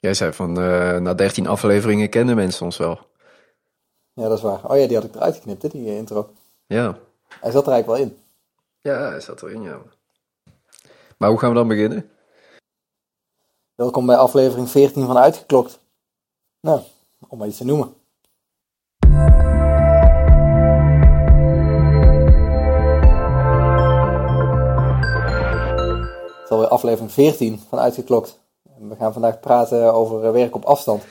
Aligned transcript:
Jij 0.00 0.14
zei 0.14 0.32
van, 0.32 0.58
uh, 0.60 0.96
na 0.98 1.14
13 1.14 1.46
afleveringen 1.46 2.08
kennen 2.08 2.36
mensen 2.36 2.64
ons 2.64 2.76
wel. 2.76 2.98
Ja, 4.12 4.28
dat 4.28 4.36
is 4.36 4.42
waar. 4.42 4.70
Oh 4.70 4.78
ja, 4.78 4.86
die 4.86 4.96
had 4.96 5.04
ik 5.04 5.14
eruit 5.14 5.34
geknipt, 5.34 5.62
hè, 5.62 5.68
die 5.68 5.88
eh, 5.88 5.96
intro. 5.96 6.30
Ja. 6.66 6.98
Hij 7.40 7.50
zat 7.50 7.66
er 7.66 7.72
eigenlijk 7.72 7.86
wel 7.86 7.96
in. 7.96 8.18
Ja, 8.80 9.10
hij 9.10 9.20
zat 9.20 9.42
erin, 9.42 9.62
ja. 9.62 9.78
Maar 11.16 11.28
hoe 11.28 11.38
gaan 11.38 11.48
we 11.48 11.54
dan 11.54 11.68
beginnen? 11.68 12.10
Welkom 13.74 14.06
bij 14.06 14.16
aflevering 14.16 14.70
14 14.70 15.06
van 15.06 15.18
Uitgeklokt. 15.18 15.80
Nou, 16.60 16.80
om 17.28 17.38
maar 17.38 17.48
iets 17.48 17.56
te 17.56 17.64
noemen. 17.64 17.94
Het 26.36 26.44
is 26.44 26.50
alweer 26.50 26.68
aflevering 26.68 27.12
14 27.12 27.60
van 27.68 27.78
Uitgeklokt. 27.78 28.40
We 28.80 28.96
gaan 28.96 29.12
vandaag 29.12 29.40
praten 29.40 29.92
over 29.94 30.24
eh, 30.24 30.32
werk 30.32 30.54
op 30.54 30.64
afstand. 30.64 31.04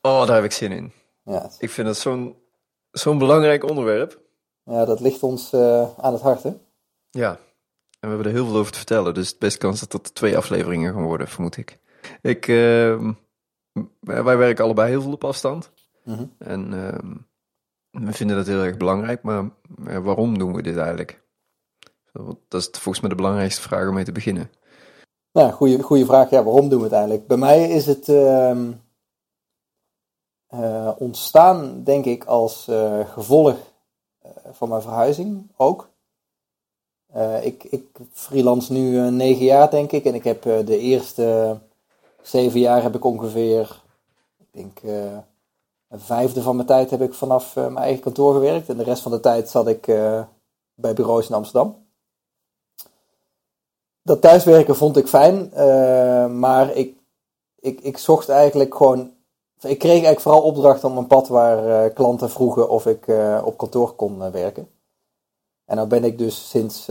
Oh, 0.00 0.26
daar 0.26 0.34
heb 0.34 0.44
ik 0.44 0.52
zin 0.52 0.72
in. 0.72 0.92
Ja, 1.24 1.50
Ik 1.58 1.70
vind 1.70 1.86
het 1.88 1.96
zo'n 1.96 2.36
zo'n 2.90 3.18
belangrijk 3.18 3.68
onderwerp. 3.68 4.20
ja 4.64 4.84
dat 4.84 5.00
ligt 5.00 5.22
ons 5.22 5.52
eh, 5.52 5.88
aan 5.98 6.12
het 6.12 6.22
hart, 6.22 6.42
hè? 6.42 6.52
Ja. 7.10 7.30
En 7.30 8.08
we 8.08 8.14
hebben 8.14 8.26
er 8.26 8.32
heel 8.38 8.46
veel 8.46 8.56
over 8.56 8.72
te 8.72 8.78
vertellen, 8.78 9.14
dus 9.14 9.28
het 9.28 9.38
best 9.38 9.58
kans 9.58 9.80
dat 9.80 9.92
het 9.92 10.14
twee 10.14 10.36
afleveringen 10.36 10.92
gaan 10.94 11.02
worden, 11.02 11.28
vermoed 11.28 11.56
ik. 11.56 11.78
Ik, 12.20 12.48
ehm, 12.48 13.12
wij 14.00 14.36
werken 14.36 14.64
allebei 14.64 14.90
heel 14.90 15.02
veel 15.02 15.12
op 15.12 15.24
afstand. 15.24 15.70
Mhm. 16.04 16.24
En 16.38 16.72
ehm, 16.72 17.14
we 18.06 18.12
vinden 18.12 18.36
dat 18.36 18.46
heel 18.46 18.62
erg 18.62 18.76
belangrijk, 18.76 19.22
maar 19.22 19.50
waarom 20.02 20.38
doen 20.38 20.54
we 20.54 20.62
dit 20.62 20.76
eigenlijk? 20.76 21.22
Dat 22.48 22.60
is 22.60 22.68
volgens 22.72 23.00
mij 23.00 23.08
de 23.10 23.16
belangrijkste 23.16 23.60
vraag 23.60 23.88
om 23.88 23.94
mee 23.94 24.04
te 24.04 24.12
beginnen. 24.12 24.50
Nou, 25.32 25.52
goede, 25.52 25.82
goede 25.82 26.04
vraag. 26.04 26.30
Ja, 26.30 26.42
waarom 26.44 26.68
doen 26.68 26.78
we 26.78 26.84
het 26.84 26.92
eigenlijk? 26.92 27.26
Bij 27.26 27.36
mij 27.36 27.68
is 27.68 27.86
het 27.86 28.08
ehm, 28.08 28.72
eh, 30.46 30.90
ontstaan, 30.98 31.82
denk 31.84 32.04
ik, 32.04 32.24
als 32.24 32.68
eh, 32.68 33.08
gevolg 33.08 33.56
eh, 34.18 34.30
van 34.52 34.68
mijn 34.68 34.82
verhuizing 34.82 35.52
ook. 35.56 35.88
Ik, 37.42 37.64
ik 37.64 37.98
freelance 38.12 38.72
nu 38.72 39.10
negen 39.10 39.44
jaar, 39.44 39.70
denk 39.70 39.92
ik. 39.92 40.04
En 40.04 40.14
ik 40.14 40.24
heb 40.24 40.42
de 40.42 40.78
eerste 40.78 41.58
zeven 42.22 42.60
jaar 42.60 42.82
heb 42.82 42.94
ik 42.94 43.04
ongeveer, 43.04 43.82
ik 44.38 44.46
denk, 44.50 44.82
een 45.88 46.00
vijfde 46.00 46.42
van 46.42 46.56
mijn 46.56 46.66
tijd 46.66 46.90
heb 46.90 47.00
ik 47.00 47.14
vanaf 47.14 47.54
mijn 47.54 47.76
eigen 47.76 48.02
kantoor 48.02 48.32
gewerkt. 48.34 48.68
En 48.68 48.76
de 48.76 48.82
rest 48.82 49.02
van 49.02 49.12
de 49.12 49.20
tijd 49.20 49.48
zat 49.48 49.66
ik 49.66 49.84
bij 50.74 50.94
bureaus 50.94 51.28
in 51.28 51.34
Amsterdam. 51.34 51.89
Dat 54.02 54.20
thuiswerken 54.20 54.76
vond 54.76 54.96
ik 54.96 55.06
fijn, 55.06 55.52
eh, 55.52 56.26
maar 56.26 56.76
ik, 56.76 56.96
ik, 57.58 57.80
ik 57.80 57.98
zocht 57.98 58.28
eigenlijk 58.28 58.74
gewoon. 58.74 59.12
Ik 59.60 59.78
kreeg 59.78 59.92
eigenlijk 59.92 60.20
vooral 60.20 60.42
opdrachten 60.42 60.88
op 60.88 60.94
mijn 60.94 61.06
pad 61.06 61.28
waar 61.28 61.84
eh, 61.84 61.94
klanten 61.94 62.30
vroegen 62.30 62.68
of 62.68 62.86
ik 62.86 63.06
eh, 63.06 63.42
op 63.44 63.56
kantoor 63.56 63.92
kon 63.92 64.30
werken. 64.30 64.68
En 65.64 65.76
nou 65.76 65.88
ben 65.88 66.04
ik 66.04 66.18
dus 66.18 66.48
sinds, 66.48 66.84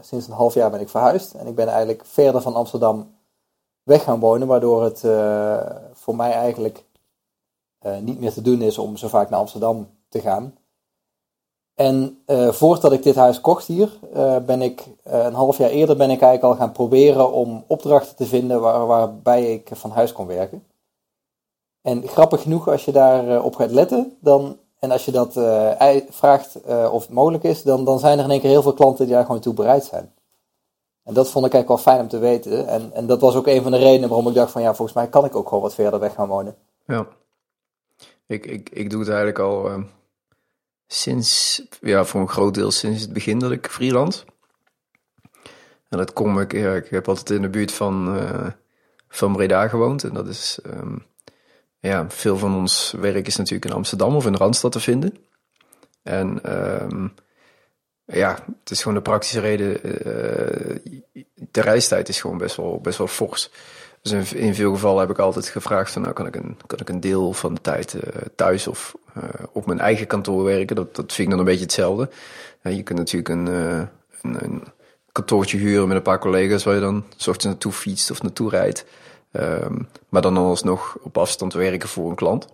sinds 0.00 0.26
een 0.26 0.32
half 0.32 0.54
jaar 0.54 0.70
ben 0.70 0.80
ik 0.80 0.88
verhuisd. 0.88 1.34
En 1.34 1.46
ik 1.46 1.54
ben 1.54 1.68
eigenlijk 1.68 2.04
verder 2.04 2.42
van 2.42 2.54
Amsterdam 2.54 3.14
weg 3.82 4.02
gaan 4.02 4.20
wonen, 4.20 4.48
waardoor 4.48 4.82
het 4.84 5.00
voor 5.92 6.16
mij 6.16 6.32
eigenlijk 6.32 6.84
niet 8.00 8.20
meer 8.20 8.32
te 8.32 8.42
doen 8.42 8.62
is 8.62 8.78
om 8.78 8.96
zo 8.96 9.08
vaak 9.08 9.30
naar 9.30 9.40
Amsterdam 9.40 9.88
te 10.08 10.20
gaan. 10.20 10.54
En 11.82 12.18
eh, 12.24 12.52
voordat 12.52 12.92
ik 12.92 13.02
dit 13.02 13.14
huis 13.14 13.40
kocht 13.40 13.66
hier, 13.66 13.98
eh, 14.12 14.36
ben 14.36 14.62
ik 14.62 14.84
eh, 15.02 15.24
een 15.24 15.34
half 15.34 15.58
jaar 15.58 15.70
eerder 15.70 15.96
ben 15.96 16.10
ik 16.10 16.20
eigenlijk 16.20 16.42
al 16.42 16.60
gaan 16.60 16.72
proberen 16.72 17.32
om 17.32 17.64
opdrachten 17.66 18.16
te 18.16 18.26
vinden 18.26 18.60
waar, 18.60 18.86
waarbij 18.86 19.52
ik 19.52 19.68
van 19.72 19.90
huis 19.90 20.12
kon 20.12 20.26
werken. 20.26 20.64
En 21.80 22.08
grappig 22.08 22.42
genoeg, 22.42 22.68
als 22.68 22.84
je 22.84 22.92
daarop 22.92 23.44
op 23.44 23.54
gaat 23.54 23.70
letten, 23.70 24.16
dan, 24.20 24.58
en 24.78 24.90
als 24.90 25.04
je 25.04 25.10
dat 25.10 25.32
vraagt 26.10 26.60
of 26.90 27.02
het 27.02 27.10
mogelijk 27.10 27.44
is, 27.44 27.62
dan, 27.62 27.84
dan 27.84 27.98
zijn 27.98 28.18
er 28.18 28.24
in 28.24 28.30
één 28.30 28.40
keer 28.40 28.50
heel 28.50 28.62
veel 28.62 28.72
klanten 28.72 29.04
die 29.06 29.14
daar 29.14 29.24
gewoon 29.24 29.40
toe 29.40 29.54
bereid 29.54 29.84
zijn. 29.84 30.12
En 31.04 31.14
dat 31.14 31.30
vond 31.30 31.46
ik 31.46 31.52
eigenlijk 31.52 31.84
wel 31.84 31.94
fijn 31.94 32.04
om 32.04 32.08
te 32.08 32.18
weten. 32.18 32.66
En, 32.66 32.92
en 32.92 33.06
dat 33.06 33.20
was 33.20 33.34
ook 33.34 33.46
een 33.46 33.62
van 33.62 33.72
de 33.72 33.78
redenen 33.78 34.08
waarom 34.08 34.28
ik 34.28 34.34
dacht 34.34 34.52
van 34.52 34.62
ja, 34.62 34.74
volgens 34.74 34.96
mij 34.96 35.08
kan 35.08 35.24
ik 35.24 35.36
ook 35.36 35.48
gewoon 35.48 35.62
wat 35.62 35.74
verder 35.74 36.00
weg 36.00 36.14
gaan 36.14 36.28
wonen. 36.28 36.56
Ja. 36.86 37.06
Ik, 38.26 38.46
ik, 38.46 38.70
ik 38.70 38.90
doe 38.90 39.00
het 39.00 39.08
eigenlijk 39.08 39.38
al 39.38 39.70
sinds, 40.92 41.62
ja, 41.80 42.04
voor 42.04 42.20
een 42.20 42.28
groot 42.28 42.54
deel 42.54 42.70
sinds 42.70 43.00
het 43.00 43.12
begin 43.12 43.38
dat 43.38 43.50
ik 43.50 43.66
freelance. 43.66 44.24
En 45.88 45.98
dat 45.98 46.12
kom 46.12 46.40
ik, 46.40 46.52
ja, 46.52 46.74
ik 46.74 46.88
heb 46.88 47.08
altijd 47.08 47.30
in 47.30 47.42
de 47.42 47.48
buurt 47.48 47.72
van, 47.72 48.16
eh, 48.18 48.46
van 49.08 49.32
Breda 49.32 49.68
gewoond. 49.68 50.04
En 50.04 50.14
dat 50.14 50.28
is, 50.28 50.58
ehm, 50.62 50.96
ja, 51.78 52.10
veel 52.10 52.36
van 52.38 52.54
ons 52.54 52.94
werk 52.98 53.26
is 53.26 53.36
natuurlijk 53.36 53.64
in 53.64 53.76
Amsterdam 53.76 54.16
of 54.16 54.26
in 54.26 54.36
Randstad 54.36 54.72
te 54.72 54.80
vinden. 54.80 55.16
En 56.02 56.42
ehm, 56.44 57.08
ja, 58.04 58.44
het 58.60 58.70
is 58.70 58.82
gewoon 58.82 58.96
de 58.96 59.02
praktische 59.02 59.40
reden. 59.40 59.82
eh, 59.82 61.00
de 61.34 61.60
reistijd 61.60 62.08
is 62.08 62.20
gewoon 62.20 62.38
best 62.38 62.56
wel, 62.56 62.80
best 62.80 62.98
wel 62.98 63.06
fors. 63.06 63.50
Dus 64.02 64.32
in, 64.32 64.54
veel 64.54 64.72
gevallen 64.72 65.00
heb 65.00 65.10
ik 65.10 65.18
altijd 65.18 65.48
gevraagd 65.48 65.92
van, 65.92 66.02
nou 66.02 66.14
kan 66.14 66.26
ik 66.26 66.36
een, 66.36 66.56
kan 66.66 66.78
ik 66.78 66.88
een 66.88 67.00
deel 67.00 67.32
van 67.32 67.54
de 67.54 67.60
tijd 67.60 67.94
eh, 67.94 68.22
thuis 68.36 68.66
of 68.66 68.94
eh, 69.14 69.22
op 69.52 69.66
mijn 69.66 69.80
eigen 69.80 70.06
kantoor 70.06 70.44
werken. 70.44 70.76
Dat, 70.76 70.94
dat 70.94 71.12
vind 71.12 71.18
ik 71.18 71.30
dan 71.30 71.38
een 71.38 71.44
beetje 71.44 71.64
hetzelfde. 71.64 72.10
Ja, 72.62 72.70
je 72.70 72.82
kunt 72.82 72.98
natuurlijk 72.98 73.28
een, 73.28 73.48
eh, 73.48 73.82
een, 74.22 74.62
kantoortje 75.12 75.58
huren 75.58 75.88
met 75.88 75.96
een 75.96 76.02
paar 76.02 76.18
collega's 76.18 76.64
waar 76.64 76.74
je 76.74 76.80
dan 76.80 77.04
s 77.16 77.26
ochtends 77.26 77.44
naartoe 77.44 77.72
fietst 77.72 78.10
of 78.10 78.22
naartoe 78.22 78.50
rijdt. 78.50 78.84
Ehm, 79.30 79.78
maar 80.08 80.22
dan 80.22 80.36
alsnog 80.36 80.98
op 81.02 81.18
afstand 81.18 81.52
werken 81.52 81.88
voor 81.88 82.10
een 82.10 82.16
klant. 82.16 82.46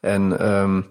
En 0.00 0.38
ehm, 0.38 0.82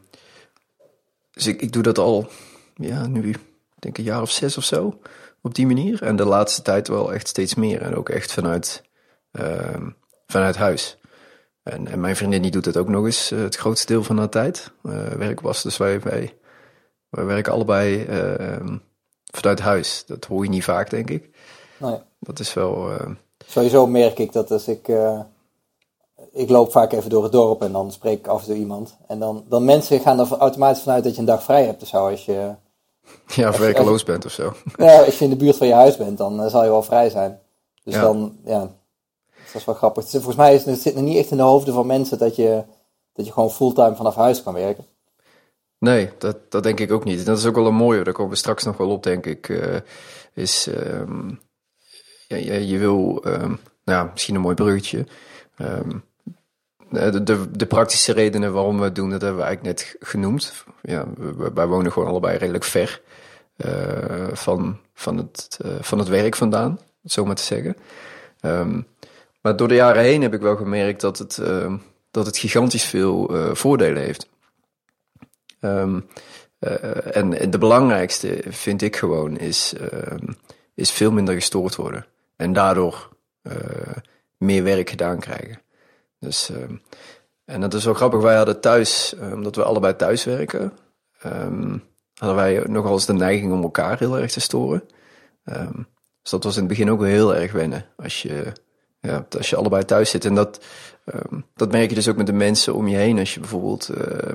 dus 1.32 1.48
ik, 1.48 1.62
ik 1.62 1.74
doe 1.74 1.84
dat 1.84 1.98
al, 1.98 2.30
ja, 2.76 3.08
nu 3.08 3.22
denk 3.22 3.38
ik 3.80 3.98
een 3.98 4.04
jaar 4.04 4.22
of 4.22 4.32
zes 4.32 4.58
of 4.58 4.64
zo 4.64 5.00
op 5.46 5.56
die 5.56 5.68
manier. 5.68 6.04
En 6.04 6.16
de 6.16 6.26
laatste 6.26 6.62
tijd 6.62 6.88
wel 6.88 7.14
echt 7.14 7.28
steeds 7.28 7.56
meer. 7.56 7.82
En 7.82 7.96
ook 7.96 8.10
echt 8.10 8.32
vanuit, 8.32 8.84
vanuit 10.28 10.56
huis. 10.56 10.98
En, 11.64 11.88
en 11.88 12.00
mijn 12.00 12.16
vriendin 12.16 12.42
die 12.42 12.52
doet 12.52 12.66
het 12.66 12.78
ook 12.78 12.88
nog 12.88 13.06
eens 13.06 13.32
eh, 13.32 13.40
het 13.40 13.56
grootste 13.56 13.86
deel 13.94 14.04
van 14.04 14.18
haar 14.18 14.30
tijd. 14.30 14.72
eh 14.84 15.08
werk 15.08 15.42
was. 15.42 15.64
Dus 15.64 15.78
wij, 15.78 16.00
wij, 16.02 16.38
wij 17.10 17.26
werken 17.26 17.54
allebei 17.54 18.04
ehm, 18.04 18.78
vanuit 19.34 19.60
huis. 19.60 20.04
Dat 20.06 20.26
hoor 20.26 20.44
je 20.44 20.50
niet 20.50 20.64
vaak, 20.64 20.90
denk 20.90 21.10
ik. 21.10 21.30
Ja. 21.80 22.04
Dat 22.20 22.40
is 22.40 22.54
wel. 22.54 22.92
eh, 22.92 23.10
Sowieso 23.48 23.88
merk 23.88 24.20
ik 24.20 24.32
dat 24.34 24.52
als 24.52 24.68
ik. 24.68 24.88
ik 26.32 26.50
loop 26.50 26.72
vaak 26.72 26.92
even 26.94 27.10
door 27.10 27.24
het 27.24 27.32
dorp 27.32 27.62
en 27.62 27.72
dan 27.72 27.92
spreek 27.92 28.20
ik 28.20 28.28
af 28.28 28.42
en 28.42 28.48
toe 28.48 28.56
iemand. 28.56 28.98
En 29.08 29.20
dan, 29.20 29.46
dan 29.50 29.66
mensen 29.66 30.00
gaan 30.00 30.20
er 30.20 30.32
automatisch 30.38 30.82
vanuit 30.84 31.04
dat 31.04 31.14
je 31.14 31.20
een 31.20 31.26
dag 31.26 31.44
vrij 31.44 31.66
hebt 31.66 31.82
of 31.82 31.88
zo. 31.88 32.08
Als 32.10 32.26
je, 32.26 32.52
ja, 33.36 33.50
of 33.50 33.58
werkeloos 33.58 34.04
bent 34.04 34.26
of 34.26 34.32
zo. 34.32 34.54
ja, 34.78 35.04
als 35.04 35.18
je 35.20 35.24
in 35.24 35.30
de 35.30 35.36
buurt 35.36 35.58
van 35.58 35.68
je 35.68 35.74
huis 35.74 35.98
bent, 35.98 36.18
dan 36.18 36.50
zal 36.50 36.64
je 36.64 36.70
wel 36.70 36.84
vrij 36.84 37.10
zijn. 37.10 37.40
Dus 37.84 37.94
Ja. 37.94 38.02
dan, 38.02 38.38
ja, 38.46 38.70
dat 39.56 39.62
is 39.62 39.66
wel 39.66 39.76
grappig. 39.76 40.10
Volgens 40.10 40.36
mij 40.36 40.54
is 40.56 40.66
het, 40.66 40.80
zit 40.82 40.96
nog 40.96 41.04
niet 41.04 41.18
echt 41.18 41.32
in 41.32 41.38
de 41.38 41.44
hoofden 41.44 41.74
van 41.74 41.86
mensen 41.88 42.18
dat 42.18 42.36
je, 42.36 42.64
dat 43.14 43.26
je 43.26 43.32
gewoon 43.32 43.52
fulltime 43.52 43.96
vanaf 43.96 44.16
huis 44.16 44.44
kan 44.44 44.54
werken. 44.54 44.86
Nee, 45.80 46.10
dat, 46.18 46.52
dat 46.52 46.64
denk 46.64 46.80
ik 46.80 46.92
ook 46.92 47.04
niet. 47.04 47.26
Dat 47.26 47.38
is 47.38 47.46
ook 47.46 47.56
wel 47.56 47.68
een 47.68 47.74
mooie, 47.76 48.04
daar 48.04 48.14
komen 48.14 48.32
we 48.32 48.38
straks 48.38 48.64
nog 48.64 48.78
wel 48.78 48.90
op, 48.90 49.04
denk 49.04 49.26
ik. 49.26 49.50
eh, 49.50 49.76
is, 50.34 50.68
ehm, 50.68 51.30
ja, 52.28 52.38
je, 52.38 52.68
je 52.68 52.78
wil, 52.78 53.22
ehm, 53.24 53.54
nou 53.84 54.10
misschien 54.12 54.36
een 54.36 54.42
mooi 54.42 54.56
bruggetje. 54.56 55.06
Ehm, 55.58 55.90
de, 56.90 57.24
de, 57.24 57.52
de 57.52 57.66
praktische 57.66 58.14
redenen 58.14 58.54
waarom 58.54 58.78
we 58.78 58.84
het 58.84 58.96
doen, 58.96 59.10
dat 59.10 59.22
hebben 59.22 59.40
we 59.40 59.46
eigenlijk 59.48 59.78
net 59.80 59.96
genoemd. 60.00 60.54
Ja, 60.82 61.06
we- 61.18 61.52
wij 61.54 61.68
wonen 61.68 61.92
gewoon 61.92 62.08
allebei 62.10 62.38
redelijk 62.38 62.64
ver 62.64 63.02
eh, 63.56 64.28
van, 64.34 64.80
van, 64.94 65.18
het, 65.18 65.58
eh, 65.62 65.72
van 65.82 66.00
het 66.00 66.08
werk 66.08 66.36
vandaan, 66.36 66.80
zo 67.06 67.26
maar 67.26 67.36
te 67.36 67.44
zeggen. 67.44 67.76
Maar 69.46 69.56
door 69.56 69.68
de 69.68 69.76
jaren 69.76 70.04
heen 70.04 70.22
heb 70.22 70.34
ik 70.34 70.42
wel 70.42 70.56
gemerkt 70.56 71.02
dat 71.02 71.18
het, 71.18 71.38
ehm, 71.38 71.78
dat 72.12 72.26
het 72.26 72.38
gigantisch 72.38 72.84
veel 72.84 73.30
eh, 73.30 73.56
voordelen 73.56 74.02
heeft. 74.02 74.30
Ehm, 75.60 76.00
eh, 76.60 77.16
en, 77.16 77.52
de 77.52 77.58
belangrijkste 77.58 78.44
vind 78.48 78.82
ik 78.82 78.96
gewoon 78.96 79.38
is, 79.38 79.74
ehm, 79.74 80.28
is 80.76 80.92
veel 80.92 81.12
minder 81.12 81.34
gestoord 81.34 81.76
worden. 81.76 82.06
En 82.36 82.54
daardoor 82.54 83.10
eh, 83.42 83.98
meer 84.38 84.64
werk 84.64 84.90
gedaan 84.90 85.20
krijgen. 85.20 85.62
Dus, 86.20 86.52
en 87.46 87.62
dat 87.62 87.74
is 87.74 87.86
wel 87.86 87.94
grappig. 87.94 88.22
Wij 88.22 88.36
hadden 88.36 88.60
thuis, 88.60 89.16
omdat 89.34 89.56
we 89.56 89.64
allebei 89.64 89.96
thuis 89.96 90.24
werken, 90.24 90.74
hadden 92.14 92.36
wij 92.36 92.64
nogal 92.68 92.94
eens 92.94 93.06
de 93.06 93.14
neiging 93.14 93.52
om 93.52 93.64
elkaar 93.64 94.00
heel 94.00 94.20
erg 94.20 94.32
te 94.32 94.40
storen. 94.40 94.84
Dus 96.22 96.32
dat 96.32 96.44
was 96.44 96.54
in 96.56 96.60
het 96.60 96.70
begin 96.70 96.92
ook 96.92 97.00
wel 97.00 97.10
heel 97.10 97.36
erg 97.36 97.52
wennen. 97.52 97.86
Als 97.96 98.22
je, 98.22 98.54
ja, 99.06 99.28
als 99.38 99.50
je 99.50 99.56
allebei 99.56 99.86
thuis 99.86 100.10
zit. 100.10 100.26
En 100.26 100.36
dat, 100.36 100.66
ehm, 101.06 101.40
dat 101.56 101.72
merk 101.72 101.90
je 101.90 101.96
dus 101.96 102.08
ook 102.08 102.18
met 102.18 102.26
de 102.26 102.34
mensen 102.34 102.74
om 102.74 102.88
je 102.88 102.98
heen. 102.98 103.20
Als 103.20 103.34
je 103.34 103.40
bijvoorbeeld 103.40 103.90
eh, 103.90 104.32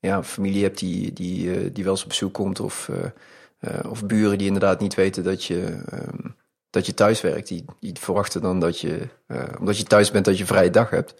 ja, 0.00 0.22
familie 0.24 0.62
hebt 0.62 0.78
die, 0.78 1.12
die, 1.12 1.54
eh, 1.54 1.70
die 1.72 1.84
wel 1.84 1.92
eens 1.92 2.02
op 2.02 2.08
bezoek 2.08 2.34
komt. 2.34 2.60
Of, 2.60 2.90
eh, 3.58 3.90
of 3.90 4.06
buren 4.06 4.38
die 4.38 4.46
inderdaad 4.46 4.80
niet 4.80 4.94
weten 4.94 5.24
dat 5.24 5.44
je, 5.44 5.82
ehm, 5.90 6.28
dat 6.70 6.86
je 6.86 6.94
thuis 6.94 7.20
werkt. 7.20 7.48
Die, 7.48 7.64
die 7.80 7.92
verwachten 7.98 8.40
dan 8.40 8.60
dat 8.60 8.80
je, 8.80 9.08
omdat 9.58 9.78
je 9.78 9.84
thuis 9.84 10.10
bent, 10.10 10.24
dat 10.24 10.38
je 10.38 10.46
vrije 10.46 10.70
dag 10.70 10.90
hebt. 10.90 11.14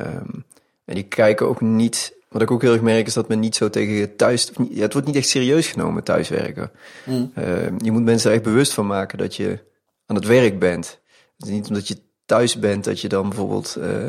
Um, 0.00 0.44
en 0.84 0.94
die 0.94 1.04
kijken 1.04 1.48
ook 1.48 1.60
niet. 1.60 2.14
Wat 2.28 2.42
ik 2.42 2.50
ook 2.50 2.62
heel 2.62 2.72
erg 2.72 2.82
merk 2.82 3.06
is 3.06 3.14
dat 3.14 3.28
men 3.28 3.40
niet 3.40 3.56
zo 3.56 3.70
tegen 3.70 3.94
je 3.94 4.16
thuis. 4.16 4.50
Ja, 4.70 4.82
het 4.82 4.92
wordt 4.92 5.06
niet 5.06 5.16
echt 5.16 5.28
serieus 5.28 5.66
genomen 5.66 6.02
thuiswerken. 6.02 6.70
Mm. 7.04 7.32
Je 7.78 7.90
moet 7.90 8.04
mensen 8.04 8.30
er 8.30 8.36
echt 8.36 8.44
bewust 8.44 8.72
van 8.72 8.86
maken 8.86 9.18
dat 9.18 9.36
je 9.36 9.58
aan 10.06 10.16
het 10.16 10.26
werk 10.26 10.58
bent. 10.58 11.00
Het 11.36 11.46
is 11.46 11.52
niet 11.52 11.68
omdat 11.68 11.88
je 11.88 12.05
thuis 12.26 12.58
bent 12.58 12.84
dat 12.84 13.00
je 13.00 13.08
dan 13.08 13.28
bijvoorbeeld 13.28 13.76
uh, 13.78 14.08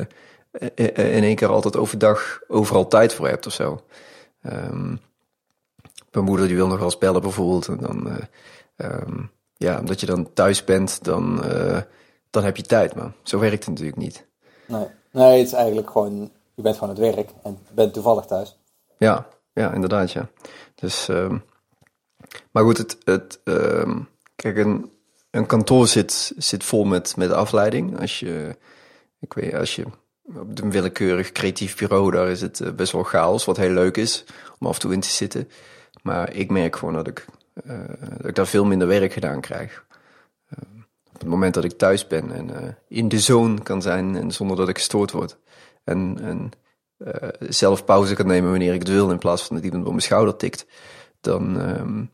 in 0.86 1.24
één 1.24 1.36
keer 1.36 1.48
altijd 1.48 1.78
overdag 1.78 2.40
overal 2.48 2.88
tijd 2.88 3.14
voor 3.14 3.28
hebt 3.28 3.46
of 3.46 3.54
zo. 3.54 3.82
Um, 4.46 5.00
mijn 6.12 6.26
moeder 6.26 6.48
die 6.48 6.56
wil 6.56 6.68
nog 6.68 6.78
wel 6.78 6.86
eens 6.86 6.98
bellen 6.98 7.22
bijvoorbeeld. 7.22 7.68
En 7.68 7.78
dan, 7.78 8.08
uh, 8.08 8.92
um, 8.92 9.32
ja, 9.54 9.80
omdat 9.80 10.00
je 10.00 10.06
dan 10.06 10.34
thuis 10.34 10.64
bent, 10.64 11.04
dan, 11.04 11.46
uh, 11.46 11.82
dan 12.30 12.44
heb 12.44 12.58
je 12.58 12.64
tijd. 12.64 12.96
Maar 12.96 13.12
zo 13.24 13.40
werkt 13.40 13.66
het 13.66 13.68
natuurlijk 13.68 13.98
niet. 13.98 14.26
Nee. 14.66 14.88
nee, 15.12 15.38
het 15.38 15.48
is 15.48 15.54
eigenlijk 15.54 15.90
gewoon, 15.90 16.32
je 16.56 16.62
bent 16.62 16.78
gewoon 16.78 16.90
het 16.90 17.16
werk 17.16 17.30
en 17.44 17.60
bent 17.72 17.94
toevallig 17.94 18.26
thuis. 18.26 18.58
Ja, 18.98 19.28
ja 19.54 19.74
inderdaad, 19.74 20.12
ja. 20.12 20.30
Dus, 20.76 21.08
um, 21.08 21.44
maar 22.52 22.64
goed, 22.64 22.78
het, 22.78 22.98
het 23.04 23.40
kijk, 24.36 24.58
een, 24.58 24.92
een 25.32 25.46
kantoor 25.46 25.88
zit, 25.88 26.34
zit 26.38 26.64
vol 26.64 26.84
met, 26.84 27.16
afleiding. 27.32 28.00
Als 28.00 28.20
je, 28.20 28.58
ik 29.20 29.34
weet, 29.34 29.54
als 29.54 29.76
je 29.76 29.84
op 30.24 30.60
een 30.62 30.72
willekeurig 30.72 31.32
creatief 31.32 31.78
bureau, 31.78 32.12
daar 32.12 32.30
is 32.30 32.42
het 32.42 32.60
eh, 32.60 32.72
best 32.72 32.92
wel 32.92 33.04
chaos, 33.04 33.46
wat 33.46 33.58
heel 33.58 33.72
leuk 33.72 33.98
is 33.98 34.26
om 34.60 34.68
af 34.68 34.74
en 34.74 34.80
toe 34.82 34.94
in 34.94 35.00
te 35.00 35.10
zitten. 35.10 35.50
Maar 36.02 36.34
ik 36.34 36.52
merk 36.52 36.76
gewoon 36.76 36.94
dat 36.94 37.08
ik, 37.08 37.26
uh, 37.66 37.80
dat 38.18 38.28
ik 38.28 38.36
daar 38.36 38.48
veel 38.48 38.66
minder 38.66 38.88
werk 38.88 39.14
gedaan 39.14 39.42
krijg. 39.42 39.86
Uh, 40.50 40.82
op 41.14 41.20
het 41.20 41.30
moment 41.30 41.54
dat 41.54 41.64
ik 41.64 41.72
thuis 41.72 42.08
ben 42.08 42.32
en 42.32 42.78
in 42.88 43.08
de 43.08 43.20
zone 43.20 43.62
kan 43.62 43.82
zijn 43.82 44.16
en 44.16 44.32
zonder 44.32 44.58
dat 44.58 44.70
ik 44.70 44.78
gestoord 44.78 45.12
word. 45.12 45.38
En, 45.84 46.52
zelf 47.40 47.86
pauze 47.86 48.16
kan 48.16 48.28
nemen 48.28 48.50
wanneer 48.50 48.74
ik 48.74 48.80
het 48.80 48.90
wil 48.90 49.12
in 49.12 49.18
plaats 49.18 49.44
van 49.44 49.56
dat 49.56 49.66
iemand 49.66 49.84
op 49.84 49.90
mijn 49.90 50.02
schouder 50.02 50.36
tikt. 50.36 50.66
Dan, 51.22 51.60
um, 51.62 52.12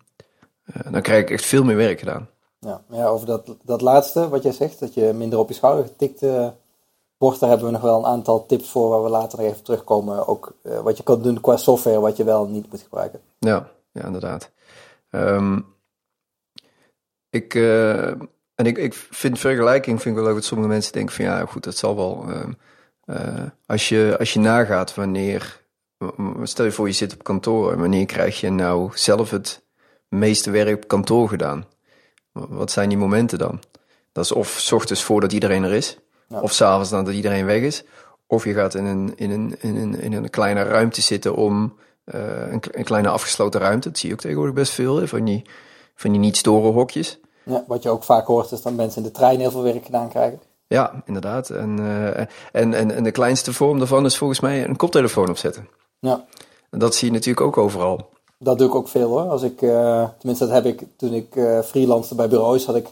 dan 0.92 1.02
krijg 1.02 1.22
ik 1.22 1.30
echt 1.30 1.46
veel 1.46 1.64
meer 1.64 1.76
werk 1.76 2.00
gedaan. 2.00 2.30
Ja, 2.64 2.84
ja 2.90 3.06
over 3.06 3.28
dat, 3.28 3.56
dat 3.64 3.82
laatste 3.82 4.30
wat 4.30 4.44
jij 4.44 4.52
zegt, 4.52 4.80
dat 4.80 4.94
je 4.94 5.14
minder 5.14 5.40
op 5.40 5.48
je 5.48 5.54
schouder 5.54 5.86
getikt 5.86 6.22
wordt, 7.18 7.40
daar 7.40 7.50
hebben 7.50 7.68
we 7.68 7.74
nog 7.74 7.82
wel 7.82 7.98
een 7.98 8.06
aantal 8.06 8.46
tips 8.46 8.70
voor 8.70 8.90
waar 8.90 9.04
we 9.04 9.10
later 9.10 9.40
even 9.40 9.64
terugkomen. 9.64 10.28
Ook 10.28 10.54
wat 10.84 10.98
je 10.98 11.04
kan 11.04 11.22
doen 11.22 11.42
qua 11.42 11.58
software, 11.58 12.00
wat 12.00 12.18
je 12.18 12.24
wel 12.24 12.46
niet 12.46 12.72
moet 12.72 12.82
gebruiken. 12.82 13.20
Ja, 13.40 13.70
ja, 13.92 14.06
inderdaad. 14.06 14.52
Um, 15.10 15.66
ik, 17.30 17.54
uh, 17.54 18.08
en 18.56 18.66
ik, 18.66 18.78
ik 18.78 18.94
vind 18.94 19.40
vergelijking 19.40 20.02
vind 20.02 20.16
ik 20.16 20.22
wel 20.22 20.24
leuk 20.24 20.42
dat 20.42 20.50
sommige 20.50 20.70
mensen 20.70 20.94
denken 20.94 21.16
van 21.16 21.26
ja, 21.26 21.46
goed, 21.46 21.64
dat 21.64 21.78
zal 21.78 21.96
wel. 21.96 22.26
Uh, 23.06 23.46
als, 23.66 23.90
je, 23.90 24.16
als 24.20 24.34
je 24.34 24.40
nagaat 24.40 24.96
wanneer, 24.96 25.62
stel 26.44 26.66
je 26.66 26.72
voor 26.72 26.88
je 26.88 26.94
zit 26.94 27.14
op 27.14 27.24
kantoor 27.24 27.78
wanneer 27.78 28.06
krijg 28.06 28.40
je 28.40 28.50
nou 28.50 28.92
zelf 28.94 29.30
het 29.30 29.66
meeste 30.10 30.52
werk 30.52 30.76
op 30.76 30.88
kantoor 30.88 31.30
gedaan? 31.30 31.66
Wat 32.34 32.72
zijn 32.72 32.90
die 32.90 32.98
momenten 32.98 33.38
dan? 33.38 33.60
Dat 34.12 34.24
is 34.24 34.32
of 34.32 34.48
s 34.48 34.72
ochtends 34.72 35.04
voordat 35.04 35.32
iedereen 35.32 35.64
er 35.64 35.74
is, 35.74 35.98
ja. 36.28 36.42
of 36.42 36.52
s'avonds 36.52 36.90
dan 36.90 37.06
dat 37.06 37.14
iedereen 37.14 37.46
weg 37.46 37.62
is, 37.62 37.84
of 38.28 38.46
je 38.46 38.54
gaat 38.54 38.76
in 38.76 38.86
een, 38.86 39.14
in 39.16 39.32
een, 39.32 39.56
in 39.60 39.76
een, 39.76 40.00
in 40.00 40.14
een 40.14 40.30
kleine 40.30 40.64
ruimte 40.64 41.02
zitten 41.02 41.36
om 41.36 41.74
uh, 42.06 42.52
een, 42.52 42.62
een, 42.72 42.84
kleine 42.84 43.10
afgesloten 43.10 43.60
ruimte. 43.60 43.90
Dat 43.90 43.98
zie 43.98 44.10
je 44.10 44.16
ook 44.16 44.22
tegenwoordig 44.22 44.56
best 44.56 44.74
veel, 44.74 44.98
hè, 44.98 45.08
van, 45.08 45.24
die, 45.24 45.42
van 45.96 46.12
die 46.12 46.20
niet 46.20 46.38
storen 46.38 46.74
hokjes. 46.74 47.20
Ja, 47.44 47.64
wat 47.68 47.84
je 47.84 47.90
ook 47.90 48.04
vaak 48.04 48.26
hoort 48.26 48.52
is 48.52 48.62
dat 48.62 48.74
mensen 48.74 49.02
in 49.02 49.08
de 49.08 49.14
trein 49.14 49.40
heel 49.40 49.52
veel 49.52 49.64
werk 49.64 49.86
gedaan 49.86 50.10
krijgen. 50.10 50.42
Ja, 50.68 51.04
inderdaad. 51.06 51.50
En, 51.50 51.80
uh, 51.80 52.20
en, 52.20 52.28
en, 52.74 52.92
en 52.92 53.04
de 53.04 53.12
kleinste 53.12 53.54
vorm 53.54 53.78
daarvan 53.78 54.06
is 54.06 54.18
volgens 54.18 54.40
mij 54.40 54.68
een 54.68 54.76
koptelefoon 54.76 55.30
opzetten. 55.30 55.70
Ja. 56.00 56.26
En 56.70 56.80
dat 56.80 56.96
zie 56.96 57.08
je 57.08 57.14
natuurlijk 57.14 57.46
ook 57.46 57.58
overal. 57.58 58.10
Dat 58.44 58.58
doe 58.58 58.68
ik 58.68 58.76
ook 58.76 58.88
veel 58.88 59.10
hoor. 59.10 59.30
Als 59.30 59.42
ik, 59.42 59.62
uh, 59.62 60.08
tenminste 60.18 60.46
dat 60.46 60.54
heb 60.54 60.66
ik 60.66 60.84
toen 60.96 61.14
ik 61.14 61.36
uh, 61.36 61.60
freelanced 61.60 62.18
bij 62.18 62.28
bureaus, 62.28 62.66
had 62.66 62.76
ik 62.76 62.90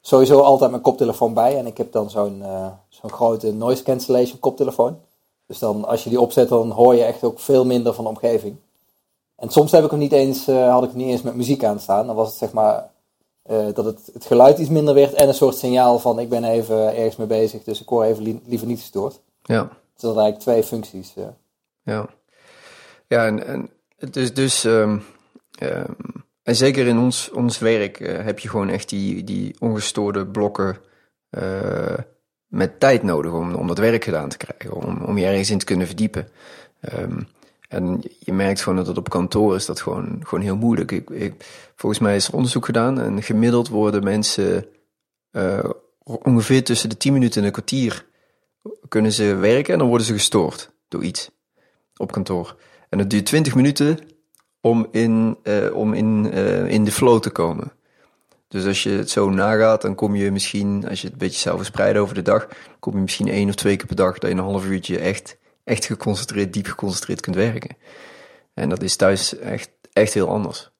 sowieso 0.00 0.40
altijd 0.40 0.70
mijn 0.70 0.82
koptelefoon 0.82 1.34
bij. 1.34 1.56
En 1.56 1.66
ik 1.66 1.76
heb 1.76 1.92
dan 1.92 2.10
zo'n 2.10 2.42
zo'n 2.88 3.10
grote 3.10 3.52
noise 3.52 3.82
cancellation 3.82 4.38
koptelefoon. 4.38 4.98
Dus 5.46 5.58
dan, 5.58 5.84
als 5.84 6.04
je 6.04 6.10
die 6.10 6.20
opzet, 6.20 6.48
dan 6.48 6.70
hoor 6.70 6.94
je 6.94 7.04
echt 7.04 7.24
ook 7.24 7.40
veel 7.40 7.64
minder 7.64 7.94
van 7.94 8.04
de 8.04 8.10
omgeving. 8.10 8.56
En 9.36 9.50
soms 9.50 9.72
heb 9.72 9.84
ik 9.84 9.90
hem 9.90 9.98
niet 9.98 10.12
eens, 10.12 10.46
had 10.46 10.82
ik 10.82 10.88
hem 10.88 10.98
niet 10.98 11.08
eens 11.08 11.22
met 11.22 11.34
muziek 11.34 11.64
aan 11.64 11.80
staan. 11.80 12.06
Dan 12.06 12.16
was 12.16 12.28
het 12.28 12.36
zeg 12.36 12.52
maar 12.52 12.90
dat 13.74 13.84
het, 13.84 14.10
het 14.12 14.24
geluid 14.24 14.58
iets 14.58 14.68
minder 14.68 14.94
werd 14.94 15.12
en 15.12 15.28
een 15.28 15.34
soort 15.34 15.56
signaal 15.56 15.98
van 15.98 16.18
ik 16.18 16.28
ben 16.28 16.44
even 16.44 16.96
ergens 16.96 17.16
mee 17.16 17.26
bezig, 17.26 17.62
dus 17.62 17.80
ik 17.80 17.88
hoor 17.88 18.04
even 18.04 18.22
li 18.22 18.40
liever 18.46 18.66
niet 18.66 18.80
gestoord. 18.80 19.20
Ja. 19.42 19.62
Dus 19.62 20.02
dat 20.02 20.14
zijn 20.14 20.24
eigenlijk 20.24 20.38
twee 20.38 20.62
functies. 20.62 21.14
Ja. 21.84 22.06
Ja, 23.06 23.26
en, 23.26 23.46
en 23.46 23.70
dus, 24.10 24.34
dus 24.34 24.64
en 26.42 26.56
zeker 26.56 26.86
in 26.86 26.98
ons, 26.98 27.30
ons 27.30 27.58
werk 27.58 27.98
heb 27.98 28.38
je 28.38 28.48
gewoon 28.48 28.68
echt 28.68 28.88
die, 28.88 29.24
die 29.24 29.56
ongestoorde 29.58 30.26
blokken 30.26 30.76
met 32.46 32.80
tijd 32.80 33.02
nodig 33.02 33.32
om, 33.32 33.54
om 33.54 33.66
dat 33.66 33.78
werk 33.78 34.04
gedaan 34.04 34.28
te 34.28 34.36
krijgen, 34.36 34.72
om, 34.72 35.02
om 35.04 35.18
je 35.18 35.26
ergens 35.26 35.50
in 35.50 35.58
te 35.58 35.64
kunnen 35.64 35.86
verdiepen. 35.86 36.28
Um, 36.98 37.28
en 37.70 38.02
je 38.18 38.32
merkt 38.32 38.62
gewoon 38.62 38.84
dat 38.84 38.96
op 38.96 39.08
kantoor 39.08 39.54
is 39.54 39.66
dat 39.66 39.80
gewoon, 39.80 40.20
gewoon 40.22 40.44
heel 40.44 40.56
moeilijk. 40.56 40.92
Ik, 40.92 41.10
ik, 41.10 41.34
volgens 41.76 42.00
mij 42.00 42.16
is 42.16 42.28
er 42.28 42.34
onderzoek 42.34 42.64
gedaan 42.64 43.00
en 43.00 43.22
gemiddeld 43.22 43.68
worden 43.68 44.04
mensen 44.04 44.66
uh, 45.32 45.70
ongeveer 46.04 46.64
tussen 46.64 46.88
de 46.88 46.96
10 46.96 47.12
minuten 47.12 47.40
en 47.40 47.46
een 47.46 47.52
kwartier 47.52 48.06
kunnen 48.88 49.12
ze 49.12 49.34
werken 49.34 49.72
en 49.72 49.78
dan 49.78 49.88
worden 49.88 50.06
ze 50.06 50.12
gestoord 50.12 50.70
door 50.88 51.04
iets 51.04 51.30
op 51.96 52.12
kantoor. 52.12 52.56
En 52.90 52.98
het 52.98 53.10
duurt 53.10 53.26
20 53.26 53.54
minuten 53.54 53.98
om 54.60 54.86
in, 54.90 55.36
uh, 55.42 55.76
om 55.76 55.92
in, 55.92 56.30
uh, 56.34 56.70
in 56.70 56.84
de 56.84 56.92
flow 56.92 57.20
te 57.20 57.30
komen. 57.30 57.72
Dus 58.48 58.66
als 58.66 58.82
je 58.82 58.90
het 58.90 59.10
zo 59.10 59.30
nagaat, 59.30 59.82
dan 59.82 59.94
kom 59.94 60.14
je 60.14 60.30
misschien, 60.30 60.88
als 60.88 61.00
je 61.00 61.04
het 61.04 61.12
een 61.12 61.26
beetje 61.26 61.40
zou 61.40 61.56
verspreiden 61.56 62.02
over 62.02 62.14
de 62.14 62.22
dag, 62.22 62.48
kom 62.78 62.94
je 62.94 63.00
misschien 63.00 63.28
één 63.28 63.48
of 63.48 63.54
twee 63.54 63.76
keer 63.76 63.86
per 63.86 63.96
dag 63.96 64.18
dat 64.18 64.30
je 64.30 64.36
een 64.36 64.42
half 64.42 64.64
uurtje 64.64 64.98
echt, 64.98 65.36
echt 65.64 65.84
geconcentreerd, 65.84 66.52
diep 66.52 66.66
geconcentreerd 66.66 67.20
kunt 67.20 67.36
werken. 67.36 67.76
En 68.54 68.68
dat 68.68 68.82
is 68.82 68.96
thuis 68.96 69.38
echt, 69.38 69.70
echt 69.92 70.14
heel 70.14 70.28
anders. 70.28 70.70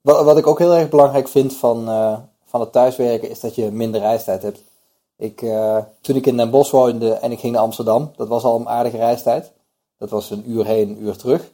Wat, 0.00 0.24
wat 0.24 0.38
ik 0.38 0.46
ook 0.46 0.58
heel 0.58 0.74
erg 0.74 0.88
belangrijk 0.88 1.28
vind 1.28 1.56
van, 1.56 1.88
uh, 1.88 2.18
van 2.44 2.60
het 2.60 2.72
thuiswerken, 2.72 3.30
is 3.30 3.40
dat 3.40 3.54
je 3.54 3.70
minder 3.70 4.00
reistijd 4.00 4.42
hebt. 4.42 4.62
Ik, 5.16 5.38
toen 6.00 6.16
ik 6.16 6.26
in 6.26 6.36
Den 6.36 6.50
Bosch 6.50 6.70
woonde 6.70 7.12
en 7.12 7.32
ik 7.32 7.38
ging 7.38 7.52
naar 7.52 7.62
Amsterdam, 7.62 8.12
dat 8.16 8.28
was 8.28 8.42
al 8.42 8.60
een 8.60 8.68
aardige 8.68 8.96
reistijd. 8.96 9.52
Dat 9.98 10.10
was 10.10 10.30
een 10.30 10.50
uur 10.50 10.64
heen, 10.64 10.88
een 10.88 11.02
uur 11.02 11.16
terug. 11.16 11.50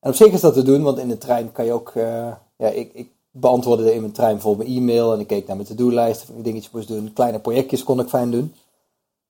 En 0.00 0.10
op 0.10 0.16
zich 0.16 0.32
is 0.32 0.40
dat 0.40 0.54
te 0.54 0.62
doen, 0.62 0.82
want 0.82 0.98
in 0.98 1.08
de 1.08 1.18
trein 1.18 1.52
kan 1.52 1.64
je 1.64 1.72
ook, 1.72 1.94
uh, 1.94 2.32
ja, 2.56 2.68
ik, 2.68 2.90
ik 2.94 3.08
beantwoordde 3.30 3.94
in 3.94 4.00
mijn 4.00 4.12
trein 4.12 4.40
voor 4.40 4.56
mijn 4.56 4.68
e-mail 4.68 5.12
en 5.12 5.20
ik 5.20 5.26
keek 5.26 5.46
naar 5.46 5.56
mijn 5.56 5.68
to-do-lijst 5.68 6.22
of 6.22 6.36
ik 6.36 6.44
dingetjes 6.44 6.72
moest 6.72 6.88
doen. 6.88 7.12
Kleine 7.12 7.38
projectjes 7.38 7.84
kon 7.84 8.00
ik 8.00 8.08
fijn 8.08 8.30
doen. 8.30 8.54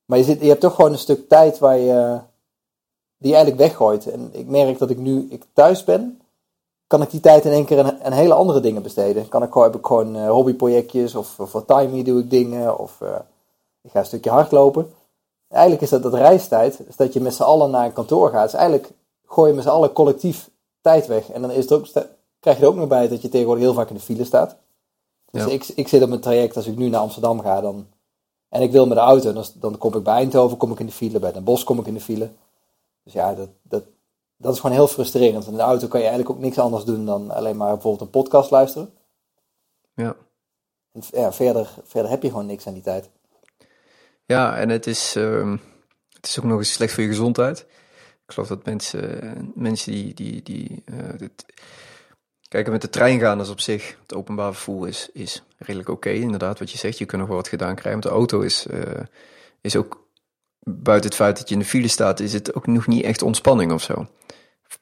Maar 0.05 0.19
je, 0.19 0.25
zit, 0.25 0.41
je 0.41 0.49
hebt 0.49 0.61
toch 0.61 0.75
gewoon 0.75 0.93
een 0.93 0.99
stuk 0.99 1.29
tijd 1.29 1.59
waar 1.59 1.79
je, 1.79 2.19
die 3.17 3.31
je 3.31 3.37
eigenlijk 3.37 3.67
weggooit. 3.69 4.11
En 4.11 4.29
ik 4.33 4.47
merk 4.47 4.79
dat 4.79 4.91
ik 4.91 4.99
nu 4.99 5.27
ik 5.31 5.45
thuis 5.53 5.85
ben, 5.85 6.21
kan 6.87 7.03
ik 7.03 7.11
die 7.11 7.21
tijd 7.21 7.45
in 7.45 7.53
één 7.53 7.65
keer 7.65 8.01
aan, 8.03 8.13
hele 8.13 8.35
andere 8.35 8.61
dingen 8.61 8.83
besteden. 8.83 9.29
Kan 9.29 9.43
ik 9.43 9.53
gewoon, 9.53 9.67
heb 9.67 9.77
ik 9.77 9.87
gewoon 9.87 10.17
uh, 10.17 10.31
hobbyprojectjes 10.31 11.15
of 11.15 11.35
voor 11.39 11.65
Timey 11.65 12.03
doe 12.03 12.21
ik 12.21 12.31
dingen 12.31 12.79
of 12.79 12.99
uh, 13.03 13.09
ik 13.83 13.91
ga 13.91 13.99
een 13.99 14.07
stukje 14.07 14.31
hardlopen. 14.31 14.93
Eigenlijk 15.55 15.83
is 15.83 15.91
dat 15.91 16.03
dat 16.03 16.15
reistijd, 16.15 16.81
is 16.89 16.97
dat 16.97 17.13
je 17.13 17.21
met 17.21 17.35
z'n 17.35 17.43
allen 17.43 17.71
naar 17.71 17.85
een 17.85 17.93
kantoor 17.93 18.31
gaat. 18.31 18.45
Dus 18.45 18.55
eigenlijk 18.55 18.91
gooi 19.27 19.49
je 19.49 19.55
met 19.55 19.65
z'n 19.65 19.71
allen 19.71 19.93
collectief 19.93 20.51
tijd 20.81 21.07
weg. 21.07 21.31
En 21.31 21.41
dan 21.41 21.51
is 21.51 21.63
het 21.63 21.73
ook 21.73 21.87
krijg 22.41 22.57
je 22.57 22.63
er 22.63 22.69
ook 22.69 22.77
nog 22.77 22.89
bij 22.89 23.09
dat 23.09 23.23
je 23.23 23.29
tegenwoordig 23.29 23.65
heel 23.65 23.75
vaak 23.75 23.89
in 23.89 23.95
de 23.95 24.01
file 24.01 24.25
staat. 24.25 24.57
Dus 25.31 25.47
ik, 25.47 25.69
ik 25.69 25.89
zit 25.89 26.03
op 26.03 26.09
mijn 26.09 26.21
traject, 26.21 26.57
als 26.57 26.67
ik 26.67 26.77
nu 26.77 26.89
naar 26.89 27.01
Amsterdam 27.01 27.41
ga, 27.41 27.61
dan, 27.61 27.87
en 28.49 28.63
ik 28.63 28.73
wil 28.73 28.87
met 28.87 28.97
de 28.97 29.03
auto, 29.03 29.33
dan, 29.33 29.45
dan 29.55 29.79
kom 29.79 29.95
ik 29.95 30.03
bij 30.03 30.15
Eindhoven, 30.15 30.57
kom 30.57 30.73
ik 30.73 30.79
in 30.79 30.87
de 30.87 30.93
file, 30.93 31.19
bij 31.19 31.33
Den 31.33 31.45
Bosch 31.45 31.65
kom 31.65 31.79
ik 31.79 31.87
in 31.87 31.95
de 31.95 32.01
file. 32.01 32.31
Dus 33.03 33.13
ja, 33.13 33.35
dat, 33.35 33.49
dat, 33.63 33.83
dat 34.37 34.55
is 34.55 34.61
gewoon 34.61 34.77
heel 34.77 34.87
frustrerend. 34.87 35.47
In 35.47 35.57
de 35.57 35.63
auto 35.63 35.87
kan 35.87 36.01
je 36.01 36.07
eigenlijk 36.07 36.37
ook 36.37 36.43
niks 36.43 36.59
anders 36.59 36.85
doen 36.85 37.07
dan 37.07 37.31
alleen 37.31 37.57
maar 37.57 37.73
bijvoorbeeld 37.73 38.03
een 38.03 38.21
podcast 38.21 38.51
luisteren. 38.51 38.91
Ja. 39.95 40.17
En 40.93 41.03
ja, 41.11 41.33
verder, 41.33 41.75
verder 41.85 42.11
heb 42.11 42.23
je 42.23 42.29
gewoon 42.29 42.47
niks 42.47 42.67
aan 42.67 42.75
die 42.75 42.83
tijd. 42.83 43.11
Ja, 44.27 44.57
en 44.57 44.69
het 44.69 44.87
is, 44.87 45.17
uh, 45.17 45.53
het 46.13 46.27
is 46.27 46.39
ook 46.39 46.45
nog 46.45 46.59
eens 46.59 46.73
slecht 46.73 46.93
voor 46.93 47.03
je 47.03 47.09
gezondheid. 47.09 47.59
Ik 48.27 48.33
geloof 48.33 48.49
dat 48.49 48.65
mensen, 48.65 49.53
mensen 49.55 49.93
die, 49.93 50.15
die, 50.15 50.43
die 50.43 50.85
dit, 51.17 51.45
Kijk, 52.55 52.71
met 52.71 52.83
de 52.83 52.91
trein 52.91 53.21
gaan 53.21 53.41
is 53.41 53.49
op 53.49 53.61
zich, 53.61 53.97
het 54.03 54.15
openbaar 54.15 54.53
vervoer 54.53 54.89
is, 54.89 55.09
is 55.13 55.43
redelijk 55.59 55.89
oké. 55.89 56.11
Inderdaad, 56.11 56.59
wat 56.59 56.71
je 56.71 56.79
zegt, 56.79 56.99
je 56.99 57.05
kunt 57.05 57.21
nog 57.21 57.29
wel 57.31 57.39
wat 57.39 57.49
gedaan 57.49 57.75
krijgen. 57.75 58.01
Met 58.01 58.03
de 58.03 58.15
auto 58.15 58.41
is, 58.41 58.67
uh, 58.71 58.81
is 59.61 59.77
ook, 59.77 60.07
buiten 60.61 61.11
het 61.11 61.19
feit 61.19 61.39
dat 61.39 61.49
je 61.49 61.55
in 61.55 61.61
de 61.61 61.67
file 61.67 61.89
staat, 61.89 62.21
is 62.21 62.33
het 62.33 62.55
ook 62.55 62.67
nog 62.67 62.87
niet 62.87 63.05
echt 63.05 63.23
ontspanning 63.23 63.73
of 63.73 63.83
zo. 63.83 64.07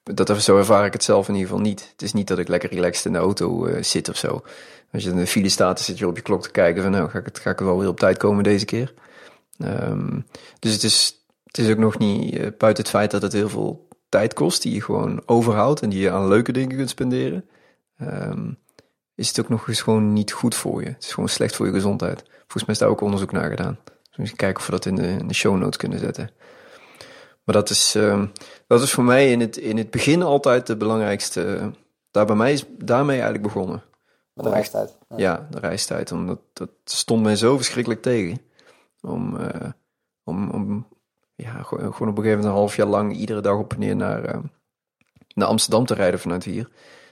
dat, 0.02 0.42
zo 0.42 0.58
ervaar 0.58 0.86
ik 0.86 0.92
het 0.92 1.04
zelf 1.04 1.28
in 1.28 1.34
ieder 1.34 1.48
geval 1.48 1.64
niet. 1.64 1.88
Het 1.92 2.02
is 2.02 2.12
niet 2.12 2.28
dat 2.28 2.38
ik 2.38 2.48
lekker 2.48 2.70
relaxed 2.70 3.04
in 3.04 3.12
de 3.12 3.18
auto 3.18 3.66
uh, 3.66 3.82
zit 3.82 4.08
of 4.08 4.16
zo. 4.16 4.42
Als 4.92 5.02
je 5.02 5.10
in 5.10 5.16
de 5.16 5.26
file 5.26 5.48
staat, 5.48 5.76
dan 5.76 5.84
zit 5.84 5.98
je 5.98 6.06
op 6.06 6.16
je 6.16 6.22
klok 6.22 6.42
te 6.42 6.50
kijken 6.50 6.82
van 6.82 6.92
nou, 6.92 7.10
ga 7.10 7.18
ik, 7.18 7.24
het, 7.24 7.38
ga 7.38 7.50
ik 7.50 7.58
wel 7.58 7.78
weer 7.78 7.88
op 7.88 7.98
tijd 7.98 8.16
komen 8.16 8.44
deze 8.44 8.64
keer. 8.64 8.94
Um, 9.64 10.26
dus 10.58 10.72
het 10.72 10.82
is, 10.82 11.24
het 11.44 11.58
is 11.58 11.70
ook 11.70 11.78
nog 11.78 11.98
niet, 11.98 12.34
uh, 12.34 12.40
buiten 12.58 12.82
het 12.82 12.92
feit 12.92 13.10
dat 13.10 13.22
het 13.22 13.32
heel 13.32 13.48
veel 13.48 13.88
tijd 14.08 14.34
kost, 14.34 14.62
die 14.62 14.74
je 14.74 14.82
gewoon 14.82 15.22
overhoudt 15.26 15.82
en 15.82 15.88
die 15.88 16.00
je 16.00 16.10
aan 16.10 16.28
leuke 16.28 16.52
dingen 16.52 16.76
kunt 16.76 16.90
spenderen, 16.90 17.44
um, 18.00 18.58
is 19.14 19.28
het 19.28 19.40
ook 19.40 19.48
nog 19.48 19.68
eens 19.68 19.80
gewoon 19.80 20.12
niet 20.12 20.32
goed 20.32 20.54
voor 20.54 20.82
je. 20.82 20.88
Het 20.88 21.04
is 21.04 21.12
gewoon 21.12 21.28
slecht 21.28 21.56
voor 21.56 21.66
je 21.66 21.72
gezondheid. 21.72 22.22
Volgens 22.38 22.64
mij 22.64 22.74
is 22.74 22.78
daar 22.78 22.88
ook 22.88 23.00
onderzoek 23.00 23.32
naar 23.32 23.50
gedaan. 23.50 23.78
Dus 24.16 24.30
we 24.30 24.36
kijken 24.36 24.60
of 24.60 24.66
we 24.66 24.72
dat 24.72 24.86
in 24.86 24.94
de, 24.94 25.06
in 25.06 25.28
de 25.28 25.34
show 25.34 25.56
notes 25.56 25.76
kunnen 25.76 25.98
zetten. 25.98 26.30
Maar 27.44 27.54
dat 27.54 27.70
is, 27.70 27.96
uh, 27.96 28.22
dat 28.66 28.82
is 28.82 28.92
voor 28.92 29.04
mij 29.04 29.30
in 29.30 29.40
het, 29.40 29.56
in 29.56 29.76
het 29.76 29.90
begin 29.90 30.22
altijd 30.22 30.66
de 30.66 30.76
belangrijkste. 30.76 31.70
Daar 32.10 32.26
bij 32.26 32.36
mij 32.36 32.52
is 32.52 32.64
daarmee 32.78 33.20
eigenlijk 33.20 33.42
begonnen. 33.42 33.82
De 34.34 34.50
reistijd. 34.50 34.98
Ja. 35.08 35.16
ja, 35.16 35.46
de 35.50 35.58
reistijd. 35.58 36.12
Omdat 36.12 36.40
dat 36.52 36.70
stond 36.84 37.22
mij 37.22 37.36
zo 37.36 37.56
verschrikkelijk 37.56 38.02
tegen. 38.02 38.40
Om, 39.02 39.36
uh, 39.36 39.70
om, 40.24 40.50
om 40.50 40.86
ja, 41.34 41.62
gewoon, 41.62 41.84
op 41.84 42.00
een 42.00 42.04
gegeven 42.04 42.22
moment 42.22 42.44
een 42.44 42.50
half 42.50 42.76
jaar 42.76 42.86
lang 42.86 43.16
iedere 43.16 43.40
dag 43.40 43.56
op 43.56 43.72
en 43.72 43.78
neer 43.78 43.96
naar, 43.96 44.34
uh, 44.34 44.42
naar 45.34 45.48
Amsterdam 45.48 45.86
te 45.86 45.94
rijden 45.94 46.20
vanuit 46.20 46.44
hier. 46.44 46.68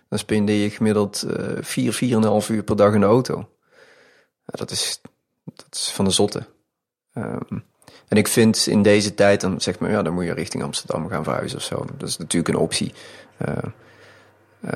Dan 0.09 0.18
spendeer 0.18 0.62
je 0.62 0.70
gemiddeld 0.70 1.25
uh, 1.26 1.56
vier, 1.61 1.92
vier 1.92 2.16
en 2.16 2.23
een 2.23 2.28
half 2.28 2.49
uur 2.49 2.62
per 2.62 2.76
dag 2.76 2.94
in 2.94 3.00
de 3.00 3.06
auto. 3.06 3.49
Ja, 4.44 4.52
dat, 4.52 4.70
is, 4.70 5.00
dat 5.44 5.66
is 5.70 5.92
van 5.92 6.04
de 6.04 6.11
zotte. 6.11 6.47
Um, 7.14 7.64
en 8.09 8.16
ik 8.16 8.28
vind 8.28 8.66
in 8.66 8.82
deze 8.82 9.14
tijd, 9.14 9.40
dan 9.40 9.61
zegt 9.61 9.80
men, 9.80 9.90
ja, 9.90 10.02
dan 10.02 10.12
moet 10.12 10.25
je 10.25 10.32
richting 10.32 10.62
Amsterdam 10.62 11.09
gaan 11.09 11.25
verhuizen 11.25 11.59
of 11.59 11.64
zo. 11.64 11.85
Dat 11.97 12.09
is 12.09 12.16
natuurlijk 12.16 12.54
een 12.54 12.62
optie. 12.62 12.94
Uh, 13.49 13.56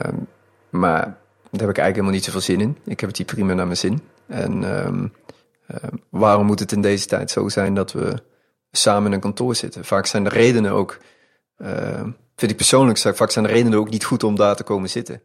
um, 0.06 0.26
maar 0.70 1.00
daar 1.00 1.66
heb 1.66 1.70
ik 1.70 1.78
eigenlijk 1.78 1.94
helemaal 1.94 2.12
niet 2.12 2.24
zoveel 2.24 2.40
zin 2.40 2.60
in. 2.60 2.78
Ik 2.84 3.00
heb 3.00 3.08
het 3.08 3.18
hier 3.18 3.26
prima 3.26 3.54
naar 3.54 3.66
mijn 3.66 3.78
zin. 3.78 4.02
En 4.26 4.64
uh, 5.70 5.76
waarom 6.08 6.46
moet 6.46 6.60
het 6.60 6.72
in 6.72 6.80
deze 6.80 7.06
tijd 7.06 7.30
zo 7.30 7.48
zijn 7.48 7.74
dat 7.74 7.92
we 7.92 8.22
samen 8.70 9.06
in 9.06 9.12
een 9.12 9.20
kantoor 9.20 9.54
zitten? 9.54 9.84
Vaak 9.84 10.06
zijn 10.06 10.24
de 10.24 10.30
redenen 10.30 10.72
ook, 10.72 10.98
uh, 11.58 12.02
vind 12.36 12.50
ik 12.50 12.56
persoonlijk, 12.56 12.98
vaak 12.98 13.30
zijn 13.30 13.44
de 13.44 13.52
redenen 13.52 13.78
ook 13.78 13.90
niet 13.90 14.04
goed 14.04 14.24
om 14.24 14.36
daar 14.36 14.56
te 14.56 14.62
komen 14.62 14.90
zitten. 14.90 15.22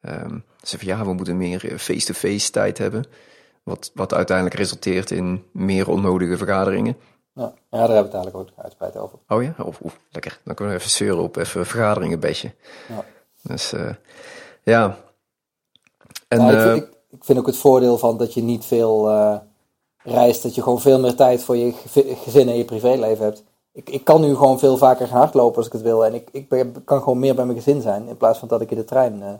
Um, 0.00 0.44
dus 0.60 0.70
van 0.70 0.86
ja, 0.86 1.04
we 1.04 1.12
moeten 1.12 1.36
meer 1.36 1.60
face-to-face 1.60 2.28
-face 2.28 2.50
tijd 2.50 2.78
hebben. 2.78 3.04
Wat, 3.62 3.90
wat 3.94 4.14
uiteindelijk 4.14 4.56
resulteert 4.56 5.10
in 5.10 5.44
meer 5.52 5.88
onnodige 5.88 6.36
vergaderingen. 6.36 6.96
Ja, 7.34 7.42
ja, 7.42 7.52
daar 7.70 7.80
hebben 7.80 7.96
we 7.96 8.02
het 8.02 8.14
eigenlijk 8.14 8.36
ook 8.36 8.64
uitgebreid 8.64 8.96
over. 8.96 9.18
Oh 9.28 9.42
ja? 9.42 9.54
Of, 9.58 9.80
of, 9.80 9.98
lekker. 10.10 10.40
Dan 10.44 10.54
kunnen 10.54 10.74
we 10.74 10.80
even 10.80 10.92
zeuren 10.92 11.22
op 11.22 11.36
even 11.36 11.66
vergaderingen 11.66 12.20
bedje. 12.20 12.54
Ja. 12.88 13.04
Dus 13.42 13.72
uh, 13.72 13.90
ja. 14.62 14.98
En, 16.28 16.38
nou, 16.38 16.52
ik, 16.52 16.60
vind, 16.60 16.76
ik, 16.76 16.88
ik, 17.10 17.24
vind 17.24 17.38
ook 17.38 17.46
het 17.46 17.56
voordeel 17.56 17.98
van 17.98 18.16
dat 18.16 18.34
je 18.34 18.42
niet 18.42 18.64
veel 18.64 19.10
uh, 19.10 19.38
reist. 20.02 20.42
Dat 20.42 20.54
je 20.54 20.62
gewoon 20.62 20.80
veel 20.80 21.00
meer 21.00 21.14
tijd 21.14 21.42
voor 21.42 21.56
je 21.56 21.72
gezin 22.24 22.48
en 22.48 22.56
je 22.56 22.64
privéleven 22.64 23.24
hebt. 23.24 23.44
Ik, 23.72 23.90
ik 23.90 24.04
kan 24.04 24.20
nu 24.20 24.34
gewoon 24.34 24.58
veel 24.58 24.76
vaker 24.76 25.06
gaan 25.06 25.18
hardlopen 25.18 25.56
als 25.56 25.66
ik 25.66 25.72
het 25.72 25.82
wil. 25.82 26.04
En 26.04 26.14
ik, 26.14 26.28
ik 26.32 26.48
ben, 26.48 26.84
kan 26.84 26.98
gewoon 26.98 27.18
meer 27.18 27.34
bij 27.34 27.44
mijn 27.44 27.58
gezin 27.58 27.80
zijn. 27.80 28.08
In 28.08 28.16
plaats 28.16 28.38
van 28.38 28.48
dat 28.48 28.60
ik 28.60 28.70
in 28.70 28.76
de 28.76 28.84
trein 28.84 29.20
uh, 29.20 29.32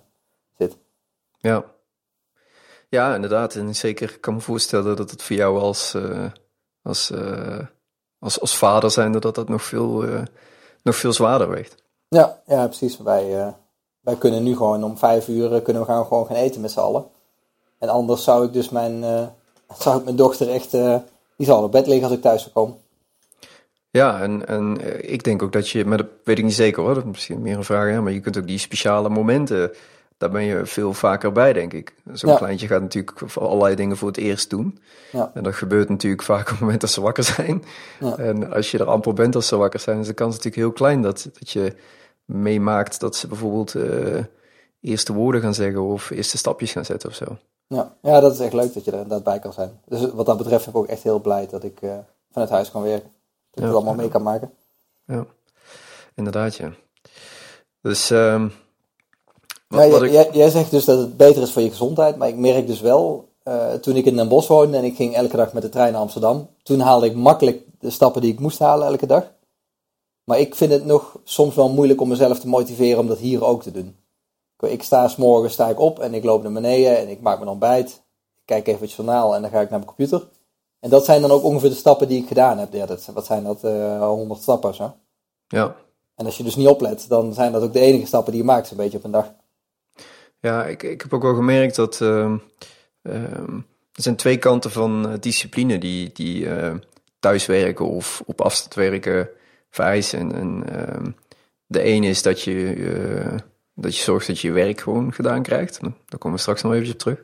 zit. 0.58 0.76
Ja. 1.38 1.64
Ja, 2.88 3.14
inderdaad. 3.14 3.54
En 3.54 3.74
zeker, 3.74 4.10
ik 4.10 4.20
kan 4.20 4.34
me 4.34 4.40
voorstellen 4.40 4.96
dat 4.96 5.10
het 5.10 5.22
voor 5.22 5.36
jou 5.36 5.58
als... 5.58 5.96
als 6.82 7.12
als, 8.20 8.40
als 8.40 8.56
vader 8.56 8.90
zijnde 8.90 9.18
dat 9.18 9.34
dat 9.34 9.48
nog 9.48 9.62
veel, 9.62 10.04
nog 10.82 10.96
veel 10.96 11.12
zwaarder 11.12 11.48
weegt. 11.48 11.82
Ja, 12.08 12.40
ja 12.46 12.66
precies. 12.66 12.98
Wij, 12.98 13.54
wij 14.08 14.16
kunnen 14.16 14.42
nu 14.42 14.56
gewoon 14.56 14.84
om 14.84 14.98
vijf 14.98 15.28
uur 15.28 15.54
eh, 15.54 15.62
kunnen 15.62 15.82
we 15.82 15.88
gaan, 15.88 16.06
gewoon 16.06 16.26
gaan 16.26 16.36
eten 16.36 16.60
met 16.60 16.70
z'n 16.70 16.78
allen. 16.78 17.06
En 17.78 17.88
anders 17.88 18.24
zou 18.24 18.44
ik 18.46 18.52
dus 18.52 18.68
mijn, 18.68 19.04
uh, 19.70 19.80
zou 19.80 19.98
ik 19.98 20.04
mijn 20.04 20.16
dochter 20.16 20.48
echt, 20.50 20.70
die 21.36 21.46
zal 21.46 21.62
op 21.62 21.72
bed 21.72 21.86
liggen 21.86 22.04
als 22.04 22.16
ik 22.16 22.22
thuis 22.22 22.42
zou 22.42 22.54
komen. 22.54 22.76
Ja, 23.90 24.20
en, 24.20 24.46
en 24.46 24.78
ik 25.12 25.24
denk 25.24 25.42
ook 25.42 25.52
dat 25.52 25.68
je, 25.68 25.84
maar 25.84 25.98
dat 25.98 26.06
weet 26.24 26.38
ik 26.38 26.44
niet 26.44 26.54
zeker 26.54 26.82
hoor, 26.82 26.94
dat 26.94 27.04
is 27.04 27.10
misschien 27.10 27.42
meer 27.42 27.56
een 27.56 27.64
vraag, 27.64 28.00
maar 28.00 28.12
je 28.12 28.20
kunt 28.20 28.38
ook 28.38 28.46
die 28.46 28.58
speciale 28.58 29.08
momenten 29.08 29.72
daar 30.18 30.30
ben 30.30 30.42
je 30.42 30.66
veel 30.66 30.94
vaker 30.94 31.32
bij, 31.32 31.52
denk 31.52 31.72
ik. 31.72 31.94
Zo'n 32.12 32.36
kleintje 32.36 32.66
gaat 32.66 32.80
natuurlijk 32.80 33.22
allerlei 33.34 33.74
dingen 33.74 33.96
voor 33.96 34.08
het 34.08 34.16
eerst 34.16 34.50
doen. 34.50 34.78
Ja. 35.12 35.30
En 35.34 35.42
dat 35.42 35.54
gebeurt 35.54 35.88
natuurlijk 35.88 36.22
vaak 36.22 36.40
op 36.40 36.48
het 36.48 36.60
moment 36.60 36.80
dat 36.80 36.90
ze 36.90 37.00
wakker 37.00 37.24
zijn. 37.24 37.64
Ja. 38.00 38.16
En 38.16 38.52
als 38.52 38.70
je 38.70 38.78
er 38.78 38.86
amper 38.86 39.12
bent 39.12 39.34
als 39.34 39.46
ze 39.46 39.56
wakker 39.56 39.80
zijn, 39.80 40.00
is 40.00 40.06
de 40.06 40.12
kans 40.12 40.34
natuurlijk 40.34 40.62
heel 40.62 40.72
klein 40.72 41.02
dat, 41.02 41.30
dat 41.38 41.50
je 41.50 41.74
meemaakt 42.24 43.00
dat 43.00 43.16
ze 43.16 43.26
bijvoorbeeld 43.26 43.74
uh, 43.74 44.24
eerste 44.80 45.12
woorden 45.12 45.40
gaan 45.40 45.54
zeggen 45.54 45.82
of 45.82 46.10
eerste 46.10 46.38
stapjes 46.38 46.72
gaan 46.72 46.84
zetten 46.84 47.08
of 47.08 47.14
zo. 47.14 47.38
Ja. 47.68 47.96
ja, 48.02 48.20
dat 48.20 48.32
is 48.32 48.40
echt 48.40 48.52
leuk 48.52 48.74
dat 48.74 48.84
je 48.84 48.90
er 48.90 48.96
inderdaad 48.96 49.24
bij 49.24 49.38
kan 49.38 49.52
zijn. 49.52 49.80
Dus 49.84 50.10
wat 50.10 50.26
dat 50.26 50.36
betreft 50.36 50.64
ben 50.64 50.74
ik 50.74 50.80
ook 50.80 50.86
echt 50.86 51.02
heel 51.02 51.20
blij 51.20 51.46
dat 51.46 51.64
ik 51.64 51.82
uh, 51.82 51.94
vanuit 52.30 52.50
huis 52.50 52.70
kan 52.70 52.82
werken. 52.82 53.10
Dat 53.50 53.58
ik 53.58 53.64
het 53.64 53.74
allemaal 53.74 53.94
mee 53.94 54.08
kan 54.08 54.22
maken. 54.22 54.52
Ja, 55.04 55.26
inderdaad 56.14 56.54
ja. 56.54 56.72
Dus... 57.80 58.10
Um, 58.10 58.52
wat, 59.68 59.90
wat 59.90 60.10
jij, 60.10 60.28
jij, 60.32 60.50
zegt 60.50 60.70
dus 60.70 60.84
dat 60.84 60.98
het 60.98 61.16
beter 61.16 61.42
is 61.42 61.52
voor 61.52 61.62
je 61.62 61.70
gezondheid, 61.70 62.16
maar 62.16 62.28
ik 62.28 62.36
merk 62.36 62.66
dus 62.66 62.80
wel, 62.80 63.28
uh, 63.44 63.72
toen 63.72 63.96
ik 63.96 64.04
in 64.04 64.16
Den 64.16 64.28
Bosch 64.28 64.48
woonde 64.48 64.76
en 64.76 64.84
ik 64.84 64.96
ging 64.96 65.14
elke 65.14 65.36
dag 65.36 65.52
met 65.52 65.62
de 65.62 65.68
trein 65.68 65.92
naar 65.92 66.00
Amsterdam, 66.00 66.48
toen 66.62 66.80
haalde 66.80 67.06
ik 67.06 67.14
makkelijk 67.14 67.62
de 67.78 67.90
stappen 67.90 68.22
die 68.22 68.32
ik 68.32 68.40
moest 68.40 68.58
halen 68.58 68.86
elke 68.86 69.06
dag. 69.06 69.32
Maar 70.24 70.38
ik 70.38 70.54
vind 70.54 70.72
het 70.72 70.84
nog 70.84 71.18
soms 71.24 71.54
wel 71.54 71.68
moeilijk 71.68 72.00
om 72.00 72.08
mezelf 72.08 72.40
te 72.40 72.48
motiveren 72.48 72.98
om 72.98 73.06
dat 73.06 73.18
hier 73.18 73.44
ook 73.44 73.62
te 73.62 73.70
doen. 73.70 73.96
Ik 74.60 74.82
sta 74.82 75.08
s 75.08 75.16
morgen 75.16 75.50
sta 75.50 75.68
ik 75.68 75.80
op 75.80 75.98
en 75.98 76.14
ik 76.14 76.24
loop 76.24 76.42
naar 76.42 76.52
beneden 76.52 76.98
en 76.98 77.08
ik 77.08 77.20
maak 77.20 77.38
mijn 77.38 77.50
ontbijt. 77.50 77.88
Ik 78.36 78.42
kijk 78.44 78.66
even 78.66 78.80
het 78.80 78.92
journaal 78.92 79.34
en 79.34 79.42
dan 79.42 79.50
ga 79.50 79.60
ik 79.60 79.70
naar 79.70 79.78
mijn 79.78 79.94
computer. 79.94 80.28
En 80.80 80.90
dat 80.90 81.04
zijn 81.04 81.20
dan 81.20 81.30
ook 81.30 81.42
ongeveer 81.42 81.68
de 81.68 81.74
stappen 81.74 82.08
die 82.08 82.22
ik 82.22 82.28
gedaan 82.28 82.58
heb. 82.58 82.72
Ja, 82.72 82.86
dat, 82.86 83.06
wat 83.14 83.26
zijn 83.26 83.44
dat? 83.44 83.64
Uh, 83.64 84.00
100 84.00 84.42
stappen 84.42 84.74
zo. 84.74 84.96
Ja. 85.48 85.76
En 86.14 86.26
als 86.26 86.36
je 86.36 86.42
dus 86.42 86.56
niet 86.56 86.66
oplet, 86.66 87.08
dan 87.08 87.34
zijn 87.34 87.52
dat 87.52 87.62
ook 87.62 87.72
de 87.72 87.80
enige 87.80 88.06
stappen 88.06 88.32
die 88.32 88.40
je 88.40 88.46
maakt, 88.46 88.66
zo'n 88.66 88.76
beetje 88.76 88.98
op 88.98 89.04
een 89.04 89.10
dag. 89.10 89.32
Ja, 90.40 90.66
ik, 90.66 90.82
ik 90.82 91.00
heb 91.00 91.14
ook 91.14 91.22
wel 91.22 91.34
gemerkt 91.34 91.74
dat 91.74 92.00
uh, 92.00 92.34
uh, 93.02 93.14
er 93.92 94.02
zijn 94.02 94.16
twee 94.16 94.38
kanten 94.38 94.70
van 94.70 95.08
uh, 95.08 95.14
discipline 95.20 95.78
die, 95.78 96.12
die 96.12 96.44
uh, 96.44 96.74
thuiswerken 97.18 97.86
of 97.86 98.22
op 98.26 98.40
afstand 98.40 98.74
werken 98.74 99.28
vereisen. 99.70 100.18
En, 100.18 100.34
en 100.34 100.62
ehm, 100.68 101.10
de 101.66 101.80
ene 101.80 102.06
is 102.06 102.22
dat 102.22 102.42
je, 102.42 102.74
dat 103.80 103.96
je 103.96 104.02
zorgt 104.02 104.26
dat 104.26 104.38
je 104.40 104.48
je 104.48 104.54
werk 104.54 104.80
gewoon 104.80 105.12
gedaan 105.12 105.42
krijgt. 105.42 105.80
Daar 105.80 106.18
komen 106.18 106.36
we 106.36 106.42
straks 106.42 106.62
nog 106.62 106.72
even 106.72 106.92
op 106.92 106.98
terug. 106.98 107.22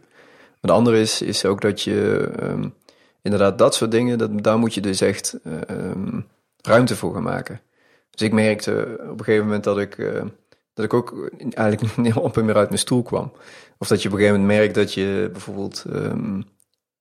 Maar 0.61 0.73
de 0.73 0.73
andere 0.73 1.01
is, 1.01 1.23
is 1.23 1.45
ook 1.45 1.61
dat 1.61 1.83
je 1.83 2.31
um, 2.43 2.75
inderdaad 3.23 3.59
dat 3.59 3.75
soort 3.75 3.91
dingen, 3.91 4.19
dat, 4.19 4.43
daar 4.43 4.59
moet 4.59 4.75
je 4.75 4.81
dus 4.81 5.01
echt 5.01 5.39
ruimte 6.61 6.97
voor 6.97 7.15
gaan 7.15 7.23
maken. 7.23 7.61
Dus 8.11 8.27
ik 8.27 8.33
merkte 8.33 8.99
op 9.01 9.19
een 9.19 9.25
gegeven 9.25 9.45
moment 9.45 9.65
dat 9.65 9.79
ik 9.79 9.97
dat 10.75 10.85
ik 10.85 10.95
ook 10.95 11.31
eigenlijk 11.51 11.97
niet 12.07 12.15
op 12.15 12.37
en 12.37 12.45
meer 12.45 12.57
uit 12.57 12.69
mijn 12.69 12.81
stoel 12.81 13.03
kwam. 13.03 13.33
Of 13.79 13.89
dat 13.89 14.03
je 14.03 14.09
op 14.09 14.15
een 14.15 14.21
gegeven 14.21 14.41
moment 14.41 14.59
merkt 14.59 14.75
dat 14.75 14.95
je 14.95 15.29
bijvoorbeeld 15.33 15.85
um, 15.93 16.45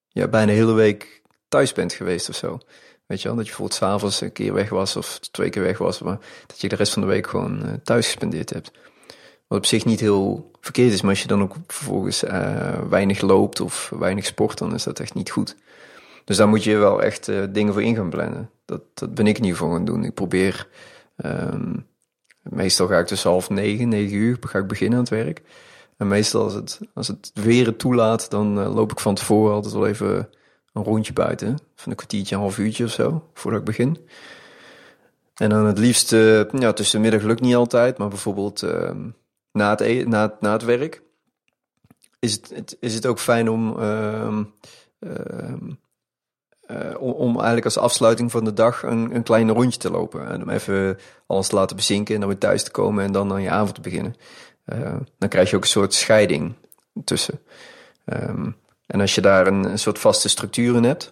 ja, 0.07 0.27
bijna 0.27 0.51
de 0.51 0.57
hele 0.57 0.73
week 0.73 1.21
thuis 1.47 1.73
bent 1.73 1.93
geweest 1.93 2.29
of 2.29 2.35
zo. 2.35 2.59
Weet 3.05 3.21
je 3.21 3.27
wel, 3.27 3.37
dat 3.37 3.45
je 3.45 3.51
bijvoorbeeld 3.51 3.79
s'avonds 3.79 4.21
een 4.21 4.31
keer 4.31 4.53
weg 4.53 4.69
was 4.69 4.95
of 4.95 5.19
twee 5.19 5.49
keer 5.49 5.61
weg 5.61 5.77
was, 5.77 6.01
maar 6.01 6.17
dat 6.47 6.61
je 6.61 6.69
de 6.69 6.75
rest 6.75 6.93
van 6.93 7.01
de 7.01 7.07
week 7.07 7.27
gewoon 7.27 7.65
uh, 7.65 7.73
thuis 7.83 8.05
gespendeerd 8.05 8.49
hebt. 8.49 8.71
Wat 9.47 9.57
op 9.57 9.65
zich 9.65 9.85
niet 9.85 9.99
heel 9.99 10.51
verkeerd 10.61 10.93
is, 10.93 11.01
maar 11.01 11.11
als 11.11 11.21
je 11.21 11.27
dan 11.27 11.41
ook 11.41 11.55
vervolgens 11.67 12.23
uh, 12.23 12.81
weinig 12.89 13.21
loopt 13.21 13.59
of 13.59 13.91
weinig 13.99 14.25
sport, 14.25 14.57
dan 14.57 14.73
is 14.73 14.83
dat 14.83 14.99
echt 14.99 15.13
niet 15.13 15.31
goed. 15.31 15.55
Dus 16.23 16.37
daar 16.37 16.47
moet 16.47 16.63
je 16.63 16.77
wel 16.77 17.01
echt 17.01 17.27
uh, 17.27 17.43
dingen 17.49 17.73
voor 17.73 17.83
in 17.83 17.95
gaan 17.95 18.09
plannen. 18.09 18.49
Dat, 18.65 18.81
dat 18.93 19.13
ben 19.13 19.27
ik 19.27 19.37
in 19.37 19.43
ieder 19.43 19.57
geval 19.57 19.73
gaan 19.73 19.85
doen. 19.85 20.03
Ik 20.03 20.13
probeer 20.13 20.67
um, 21.25 21.85
Meestal 22.43 22.87
ga 22.87 22.99
ik 22.99 23.05
tussen 23.05 23.29
half 23.29 23.49
negen, 23.49 23.89
negen 23.89 24.17
uur 24.17 24.37
ga 24.41 24.59
ik 24.59 24.67
beginnen 24.67 24.97
aan 24.97 25.03
het 25.03 25.13
werk. 25.13 25.41
En 25.97 26.07
meestal 26.07 26.43
als 26.43 26.53
het, 26.53 26.79
als 26.93 27.07
het 27.07 27.31
weer 27.33 27.65
het 27.65 27.79
toelaat, 27.79 28.29
dan 28.29 28.59
uh, 28.59 28.75
loop 28.75 28.91
ik 28.91 28.99
van 28.99 29.15
tevoren 29.15 29.53
altijd 29.53 29.73
wel 29.73 29.87
even 29.87 30.29
een 30.73 30.83
rondje 30.83 31.13
buiten. 31.13 31.57
Van 31.75 31.91
een 31.91 31.97
kwartiertje, 31.97 32.35
een 32.35 32.41
half 32.41 32.57
uurtje 32.57 32.83
of 32.83 32.91
zo, 32.91 33.29
voordat 33.33 33.59
ik 33.59 33.65
begin. 33.65 33.97
En 35.33 35.49
dan 35.49 35.65
het 35.65 35.77
liefst, 35.77 36.11
ja, 36.11 36.73
tussen 36.73 37.01
de 37.01 37.09
middag 37.09 37.27
lukt 37.27 37.41
niet 37.41 37.55
altijd, 37.55 37.97
maar 37.97 38.07
bijvoorbeeld 38.07 38.63
uh, 38.63 38.91
na, 39.53 39.69
het, 39.69 39.81
e 39.81 40.03
na, 40.03 40.37
na 40.39 40.51
het 40.51 40.63
werk 40.63 41.01
is 42.19 42.33
het, 42.33 42.49
het, 42.55 42.77
is 42.79 42.93
het 42.93 43.05
ook 43.05 43.19
fijn 43.19 43.49
om 43.49 43.79
ehm, 43.79 44.43
ehm, 44.99 45.69
uh, 46.67 47.01
om, 47.01 47.11
om, 47.11 47.35
eigenlijk 47.35 47.65
als 47.65 47.77
afsluiting 47.77 48.31
van 48.31 48.43
de 48.43 48.53
dag 48.53 48.83
een, 48.83 49.15
een 49.15 49.23
klein 49.23 49.51
rondje 49.51 49.79
te 49.79 49.91
lopen. 49.91 50.27
En 50.27 50.41
om 50.41 50.49
even 50.49 50.97
alles 51.27 51.47
te 51.47 51.55
laten 51.55 51.75
bezinken 51.75 52.13
en 52.13 52.19
dan 52.19 52.29
weer 52.29 52.39
thuis 52.39 52.63
te 52.63 52.71
komen 52.71 53.03
en 53.03 53.11
dan 53.11 53.31
aan 53.31 53.41
je 53.41 53.49
avond 53.49 53.75
te 53.75 53.81
beginnen. 53.81 54.15
Uh, 54.65 54.95
dan 55.17 55.29
krijg 55.29 55.49
je 55.49 55.55
ook 55.55 55.61
een 55.61 55.67
soort 55.67 55.93
scheiding 55.93 56.53
tussen. 57.03 57.39
Um, 58.05 58.55
en 58.85 59.01
als 59.01 59.15
je 59.15 59.21
daar 59.21 59.47
een, 59.47 59.63
een, 59.63 59.79
soort 59.79 59.99
vaste 59.99 60.29
structuur 60.29 60.75
in 60.75 60.83
hebt, 60.83 61.11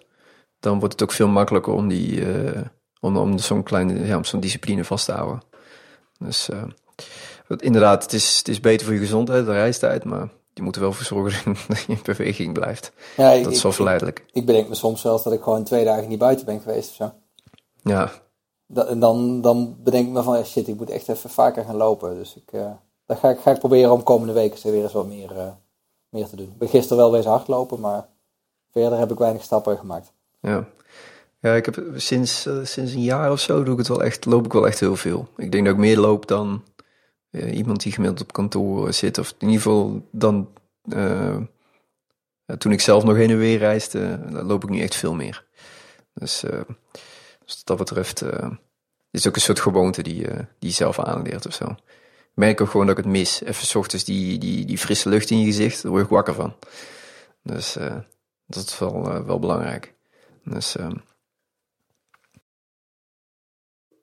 dan 0.60 0.78
wordt 0.78 0.92
het 0.92 1.02
ook 1.02 1.12
veel 1.12 1.28
makkelijker 1.28 1.72
om, 1.72 1.88
die, 1.88 2.20
uh, 2.20 2.60
om, 3.00 3.16
om 3.16 3.38
zo'n 3.38 3.62
kleine 3.62 4.06
ja, 4.06 4.16
om 4.16 4.24
zo'n 4.24 4.40
discipline 4.40 4.84
vast 4.84 5.04
te 5.04 5.12
houden. 5.12 5.42
Dus 6.18 6.48
inderdaad, 7.60 8.02
het 8.02 8.12
is, 8.12 8.38
het 8.38 8.48
is 8.48 8.60
beter 8.60 8.86
voor 8.86 8.94
je 8.94 9.00
gezondheid, 9.00 9.46
de 9.46 9.52
reistijd, 9.52 10.04
maar 10.04 10.28
je 10.54 10.62
moet 10.62 10.74
er 10.74 10.80
wel 10.80 10.92
voor 10.92 11.04
zorgen 11.04 11.56
dat 11.68 11.80
je 11.80 11.92
in 11.92 11.98
beweging 12.02 12.52
blijft. 12.52 12.92
Ja, 13.16 13.42
dat 13.42 13.52
is 13.52 13.62
wel 13.62 13.72
verleidelijk. 13.72 14.18
Ik, 14.18 14.30
ik 14.32 14.46
bedenk 14.46 14.68
me 14.68 14.74
soms 14.74 15.00
zelfs 15.00 15.22
dat 15.22 15.32
ik 15.32 15.42
gewoon 15.42 15.64
twee 15.64 15.84
dagen 15.84 16.08
niet 16.08 16.18
buiten 16.18 16.46
ben 16.46 16.60
geweest 16.60 16.88
of 16.88 16.94
zo. 16.94 17.12
Ja. 17.82 18.10
en 18.74 18.98
dan, 18.98 19.40
dan 19.40 19.76
bedenk 19.82 20.06
ik 20.06 20.12
me 20.12 20.22
van, 20.22 20.44
shit, 20.44 20.68
ik 20.68 20.76
moet 20.76 20.90
echt 20.90 21.08
even 21.08 21.30
vaker 21.30 21.64
gaan 21.64 21.76
lopen. 21.76 22.14
Dus 22.14 22.36
ik, 22.36 22.52
uh, 22.52 22.70
dat 23.06 23.18
ga 23.18 23.30
ik, 23.30 23.38
ga 23.38 23.50
ik 23.50 23.58
proberen 23.58 23.92
om 23.92 24.02
komende 24.02 24.32
weken 24.32 24.70
weer 24.70 24.82
eens 24.82 24.92
wat 24.92 25.06
meer, 25.06 25.36
uh, 25.36 25.52
meer 26.08 26.26
te 26.26 26.36
doen. 26.36 26.46
Ik 26.46 26.58
ben 26.58 26.68
gisteren 26.68 26.96
wel 26.96 27.12
weer 27.12 27.28
hardlopen, 27.28 27.80
maar 27.80 28.08
verder 28.72 28.98
heb 28.98 29.10
ik 29.10 29.18
weinig 29.18 29.42
stappen 29.42 29.78
gemaakt. 29.78 30.12
Ja. 30.40 30.66
Ja, 31.42 31.54
ik 31.54 31.64
heb 31.64 31.84
sinds, 31.94 32.46
uh, 32.46 32.64
sinds 32.64 32.92
een 32.92 33.02
jaar 33.02 33.32
of 33.32 33.40
zo 33.40 33.62
doe 33.62 33.72
ik 33.72 33.78
het 33.78 33.88
wel 33.88 34.02
echt, 34.02 34.24
loop 34.24 34.44
ik 34.44 34.52
wel 34.52 34.66
echt 34.66 34.80
heel 34.80 34.96
veel. 34.96 35.28
Ik 35.36 35.52
denk 35.52 35.64
dat 35.64 35.74
ik 35.74 35.80
meer 35.80 35.98
loop 35.98 36.26
dan 36.26 36.62
uh, 37.32 37.56
iemand 37.56 37.82
die 37.82 37.92
gemiddeld 37.92 38.22
op 38.22 38.32
kantoor 38.32 38.92
zit. 38.92 39.18
Of 39.18 39.34
in 39.38 39.48
ieder 39.48 39.62
geval 39.62 40.08
dan 40.10 40.48
uh, 40.84 41.36
toen 42.58 42.72
ik 42.72 42.80
zelf 42.80 43.04
nog 43.04 43.16
heen 43.16 43.30
en 43.30 43.38
weer 43.38 43.58
reisde, 43.58 44.18
loop 44.30 44.62
ik 44.62 44.70
nu 44.70 44.80
echt 44.80 44.94
veel 44.94 45.14
meer. 45.14 45.44
Dus, 46.14 46.44
dus 47.44 47.64
dat 47.64 47.76
betreft 47.76 48.22
is 49.10 49.26
ook 49.28 49.34
een 49.34 49.40
soort 49.40 49.60
gewoonte 49.60 50.02
die, 50.02 50.26
die 50.26 50.36
je 50.58 50.70
zelf 50.70 50.98
aanleert 50.98 51.46
of 51.46 51.54
zo. 51.54 51.64
Ik 51.64 52.38
merk 52.38 52.60
ook 52.60 52.70
gewoon 52.70 52.86
dat 52.86 52.98
ik 52.98 53.04
het 53.04 53.12
mis. 53.12 53.42
Even 53.42 53.66
s 53.66 53.74
ochtends 53.74 54.04
die, 54.04 54.38
die, 54.38 54.64
die 54.64 54.78
frisse 54.78 55.08
lucht 55.08 55.30
in 55.30 55.38
je 55.38 55.44
gezicht, 55.44 55.82
daar 55.82 55.92
word 55.92 56.04
ik 56.04 56.10
wakker 56.10 56.34
van. 56.34 56.54
Dus 57.42 57.76
dat 58.46 58.66
is 58.66 58.78
wel, 58.78 59.24
wel 59.24 59.38
belangrijk. 59.38 59.94
Dus... 60.44 60.76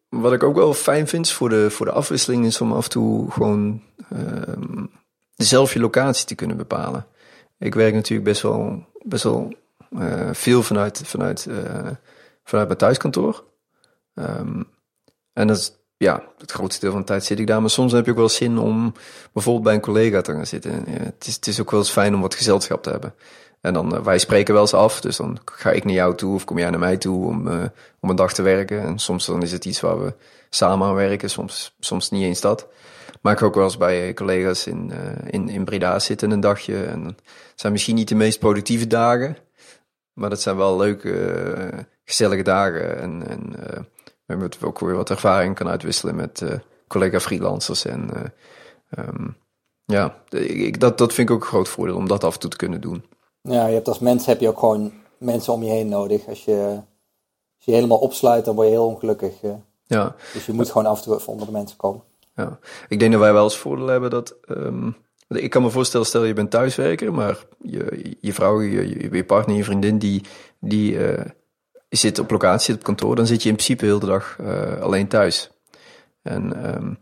wat 0.09 0.33
ik 0.33 0.43
ook 0.43 0.55
wel 0.55 0.73
fijn 0.73 1.07
vind 1.07 1.31
voor 1.31 1.49
de, 1.49 1.69
voor 1.69 1.85
de 1.85 1.91
afwisseling 1.91 2.45
is 2.45 2.61
om 2.61 2.73
af 2.73 2.83
en 2.83 2.89
toe 2.89 3.31
gewoon 3.31 3.81
uh, 4.13 4.83
zelf 5.35 5.73
je 5.73 5.79
locatie 5.79 6.25
te 6.25 6.35
kunnen 6.35 6.57
bepalen. 6.57 7.05
Ik 7.57 7.75
werk 7.75 7.93
natuurlijk 7.93 8.29
best 8.29 8.41
wel, 8.41 8.85
best 9.03 9.23
wel 9.23 9.53
uh, 9.89 10.29
veel 10.31 10.63
vanuit, 10.63 11.01
vanuit, 11.05 11.45
uh, 11.49 11.87
vanuit 12.43 12.67
mijn 12.67 12.77
thuiskantoor. 12.77 13.43
Um, 14.13 14.67
en 15.33 15.47
dat 15.47 15.79
ja, 15.97 16.23
het 16.37 16.51
grootste 16.51 16.81
deel 16.81 16.91
van 16.91 16.99
de 16.99 17.07
tijd 17.07 17.25
zit 17.25 17.39
ik 17.39 17.47
daar. 17.47 17.61
Maar 17.61 17.69
soms 17.69 17.91
heb 17.91 18.05
je 18.05 18.11
ook 18.11 18.17
wel 18.17 18.29
zin 18.29 18.57
om 18.57 18.93
bijvoorbeeld 19.33 19.65
bij 19.65 19.73
een 19.73 19.81
collega 19.81 20.21
te 20.21 20.31
gaan 20.31 20.45
zitten. 20.45 20.83
Het, 20.89 21.27
is, 21.27 21.35
het 21.35 21.47
is 21.47 21.59
ook 21.59 21.71
wel 21.71 21.79
eens 21.79 21.91
fijn 21.91 22.15
om 22.15 22.21
wat 22.21 22.35
gezelschap 22.35 22.83
te 22.83 22.89
hebben. 22.89 23.13
En 23.61 23.73
dan, 23.73 23.95
uh, 23.95 24.01
wij 24.01 24.19
spreken 24.19 24.53
wel 24.53 24.63
eens 24.63 24.73
af, 24.73 25.01
dus 25.01 25.17
dan 25.17 25.37
ga 25.45 25.71
ik 25.71 25.83
naar 25.83 25.93
jou 25.93 26.15
toe 26.15 26.33
of 26.33 26.43
kom 26.43 26.57
jij 26.57 26.69
naar 26.69 26.79
mij 26.79 26.97
toe 26.97 27.25
om, 27.25 27.47
uh, 27.47 27.63
om 27.99 28.09
een 28.09 28.15
dag 28.15 28.33
te 28.33 28.41
werken. 28.41 28.81
En 28.81 28.99
soms 28.99 29.25
dan 29.25 29.41
is 29.41 29.51
het 29.51 29.65
iets 29.65 29.79
waar 29.79 30.03
we 30.03 30.13
samen 30.49 30.87
aan 30.87 30.95
werken, 30.95 31.29
soms, 31.29 31.75
soms 31.79 32.09
niet 32.09 32.23
eens 32.23 32.41
dat. 32.41 32.67
Maar 33.21 33.33
ik 33.33 33.39
ga 33.39 33.45
ook 33.45 33.55
wel 33.55 33.63
eens 33.63 33.77
bij 33.77 34.13
collega's 34.13 34.67
in, 34.67 34.91
uh, 34.93 35.33
in, 35.33 35.49
in 35.49 35.65
Breda 35.65 35.99
zitten 35.99 36.31
een 36.31 36.39
dagje. 36.39 36.83
En 36.83 37.17
zijn 37.55 37.71
misschien 37.71 37.95
niet 37.95 38.07
de 38.07 38.15
meest 38.15 38.39
productieve 38.39 38.87
dagen, 38.87 39.37
maar 40.13 40.29
dat 40.29 40.41
zijn 40.41 40.55
wel 40.57 40.77
leuke, 40.77 41.85
gezellige 42.05 42.43
dagen. 42.43 42.99
En, 42.99 43.27
en 43.27 43.51
we 44.25 44.25
hebben 44.25 44.51
ook 44.61 44.79
weer 44.79 44.95
wat 44.95 45.09
ervaring 45.09 45.55
kan 45.55 45.67
uitwisselen 45.67 46.15
met 46.15 46.43
collega 46.87 47.19
freelancers. 47.19 47.85
En 47.85 48.09
um, 48.97 49.37
ja, 49.85 50.23
ik, 50.29 50.79
dat, 50.79 50.97
dat 50.97 51.13
vind 51.13 51.29
ik 51.29 51.35
ook 51.35 51.41
een 51.41 51.47
groot 51.47 51.69
voordeel 51.69 51.95
om 51.95 52.07
dat 52.07 52.23
af 52.23 52.33
en 52.33 52.39
toe 52.39 52.49
te 52.49 52.57
kunnen 52.57 52.81
doen. 52.81 53.03
Ja, 53.41 53.67
je 53.67 53.73
hebt 53.73 53.87
als 53.87 53.99
mens 53.99 54.25
heb 54.25 54.39
je 54.39 54.47
ook 54.47 54.59
gewoon 54.59 54.93
mensen 55.17 55.53
om 55.53 55.63
je 55.63 55.69
heen 55.69 55.89
nodig. 55.89 56.27
Als 56.27 56.45
je 56.45 56.81
als 57.59 57.67
je 57.67 57.73
helemaal 57.73 57.97
opsluit, 57.97 58.45
dan 58.45 58.55
word 58.55 58.67
je 58.67 58.73
heel 58.73 58.87
ongelukkig. 58.87 59.41
Eh. 59.41 59.51
Ja. 59.85 60.15
Dus 60.33 60.45
je 60.45 60.53
moet 60.53 60.71
gewoon 60.71 60.85
af 60.85 60.97
en 60.97 61.03
toe 61.03 61.15
even 61.15 61.31
onder 61.31 61.45
de 61.45 61.51
mensen 61.51 61.77
komen. 61.77 62.03
Ja, 62.35 62.59
ik 62.87 62.99
denk 62.99 63.11
dat 63.11 63.21
wij 63.21 63.33
wel 63.33 63.43
als 63.43 63.57
voordeel 63.57 63.87
hebben 63.87 64.09
dat. 64.09 64.35
Um, 64.49 64.95
ik 65.27 65.49
kan 65.49 65.61
me 65.61 65.69
voorstellen, 65.69 66.05
stel 66.05 66.23
je 66.23 66.33
bent 66.33 66.51
thuiswerker, 66.51 67.13
maar 67.13 67.45
je, 67.61 68.15
je 68.19 68.33
vrouw, 68.33 68.61
je, 68.61 69.09
je 69.11 69.25
partner, 69.25 69.55
je 69.55 69.63
vriendin, 69.63 69.97
die, 69.97 70.23
die 70.59 70.93
uh, 70.93 71.25
zit 71.89 72.19
op 72.19 72.31
locatie, 72.31 72.65
zit 72.65 72.75
op 72.75 72.83
kantoor, 72.83 73.15
dan 73.15 73.27
zit 73.27 73.43
je 73.43 73.49
in 73.49 73.55
principe 73.55 73.85
heel 73.85 73.99
de 73.99 74.05
dag 74.05 74.37
uh, 74.41 74.81
alleen 74.81 75.07
thuis. 75.07 75.51
En 76.21 76.73
um, 76.75 76.99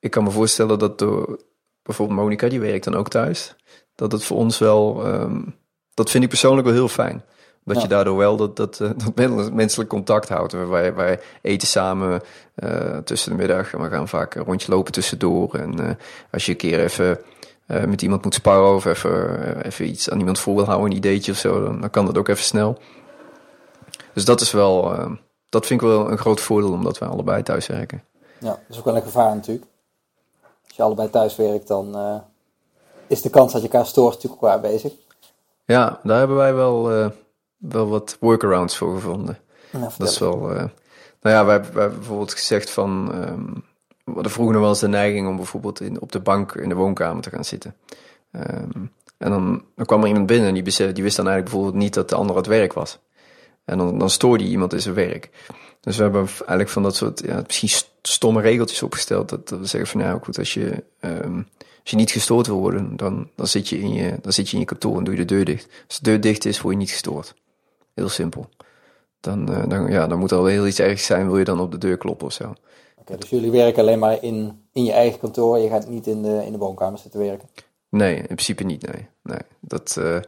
ik 0.00 0.10
kan 0.10 0.24
me 0.24 0.30
voorstellen 0.30 0.78
dat 0.78 0.98
door, 0.98 1.40
bijvoorbeeld 1.82 2.18
Monica, 2.18 2.48
die 2.48 2.60
werkt 2.60 2.84
dan 2.84 2.94
ook 2.94 3.08
thuis 3.08 3.56
dat 3.96 4.12
het 4.12 4.24
voor 4.24 4.36
ons 4.36 4.58
wel, 4.58 5.06
um, 5.06 5.54
dat 5.94 6.10
vind 6.10 6.22
ik 6.22 6.28
persoonlijk 6.28 6.66
wel 6.66 6.76
heel 6.76 6.88
fijn. 6.88 7.24
Dat 7.64 7.82
je 7.82 7.88
daardoor 7.88 8.16
wel 8.16 8.36
dat, 8.36 8.56
dat, 8.56 8.80
uh, 8.80 8.90
dat 9.16 9.52
menselijk 9.52 9.88
contact 9.88 10.28
houdt. 10.28 10.52
Wij, 10.52 10.94
wij 10.94 11.20
eten 11.42 11.68
samen 11.68 12.22
uh, 12.56 12.98
tussen 12.98 13.30
de 13.30 13.36
middag 13.36 13.72
en 13.72 13.82
we 13.82 13.88
gaan 13.88 14.08
vaak 14.08 14.34
een 14.34 14.44
rondje 14.44 14.72
lopen 14.72 14.92
tussendoor. 14.92 15.54
En 15.54 15.80
uh, 15.80 15.90
als 16.32 16.46
je 16.46 16.52
een 16.52 16.58
keer 16.58 16.80
even 16.80 17.18
met 17.66 18.02
iemand 18.02 18.24
moet 18.24 18.34
sparren 18.34 18.74
of 18.74 18.84
even, 18.84 19.64
even 19.64 19.88
iets 19.88 20.10
aan 20.10 20.18
iemand 20.18 20.38
voor 20.38 20.54
wil 20.54 20.64
houden, 20.64 20.90
een 20.90 20.96
ideetje 20.96 21.32
of 21.32 21.38
zo, 21.38 21.64
dan, 21.64 21.80
dan 21.80 21.90
kan 21.90 22.06
dat 22.06 22.18
ook 22.18 22.28
even 22.28 22.44
snel. 22.44 22.78
Dus 24.12 24.24
dat 24.24 24.40
is 24.40 24.52
wel, 24.52 24.94
ehm, 24.94 25.14
dat 25.48 25.66
vind 25.66 25.80
ik 25.80 25.86
wel 25.86 26.10
een 26.10 26.18
groot 26.18 26.40
voordeel 26.40 26.72
omdat 26.72 26.98
wij 26.98 27.08
allebei 27.08 27.42
thuis 27.42 27.66
werken. 27.66 28.04
Ja, 28.38 28.48
dat 28.48 28.60
is 28.68 28.78
ook 28.78 28.84
wel 28.84 28.96
een 28.96 29.02
gevaar 29.02 29.34
natuurlijk. 29.34 29.66
Als 30.66 30.76
je 30.76 30.82
allebei 30.82 31.10
thuis 31.10 31.36
werkt, 31.36 31.68
dan 31.68 31.94
is 33.08 33.22
de 33.22 33.30
kans 33.30 33.52
dat 33.52 33.62
je 33.62 33.68
elkaar 33.68 33.86
stoort 33.86 34.14
natuurlijk 34.14 34.42
ook 34.42 34.48
waar 34.50 34.60
bezig. 34.60 34.92
Ja, 35.64 36.00
daar 36.02 36.18
hebben 36.18 36.36
wij 36.36 36.54
wel, 36.54 36.98
uh, 36.98 37.08
wel 37.56 37.88
wat 37.88 38.16
workarounds 38.20 38.76
voor 38.76 38.94
gevonden. 38.94 39.38
Nou, 39.70 39.90
dat 39.98 40.08
is 40.08 40.18
wel. 40.18 40.50
Uh, 40.50 40.64
nou 41.20 41.36
ja, 41.36 41.44
wij, 41.44 41.60
wij 41.60 41.82
hebben 41.82 41.98
bijvoorbeeld 41.98 42.32
gezegd 42.32 42.70
van. 42.70 43.10
Um, 43.14 43.64
we 44.04 44.12
hadden 44.12 44.32
vroeger 44.32 44.52
nog 44.52 44.62
wel 44.62 44.70
eens 44.70 44.80
de 44.80 44.88
neiging 44.88 45.28
om 45.28 45.36
bijvoorbeeld 45.36 45.80
in, 45.80 46.00
op 46.00 46.12
de 46.12 46.20
bank 46.20 46.54
in 46.54 46.68
de 46.68 46.74
woonkamer 46.74 47.22
te 47.22 47.30
gaan 47.30 47.44
zitten. 47.44 47.76
Um, 48.30 48.92
en 49.18 49.30
dan, 49.30 49.64
dan 49.74 49.86
kwam 49.86 50.02
er 50.02 50.08
iemand 50.08 50.26
binnen 50.26 50.48
en 50.48 50.54
die, 50.54 50.92
die 50.92 51.02
wist 51.02 51.16
dan 51.16 51.26
eigenlijk 51.26 51.44
bijvoorbeeld 51.44 51.82
niet 51.82 51.94
dat 51.94 52.08
de 52.08 52.14
ander 52.14 52.30
aan 52.30 52.42
het 52.42 52.50
werk 52.50 52.72
was. 52.72 52.98
En 53.64 53.78
dan, 53.78 53.98
dan 53.98 54.10
stoorde 54.10 54.44
iemand 54.44 54.72
in 54.72 54.80
zijn 54.80 54.94
werk. 54.94 55.30
Dus 55.80 55.96
we 55.96 56.02
hebben 56.02 56.26
eigenlijk 56.26 56.68
van 56.68 56.82
dat 56.82 56.96
soort 56.96 57.22
ja, 57.24 57.42
misschien 57.46 57.88
stomme 58.02 58.40
regeltjes 58.40 58.82
opgesteld. 58.82 59.28
Dat, 59.28 59.48
dat 59.48 59.58
we 59.58 59.66
zeggen 59.66 59.90
van 59.90 60.00
nou 60.00 60.20
goed, 60.22 60.38
als 60.38 60.54
je 60.54 60.84
um, 61.00 61.48
als 61.86 61.94
je 61.94 62.00
niet 62.00 62.10
gestoord 62.10 62.46
wil 62.46 62.58
worden, 62.58 62.96
dan, 62.96 63.30
dan, 63.34 63.46
zit 63.46 63.68
je 63.68 63.78
in 63.78 63.92
je, 63.92 64.18
dan 64.22 64.32
zit 64.32 64.48
je 64.48 64.52
in 64.54 64.60
je 64.60 64.66
kantoor 64.66 64.98
en 64.98 65.04
doe 65.04 65.14
je 65.14 65.20
de 65.20 65.34
deur 65.34 65.44
dicht. 65.44 65.68
Als 65.86 65.98
de 65.98 66.10
deur 66.10 66.20
dicht 66.20 66.44
is, 66.44 66.60
word 66.60 66.74
je 66.74 66.80
niet 66.80 66.90
gestoord. 66.90 67.34
Heel 67.94 68.08
simpel. 68.08 68.48
Dan, 69.20 69.50
uh, 69.50 69.68
dan, 69.68 69.90
ja, 69.90 70.06
dan 70.06 70.18
moet 70.18 70.30
er 70.30 70.36
wel 70.36 70.46
heel 70.46 70.66
iets 70.66 70.78
ergs 70.78 71.06
zijn, 71.06 71.26
wil 71.26 71.38
je 71.38 71.44
dan 71.44 71.60
op 71.60 71.70
de 71.70 71.78
deur 71.78 71.96
kloppen 71.96 72.26
of 72.26 72.32
zo. 72.32 72.54
Oké, 72.96 73.16
dus 73.16 73.30
jullie 73.30 73.50
werken 73.50 73.82
alleen 73.82 73.98
maar 73.98 74.22
in, 74.22 74.60
in 74.72 74.84
je 74.84 74.92
eigen 74.92 75.18
kantoor, 75.18 75.58
je 75.58 75.68
gaat 75.68 75.88
niet 75.88 76.06
in 76.06 76.22
de, 76.22 76.42
in 76.46 76.52
de 76.52 76.58
woonkamer 76.58 76.98
zitten 76.98 77.20
werken? 77.20 77.48
Nee, 77.88 78.16
in 78.16 78.24
principe 78.24 78.64
niet, 78.64 78.92
nee. 78.92 79.08
nee. 79.22 79.40
Dat, 79.60 79.96
uh, 79.98 80.18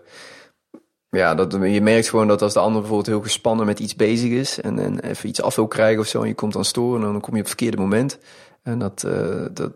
ja, 1.11 1.35
dat, 1.35 1.53
je 1.53 1.81
merkt 1.81 2.09
gewoon 2.09 2.29
dat 2.29 2.42
als 2.42 2.53
de 2.53 2.61
ander 2.61 2.81
bijvoorbeeld 2.81 3.14
heel 3.14 3.23
gespannen 3.23 3.66
met 3.66 3.81
iets 3.81 3.97
bezig 3.97 4.31
is 4.31 4.61
en, 4.61 4.79
en 4.79 5.01
even 5.01 5.29
iets 5.29 5.42
af 5.42 5.57
wil 5.57 5.68
krijgen 5.68 6.01
of 6.01 6.07
zo 6.07 6.23
en 6.23 6.29
je 6.29 6.35
komt 6.35 6.53
dan 6.53 6.64
storen, 6.64 7.01
dan 7.01 7.21
kom 7.21 7.35
je 7.35 7.40
op 7.40 7.47
het 7.47 7.57
verkeerde 7.57 7.77
moment. 7.77 8.18
En 8.62 8.79
dat, 8.79 9.03
uh, 9.07 9.47
dat, 9.51 9.73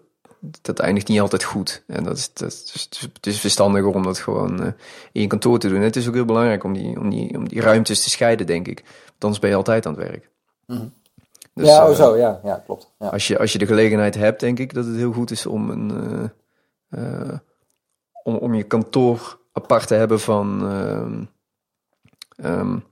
dat 0.62 0.78
eindigt 0.78 1.08
niet 1.08 1.20
altijd 1.20 1.44
goed. 1.44 1.82
En 1.86 2.04
dat 2.04 2.16
is, 2.16 2.32
dat 2.32 2.48
is, 2.52 2.88
het 3.12 3.26
is 3.26 3.40
verstandiger 3.40 3.94
om 3.94 4.02
dat 4.02 4.18
gewoon 4.18 4.60
uh, 4.60 4.66
in 5.12 5.20
je 5.20 5.26
kantoor 5.26 5.58
te 5.58 5.68
doen. 5.68 5.76
En 5.76 5.82
het 5.82 5.96
is 5.96 6.08
ook 6.08 6.14
heel 6.14 6.24
belangrijk 6.24 6.64
om 6.64 6.72
die, 6.72 6.98
om, 6.98 7.10
die, 7.10 7.36
om 7.36 7.48
die 7.48 7.60
ruimtes 7.60 8.02
te 8.02 8.10
scheiden, 8.10 8.46
denk 8.46 8.68
ik. 8.68 8.82
Want 8.84 9.24
anders 9.24 9.40
ben 9.40 9.50
je 9.50 9.56
altijd 9.56 9.86
aan 9.86 9.94
het 9.94 10.02
werk. 10.02 10.30
Mm 10.66 10.92
dus, 11.54 11.66
ja, 11.68 11.88
uh, 11.88 11.94
zo, 11.94 12.16
ja, 12.16 12.40
ja 12.44 12.62
klopt. 12.64 12.90
Ja. 12.98 13.08
Als, 13.08 13.26
je, 13.26 13.38
als 13.38 13.52
je 13.52 13.58
de 13.58 13.66
gelegenheid 13.66 14.14
hebt, 14.14 14.40
denk 14.40 14.58
ik 14.58 14.74
dat 14.74 14.84
het 14.84 14.96
heel 14.96 15.12
goed 15.12 15.30
is 15.30 15.46
om, 15.46 15.70
een, 15.70 16.30
uh, 16.90 17.38
om, 18.22 18.36
om 18.36 18.54
je 18.54 18.62
kantoor 18.62 19.38
apart 19.52 19.86
te 19.86 19.94
hebben 19.94 20.20
van, 20.20 20.62
um, 22.44 22.84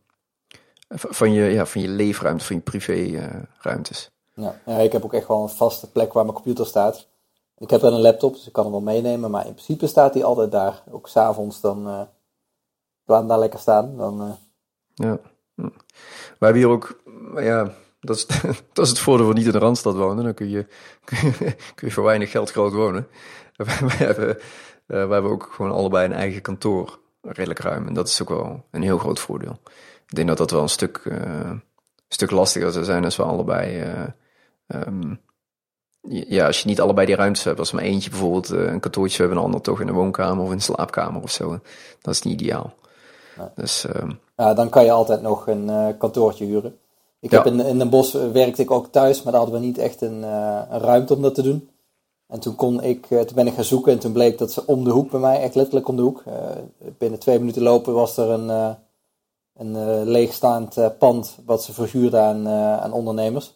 van, 0.88 1.32
je, 1.32 1.44
ja, 1.44 1.66
van 1.66 1.80
je 1.80 1.88
leefruimte, 1.88 2.44
van 2.44 2.56
je 2.56 2.62
privéruimtes. 2.62 4.10
ja, 4.34 4.60
ja, 4.66 4.76
ik 4.76 4.92
heb 4.92 5.04
ook 5.04 5.14
echt 5.14 5.28
wel 5.28 5.42
een 5.42 5.48
vaste 5.48 5.90
plek 5.90 6.12
waar 6.12 6.24
mijn 6.24 6.36
computer 6.36 6.66
staat. 6.66 7.08
Ik 7.60 7.70
heb 7.70 7.80
dan 7.80 7.94
een 7.94 8.00
laptop, 8.00 8.34
dus 8.34 8.46
ik 8.46 8.52
kan 8.52 8.62
hem 8.62 8.72
wel 8.72 8.82
meenemen. 8.82 9.30
Maar 9.30 9.46
in 9.46 9.52
principe 9.52 9.86
staat 9.86 10.14
hij 10.14 10.24
altijd 10.24 10.50
daar. 10.50 10.82
Ook 10.90 11.08
s'avonds 11.08 11.60
dan 11.60 11.86
uh, 11.88 13.26
daar 13.28 13.38
lekker 13.38 13.58
staan. 13.58 13.96
Dan, 13.96 14.22
uh... 14.22 14.32
Ja. 14.94 15.20
We 16.38 16.46
hebben 16.46 16.62
hier 16.62 16.68
ook, 16.68 17.02
ja, 17.34 17.72
dat 18.00 18.16
is, 18.74 18.88
het 18.88 18.98
voordeel 18.98 19.26
van 19.26 19.34
niet 19.34 19.46
in 19.46 19.52
de 19.52 19.58
Randstad 19.58 19.94
wonen. 19.94 20.24
Dan 20.24 20.34
kun 20.34 20.48
je, 20.48 20.66
kun 21.74 21.88
je, 21.88 21.90
voor 21.90 22.04
weinig 22.04 22.30
geld 22.30 22.50
groot 22.50 22.72
wonen. 22.72 23.08
We 23.56 23.94
hebben, 23.96 24.28
uh, 24.28 24.36
we 24.86 25.12
hebben 25.12 25.30
ook 25.30 25.48
gewoon 25.52 25.72
allebei 25.72 26.04
een 26.04 26.12
eigen 26.12 26.42
kantoor. 26.42 26.98
Redelijk 27.22 27.60
ruim. 27.60 27.86
En 27.86 27.94
dat 27.94 28.08
is 28.08 28.22
ook 28.22 28.28
wel 28.28 28.64
een 28.70 28.82
heel 28.82 28.98
groot 28.98 29.20
voordeel. 29.20 29.58
Ik 30.06 30.14
denk 30.14 30.28
dat 30.28 30.38
dat 30.38 30.50
wel 30.50 30.62
een 30.62 30.68
stuk, 30.68 31.12
stuk 32.08 32.30
lastiger 32.30 32.72
zou 32.72 32.84
zijn 32.84 33.04
als 33.04 33.16
we 33.16 33.22
allebei... 33.22 33.82
Um, 34.66 35.20
ja, 36.08 36.46
als 36.46 36.60
je 36.60 36.68
niet 36.68 36.80
allebei 36.80 37.06
die 37.06 37.16
ruimtes 37.16 37.44
hebt, 37.44 37.58
als 37.58 37.72
maar 37.72 37.82
eentje 37.82 38.10
bijvoorbeeld 38.10 38.50
uh, 38.52 38.72
een 38.72 38.80
kantoortje 38.80 39.18
hebben 39.18 39.36
en 39.36 39.42
een 39.42 39.48
ander 39.48 39.60
toch 39.62 39.80
in 39.80 39.86
de 39.86 39.92
woonkamer 39.92 40.44
of 40.44 40.50
in 40.50 40.56
de 40.56 40.62
slaapkamer 40.62 41.22
of 41.22 41.30
zo, 41.30 41.58
dat 42.00 42.14
is 42.14 42.22
niet 42.22 42.40
ideaal. 42.40 42.72
Ja. 43.36 43.52
Dus, 43.54 43.84
uh, 43.84 44.10
ja, 44.36 44.54
dan 44.54 44.68
kan 44.68 44.84
je 44.84 44.90
altijd 44.90 45.22
nog 45.22 45.46
een 45.46 45.64
uh, 45.64 45.86
kantoortje 45.98 46.44
huren. 46.44 46.78
Ik 47.20 47.30
ja. 47.30 47.36
heb 47.36 47.52
in, 47.52 47.60
in 47.60 47.78
Den 47.78 47.90
Bosch 47.90 48.14
werkte 48.32 48.62
ik 48.62 48.70
ook 48.70 48.86
thuis, 48.86 49.22
maar 49.22 49.32
daar 49.32 49.42
hadden 49.42 49.60
we 49.60 49.66
niet 49.66 49.78
echt 49.78 50.00
een, 50.00 50.22
een 50.22 50.80
ruimte 50.80 51.14
om 51.14 51.22
dat 51.22 51.34
te 51.34 51.42
doen. 51.42 51.68
En 52.26 52.40
toen, 52.40 52.54
kon 52.54 52.82
ik, 52.82 53.06
toen 53.06 53.34
ben 53.34 53.46
ik 53.46 53.54
gaan 53.54 53.64
zoeken 53.64 53.92
en 53.92 53.98
toen 53.98 54.12
bleek 54.12 54.38
dat 54.38 54.52
ze 54.52 54.66
om 54.66 54.84
de 54.84 54.90
hoek 54.90 55.10
bij 55.10 55.20
mij, 55.20 55.40
echt 55.40 55.54
letterlijk 55.54 55.88
om 55.88 55.96
de 55.96 56.02
hoek, 56.02 56.22
binnen 56.98 57.18
twee 57.18 57.38
minuten 57.38 57.62
lopen 57.62 57.94
was 57.94 58.16
er 58.16 58.28
een, 58.28 58.76
een 59.54 60.04
leegstaand 60.04 60.98
pand 60.98 61.38
wat 61.44 61.64
ze 61.64 61.72
verhuurden 61.72 62.22
aan, 62.22 62.48
aan 62.80 62.92
ondernemers. 62.92 63.54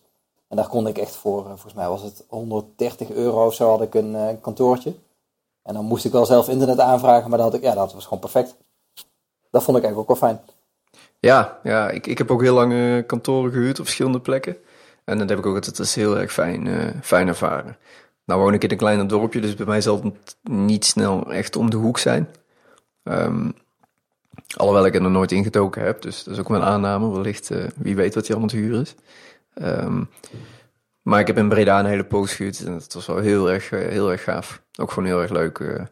En 0.48 0.57
daar 0.57 0.68
kon 0.68 0.87
ik 0.87 0.98
echt 0.98 1.16
voor, 1.16 1.44
volgens 1.44 1.74
mij 1.74 1.88
was 1.88 2.02
het 2.02 2.24
130 2.28 3.11
euro 3.11 3.46
of 3.46 3.54
zo 3.54 3.68
had 3.68 3.83
ik 3.83 3.94
een 3.94 4.40
kantoortje. 4.40 4.94
En 5.62 5.74
dan 5.74 5.85
moest 5.85 6.04
ik 6.04 6.12
wel 6.12 6.26
zelf 6.26 6.48
internet 6.48 6.78
aanvragen, 6.78 7.28
maar 7.30 7.38
dat, 7.38 7.52
had 7.52 7.57
ik, 7.57 7.62
ja, 7.62 7.74
dat 7.74 7.92
was 7.92 8.04
gewoon 8.04 8.18
perfect. 8.18 8.54
Dat 9.50 9.62
vond 9.62 9.76
ik 9.76 9.85
eigenlijk 9.85 9.98
ook 9.98 10.20
wel 10.20 10.28
fijn. 10.28 10.40
Ja, 11.18 11.59
ja 11.62 11.90
ik, 11.90 12.07
ik 12.07 12.18
heb 12.18 12.30
ook 12.30 12.42
heel 12.42 12.54
lang 12.54 12.72
uh, 12.72 13.07
kantoren 13.07 13.52
gehuurd 13.52 13.78
op 13.78 13.85
verschillende 13.85 14.20
plekken. 14.20 14.57
En 15.04 15.18
dat 15.18 15.28
heb 15.28 15.38
ik 15.38 15.46
ook 15.46 15.54
altijd 15.54 15.78
als 15.78 15.94
heel 15.94 16.18
erg 16.18 16.33
fijn, 16.33 16.94
fijn 17.02 17.28
ervaren. 17.28 17.76
Nou 18.24 18.40
woon 18.40 18.54
ik 18.54 18.64
in 18.64 18.70
een 18.70 18.76
kleiner 18.76 19.09
dorpje, 19.09 19.40
dus 19.40 19.54
bij 19.54 19.66
mij 19.66 19.80
zal 19.80 20.02
het 20.02 20.37
niet 20.42 20.85
snel 20.85 21.33
echt 21.33 21.57
om 21.57 21.70
de 21.70 21.76
hoek 21.76 21.98
zijn. 21.98 22.28
Um, 23.02 23.54
alhoewel 24.57 24.87
ik 24.87 24.94
er 24.94 25.00
nog 25.00 25.12
nooit 25.12 25.33
ingetoken 25.33 25.83
heb, 25.83 26.02
dus 26.02 26.24
dat 26.24 26.35
is 26.35 26.40
ook 26.40 26.48
mijn 26.48 26.62
aanname. 26.62 27.11
Wellicht, 27.11 27.50
wie 27.76 27.96
weet 27.96 28.14
wat 28.14 28.26
hier 28.26 28.37
allemaal 28.37 28.54
te 28.54 28.57
huur 28.57 28.80
is. 28.80 28.94
Um, 29.54 30.10
maar 31.02 31.20
ik 31.20 31.26
heb 31.26 31.36
in 31.36 31.48
Breda 31.48 31.78
een 31.78 31.86
hele 31.86 32.04
poos 32.04 32.32
gehuurd 32.32 32.64
en 32.64 32.72
het 32.72 32.94
was 32.94 33.06
wel 33.06 33.16
heel 33.16 33.50
erg, 33.50 33.70
heel 33.70 34.10
erg 34.10 34.22
gaaf. 34.22 34.62
Ook 34.80 34.90
gewoon 34.90 35.08
heel 35.08 35.20
erg 35.20 35.30
leuk 35.30 35.88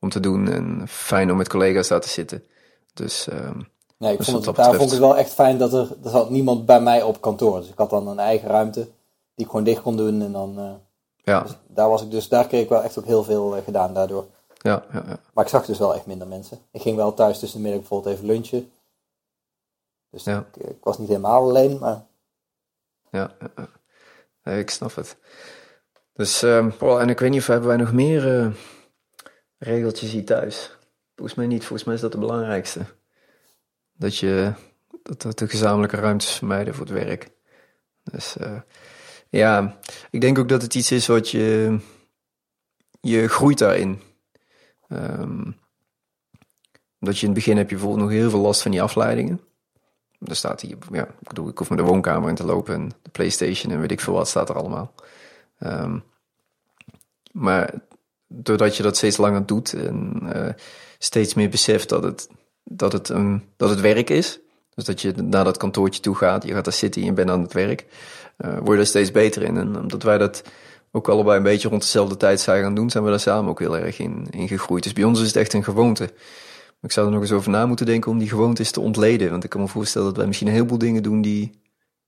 om 0.00 0.08
te 0.08 0.20
doen 0.20 0.48
en 0.48 0.88
fijn 0.88 1.30
om 1.30 1.36
met 1.36 1.48
collega's 1.48 1.88
daar 1.88 2.00
te 2.00 2.08
zitten. 2.08 2.44
Dus... 2.94 3.26
Um, 3.32 3.72
Nee, 3.96 4.12
ik 4.12 4.18
dus 4.18 4.28
vond 4.28 4.46
het, 4.46 4.56
daar 4.56 4.74
vond 4.74 4.92
ik 4.92 4.98
wel 4.98 5.16
echt 5.16 5.32
fijn 5.32 5.58
dat 5.58 5.72
er, 5.72 5.96
er 6.04 6.10
zat 6.10 6.30
niemand 6.30 6.66
bij 6.66 6.80
mij 6.80 7.02
op 7.02 7.20
kantoor. 7.20 7.60
Dus 7.60 7.68
ik 7.68 7.78
had 7.78 7.90
dan 7.90 8.08
een 8.08 8.18
eigen 8.18 8.48
ruimte 8.48 8.80
die 9.34 9.44
ik 9.44 9.46
gewoon 9.46 9.64
dicht 9.64 9.82
kon 9.82 9.96
doen. 9.96 10.22
En 10.22 10.32
dan, 10.32 10.58
uh, 10.58 10.70
ja. 11.16 11.42
Dus 11.42 11.56
daar 11.66 11.88
was 11.88 12.02
ik 12.02 12.10
dus, 12.10 12.28
daar 12.28 12.46
kreeg 12.46 12.62
ik 12.62 12.68
wel 12.68 12.82
echt 12.82 12.98
ook 12.98 13.04
heel 13.04 13.24
veel 13.24 13.62
gedaan 13.64 13.94
daardoor. 13.94 14.26
Ja, 14.58 14.84
ja, 14.92 15.02
ja. 15.06 15.18
Maar 15.32 15.44
ik 15.44 15.50
zag 15.50 15.66
dus 15.66 15.78
wel 15.78 15.94
echt 15.94 16.06
minder 16.06 16.26
mensen. 16.26 16.58
Ik 16.70 16.82
ging 16.82 16.96
wel 16.96 17.14
thuis 17.14 17.38
tussen 17.38 17.58
de 17.58 17.64
middag 17.64 17.80
bijvoorbeeld 17.80 18.14
even 18.14 18.26
lunchen. 18.26 18.70
Dus 20.10 20.24
ja. 20.24 20.38
ik, 20.38 20.66
ik, 20.66 20.76
was 20.84 20.98
niet 20.98 21.08
helemaal 21.08 21.42
alleen, 21.42 21.78
maar... 21.78 22.04
Ja, 23.14 23.36
ik 24.44 24.70
snap 24.70 24.94
het. 24.94 25.16
Dus, 26.12 26.42
uh, 26.42 26.82
en 26.82 27.08
ik 27.08 27.18
weet 27.18 27.30
niet 27.30 27.40
of 27.40 27.46
hebben 27.46 27.68
wij 27.68 27.76
nog 27.76 27.92
meer 27.92 28.44
uh, 28.44 28.52
regeltjes 29.58 30.10
hier 30.10 30.24
thuis. 30.24 30.78
Volgens 31.14 31.36
mij 31.36 31.46
niet, 31.46 31.64
volgens 31.64 31.84
mij 31.84 31.94
is 31.94 32.00
dat 32.00 32.12
de 32.12 32.18
belangrijkste. 32.18 32.80
Dat 33.92 34.16
je 34.16 34.52
dat, 35.02 35.38
de 35.38 35.48
gezamenlijke 35.48 35.96
ruimtes 35.96 36.32
vermijden 36.32 36.74
voor 36.74 36.86
het 36.86 36.94
werk. 36.94 37.30
Dus 38.02 38.36
uh, 38.36 38.60
ja, 39.28 39.78
ik 40.10 40.20
denk 40.20 40.38
ook 40.38 40.48
dat 40.48 40.62
het 40.62 40.74
iets 40.74 40.90
is 40.90 41.06
wat 41.06 41.30
je. 41.30 41.78
Je 43.00 43.28
groeit 43.28 43.58
daarin. 43.58 44.00
Um, 44.88 45.56
omdat 47.00 47.18
je 47.18 47.26
in 47.26 47.32
het 47.32 47.44
begin 47.44 47.56
heb 47.56 47.70
je 47.70 47.76
bijvoorbeeld 47.76 48.02
nog 48.02 48.18
heel 48.18 48.30
veel 48.30 48.40
last 48.40 48.62
van 48.62 48.70
die 48.70 48.82
afleidingen. 48.82 49.40
Er 50.28 50.36
staat 50.36 50.60
hier, 50.60 50.76
ja, 50.92 51.02
ik 51.02 51.28
bedoel, 51.28 51.48
ik 51.48 51.58
hoef 51.58 51.68
met 51.68 51.78
de 51.78 51.84
woonkamer 51.84 52.28
in 52.28 52.34
te 52.34 52.44
lopen 52.44 52.74
en 52.74 52.88
de 53.02 53.10
PlayStation 53.10 53.72
en 53.72 53.80
weet 53.80 53.90
ik 53.90 54.00
veel 54.00 54.14
wat 54.14 54.28
staat 54.28 54.48
er 54.48 54.56
allemaal. 54.56 54.94
Um, 55.60 56.02
maar 57.32 57.74
doordat 58.26 58.76
je 58.76 58.82
dat 58.82 58.96
steeds 58.96 59.16
langer 59.16 59.46
doet 59.46 59.72
en 59.72 60.20
uh, 60.36 60.48
steeds 60.98 61.34
meer 61.34 61.48
beseft 61.48 61.88
dat 61.88 62.02
het 62.02 62.28
dat 62.64 62.92
het, 62.92 63.08
um, 63.08 63.44
dat 63.56 63.70
het 63.70 63.80
werk 63.80 64.10
is. 64.10 64.38
Dus 64.74 64.84
dat 64.84 65.00
je 65.00 65.12
naar 65.12 65.44
dat 65.44 65.56
kantoortje 65.56 66.00
toe 66.00 66.14
gaat, 66.14 66.44
je 66.44 66.52
gaat 66.52 66.64
daar 66.64 66.72
zitten 66.72 67.00
en 67.00 67.06
je 67.06 67.12
bent 67.12 67.30
aan 67.30 67.42
het 67.42 67.52
werk. 67.52 67.86
Uh, 68.38 68.58
word 68.58 68.72
je 68.72 68.78
er 68.78 68.86
steeds 68.86 69.10
beter 69.10 69.42
in. 69.42 69.56
En 69.56 69.78
omdat 69.78 70.02
wij 70.02 70.18
dat 70.18 70.42
ook 70.90 71.08
allebei 71.08 71.36
een 71.36 71.42
beetje 71.42 71.68
rond 71.68 71.82
dezelfde 71.82 72.16
tijd 72.16 72.40
zijn 72.40 72.62
gaan 72.62 72.74
doen, 72.74 72.90
zijn 72.90 73.04
we 73.04 73.10
daar 73.10 73.20
samen 73.20 73.50
ook 73.50 73.58
heel 73.58 73.78
erg 73.78 73.98
in, 73.98 74.26
in 74.30 74.48
gegroeid. 74.48 74.82
Dus 74.82 74.92
bij 74.92 75.04
ons 75.04 75.20
is 75.20 75.26
het 75.26 75.36
echt 75.36 75.52
een 75.52 75.64
gewoonte. 75.64 76.12
Ik 76.84 76.92
zou 76.92 77.06
er 77.06 77.12
nog 77.12 77.20
eens 77.20 77.32
over 77.32 77.50
na 77.50 77.66
moeten 77.66 77.86
denken 77.86 78.10
om 78.10 78.18
die 78.18 78.28
gewoontes 78.28 78.70
te 78.70 78.80
ontleden. 78.80 79.30
Want 79.30 79.44
ik 79.44 79.50
kan 79.50 79.60
me 79.60 79.68
voorstellen 79.68 80.06
dat 80.06 80.16
wij 80.16 80.26
misschien 80.26 80.46
een 80.46 80.54
heleboel 80.54 80.78
dingen 80.78 81.02
doen 81.02 81.22
die 81.22 81.60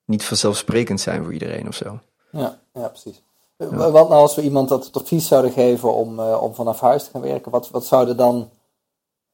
niet 0.05 0.25
vanzelfsprekend 0.25 1.01
zijn 1.01 1.23
voor 1.23 1.33
iedereen 1.33 1.69
of 1.69 1.75
zo. 1.75 1.99
Ja, 2.31 2.61
ja 2.73 2.89
precies. 2.89 3.23
Ja. 3.57 3.91
Wat 3.91 4.09
nou 4.09 4.11
als 4.11 4.35
we 4.35 4.43
iemand 4.43 4.69
dat 4.69 4.91
advies 4.93 5.27
zouden 5.27 5.53
geven 5.53 5.95
om, 5.95 6.19
uh, 6.19 6.43
om 6.43 6.55
vanaf 6.55 6.81
huis 6.81 7.05
te 7.05 7.11
gaan 7.11 7.21
werken? 7.21 7.51
Wat, 7.51 7.71
wat 7.71 7.85
zouden 7.85 8.17
dan 8.17 8.51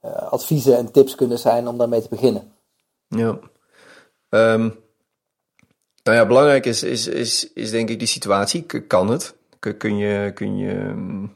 uh, 0.04 0.12
adviezen 0.12 0.76
en 0.76 0.90
tips 0.90 1.14
kunnen 1.14 1.38
zijn 1.38 1.68
om 1.68 1.78
daarmee 1.78 2.02
te 2.02 2.08
beginnen? 2.08 2.52
Ja. 3.08 3.38
Um, 4.28 4.74
nou 6.02 6.16
ja, 6.16 6.26
belangrijk 6.26 6.66
is, 6.66 6.82
is, 6.82 7.06
is, 7.06 7.52
is 7.52 7.70
denk 7.70 7.88
ik 7.88 7.98
die 7.98 8.08
situatie. 8.08 8.62
Kan 8.62 9.08
het? 9.08 9.34
Kun 9.58 9.96
je, 9.96 10.32
kun 10.34 10.56
je 10.56 10.74
uh, 10.74 11.28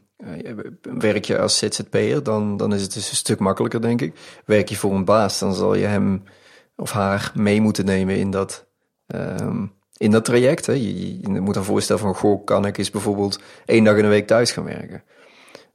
werk 0.81 1.25
je 1.25 1.39
als 1.39 1.57
ZZP'er, 1.57 2.23
dan, 2.23 2.57
dan 2.57 2.73
is 2.73 2.81
het 2.81 2.93
dus 2.93 3.09
een 3.09 3.15
stuk 3.15 3.39
makkelijker, 3.39 3.81
denk 3.81 4.01
ik. 4.01 4.41
Werk 4.45 4.69
je 4.69 4.75
voor 4.75 4.93
een 4.93 5.05
baas, 5.05 5.39
dan 5.39 5.53
zal 5.53 5.75
je 5.75 5.85
hem 5.85 6.23
of 6.75 6.91
haar 6.91 7.31
mee 7.35 7.61
moeten 7.61 7.85
nemen 7.85 8.15
in 8.15 8.31
dat, 8.31 8.65
um, 9.07 9.73
in 9.97 10.11
dat 10.11 10.25
traject. 10.25 10.65
Hè. 10.65 10.73
Je, 10.73 11.39
moet 11.39 11.53
dan 11.53 11.63
voorstellen 11.63 12.01
van, 12.01 12.15
goh, 12.15 12.45
kan 12.45 12.65
ik 12.65 12.77
eens 12.77 12.89
bijvoorbeeld 12.89 13.39
één 13.65 13.83
dag 13.83 13.95
in 13.95 14.01
de 14.01 14.07
week 14.07 14.27
thuis 14.27 14.51
gaan 14.51 14.63
werken? 14.63 15.03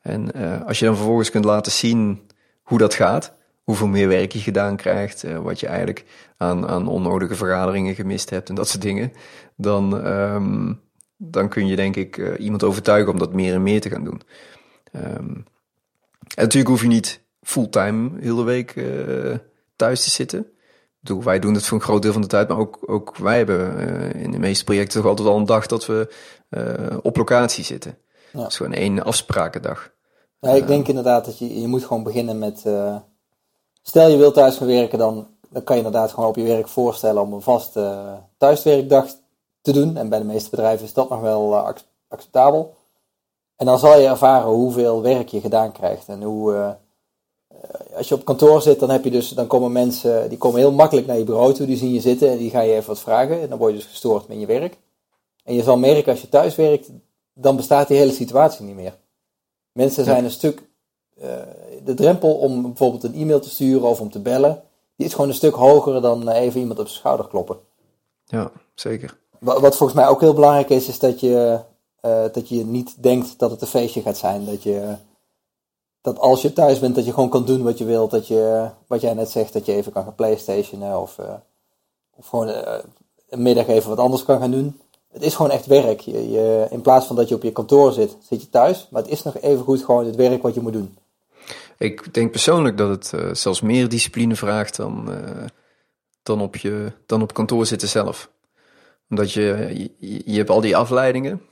En 0.00 0.28
uh, 0.36 0.66
als 0.66 0.78
je 0.78 0.84
dan 0.84 0.96
vervolgens 0.96 1.30
kunt 1.30 1.44
laten 1.44 1.72
zien 1.72 2.20
hoe 2.62 2.78
dat 2.78 2.94
gaat. 2.94 3.34
Hoeveel 3.62 3.86
meer 3.86 4.08
werk 4.08 4.32
je 4.32 4.38
gedaan 4.38 4.76
krijgt. 4.76 5.24
Uh, 5.24 5.38
wat 5.38 5.60
je 5.60 5.66
eigenlijk 5.66 6.04
aan, 6.36 6.68
aan 6.68 6.88
onnodige 6.88 7.34
vergaderingen 7.34 7.94
gemist 7.94 8.30
hebt 8.30 8.48
en 8.48 8.54
dat 8.54 8.68
soort 8.68 8.82
dingen. 8.82 9.12
Dan, 9.56 10.06
um, 10.06 10.80
dan 11.24 11.48
kun 11.48 11.66
je 11.66 11.76
denk 11.76 11.96
ik 11.96 12.16
uh, 12.16 12.38
iemand 12.38 12.62
overtuigen 12.62 13.12
om 13.12 13.18
dat 13.18 13.32
meer 13.32 13.54
en 13.54 13.62
meer 13.62 13.80
te 13.80 13.90
gaan 13.90 14.04
doen. 14.04 14.22
Um, 14.92 15.44
en 16.34 16.42
natuurlijk 16.42 16.70
hoef 16.70 16.82
je 16.82 16.88
niet 16.88 17.22
fulltime 17.40 18.10
heel 18.20 18.36
de 18.36 18.42
week 18.42 18.74
uh, 18.74 19.36
thuis 19.76 20.04
te 20.04 20.10
zitten. 20.10 20.46
Bedoel, 21.00 21.22
wij 21.22 21.38
doen 21.38 21.54
het 21.54 21.66
voor 21.66 21.78
een 21.78 21.84
groot 21.84 22.02
deel 22.02 22.12
van 22.12 22.20
de 22.20 22.26
tijd, 22.26 22.48
maar 22.48 22.58
ook, 22.58 22.78
ook 22.86 23.16
wij 23.16 23.36
hebben 23.36 24.14
in 24.14 24.30
de 24.30 24.38
meeste 24.38 24.64
projecten 24.64 25.00
toch 25.00 25.10
altijd 25.10 25.28
al 25.28 25.36
een 25.36 25.46
dag 25.46 25.66
dat 25.66 25.86
we 25.86 26.08
op 27.02 27.16
locatie 27.16 27.64
zitten. 27.64 27.98
Ja. 28.32 28.44
Dus 28.44 28.56
gewoon 28.56 28.72
één 28.72 29.02
afsprakendag. 29.02 29.92
Ja, 30.40 30.50
ik 30.50 30.66
denk 30.66 30.88
inderdaad 30.88 31.24
dat 31.24 31.38
je, 31.38 31.60
je 31.60 31.66
moet 31.66 31.84
gewoon 31.84 32.02
beginnen 32.02 32.38
met... 32.38 32.64
Stel 33.82 34.08
je 34.08 34.16
wilt 34.16 34.34
thuis 34.34 34.56
gaan 34.56 34.66
werken, 34.66 34.98
dan, 34.98 35.28
dan 35.50 35.64
kan 35.64 35.76
je 35.76 35.82
inderdaad 35.82 36.12
gewoon 36.12 36.28
op 36.28 36.36
je 36.36 36.42
werk 36.42 36.68
voorstellen 36.68 37.22
om 37.22 37.32
een 37.32 37.42
vaste 37.42 38.18
thuiswerkdag 38.38 39.06
te 39.62 39.72
doen. 39.72 39.96
En 39.96 40.08
bij 40.08 40.18
de 40.18 40.24
meeste 40.24 40.50
bedrijven 40.50 40.84
is 40.84 40.92
dat 40.92 41.08
nog 41.08 41.20
wel 41.20 41.52
uh, 41.52 41.72
acceptabel. 42.08 42.74
En 43.56 43.66
dan 43.66 43.78
zal 43.78 43.98
je 43.98 44.06
ervaren 44.06 44.50
hoeveel 44.50 45.02
werk 45.02 45.28
je 45.28 45.40
gedaan 45.40 45.72
krijgt. 45.72 46.08
En 46.08 46.22
hoe, 46.22 46.76
als 47.94 48.08
je 48.08 48.14
op 48.14 48.24
kantoor 48.24 48.62
zit, 48.62 48.80
dan, 48.80 48.90
heb 48.90 49.04
je 49.04 49.10
dus, 49.10 49.28
dan 49.28 49.46
komen 49.46 49.72
mensen 49.72 50.28
die 50.28 50.38
komen 50.38 50.58
heel 50.58 50.72
makkelijk 50.72 51.06
naar 51.06 51.18
je 51.18 51.24
bureau 51.24 51.52
toe. 51.52 51.66
Die 51.66 51.76
zien 51.76 51.92
je 51.92 52.00
zitten 52.00 52.30
en 52.30 52.38
die 52.38 52.50
gaan 52.50 52.66
je 52.66 52.74
even 52.74 52.88
wat 52.88 53.00
vragen. 53.00 53.40
En 53.40 53.48
dan 53.48 53.58
word 53.58 53.72
je 53.72 53.78
dus 53.78 53.86
gestoord 53.86 54.28
met 54.28 54.40
je 54.40 54.46
werk. 54.46 54.76
En 55.44 55.54
je 55.54 55.62
zal 55.62 55.76
merken 55.76 56.12
als 56.12 56.20
je 56.20 56.28
thuis 56.28 56.54
werkt, 56.54 56.90
dan 57.34 57.56
bestaat 57.56 57.88
die 57.88 57.96
hele 57.96 58.12
situatie 58.12 58.64
niet 58.64 58.74
meer. 58.74 58.98
Mensen 59.72 60.04
zijn 60.04 60.24
een 60.24 60.30
stuk. 60.30 60.70
Uh, 61.22 61.28
de 61.84 61.94
drempel 61.94 62.34
om 62.34 62.62
bijvoorbeeld 62.62 63.02
een 63.02 63.14
e-mail 63.14 63.40
te 63.40 63.50
sturen 63.50 63.88
of 63.88 64.00
om 64.00 64.10
te 64.10 64.20
bellen, 64.20 64.62
die 64.96 65.06
is 65.06 65.12
gewoon 65.12 65.28
een 65.28 65.34
stuk 65.34 65.54
hoger 65.54 66.00
dan 66.00 66.28
eh, 66.28 66.40
even 66.40 66.60
iemand 66.60 66.78
op 66.78 66.86
zijn 66.86 66.98
schouder 66.98 67.28
kloppen. 67.28 67.58
Ja, 68.24 68.50
zeker. 68.74 69.18
Wat, 69.42 69.76
volgens 69.76 69.98
mij 69.98 70.08
ook 70.08 70.20
heel 70.20 70.34
belangrijk 70.34 70.68
is, 70.68 70.88
is 70.88 70.98
dat 70.98 71.20
je, 71.20 71.60
uh, 72.04 72.24
dat 72.32 72.48
je 72.48 72.64
niet 72.64 73.02
denkt 73.02 73.38
dat 73.38 73.50
het 73.50 73.60
een 73.60 73.66
feestje 73.66 74.02
gaat 74.02 74.16
zijn. 74.16 74.44
Dat 74.44 74.62
je. 74.62 74.94
Dat 76.00 76.18
als 76.18 76.42
je 76.42 76.52
thuis 76.52 76.78
bent, 76.78 76.94
dat 76.94 77.04
je 77.04 77.12
gewoon 77.12 77.28
kan 77.28 77.44
doen 77.44 77.62
wat 77.62 77.78
je 77.78 77.84
wilt. 77.84 78.10
Dat 78.10 78.28
je, 78.28 78.68
wat 78.86 79.00
jij 79.00 79.14
net 79.14 79.30
zegt, 79.30 79.52
dat 79.52 79.66
je 79.66 79.72
even 79.72 79.92
kan 79.92 80.04
gaan 80.04 80.14
playstationen. 80.14 81.00
Of, 81.00 81.18
of 82.16 82.26
gewoon 82.26 82.48
een 83.28 83.42
middag 83.42 83.66
even 83.66 83.88
wat 83.88 83.98
anders 83.98 84.24
kan 84.24 84.40
gaan 84.40 84.50
doen 84.50 84.80
het 85.12 85.22
is 85.22 85.34
gewoon 85.34 85.50
echt 85.50 85.66
werk. 85.66 86.00
Je, 86.00 86.30
je, 86.30 86.66
in 86.70 86.80
plaats 86.80 87.06
van 87.06 87.16
dat 87.16 87.28
je 87.28 87.34
op 87.34 87.42
je 87.42 87.52
kantoor 87.52 87.92
zit, 87.92 88.16
zit 88.28 88.40
je 88.40 88.48
thuis. 88.48 88.86
Maar 88.90 89.02
het 89.02 89.10
is 89.10 89.22
nog 89.22 89.40
even 89.40 89.64
goed 89.64 89.84
gewoon 89.84 90.06
het 90.06 90.16
werk 90.16 90.42
wat 90.42 90.54
je 90.54 90.60
moet 90.60 90.72
doen. 90.72 90.96
Ik 91.78 92.14
denk 92.14 92.30
persoonlijk 92.30 92.76
dat 92.76 92.88
het 92.88 93.38
zelfs 93.38 93.60
meer 93.60 93.88
discipline 93.88 94.36
vraagt 94.36 94.76
dan, 94.76 95.08
dan, 96.22 96.40
op 96.40 96.56
je, 96.56 96.92
dan 97.06 97.22
op 97.22 97.34
kantoor 97.34 97.66
zitten 97.66 97.88
zelf. 97.88 98.30
Omdat 99.12 99.32
je, 99.32 99.90
je, 100.24 100.36
hebt 100.36 100.50
al 100.50 100.60
die 100.60 100.76
afleidingen. 100.76 101.42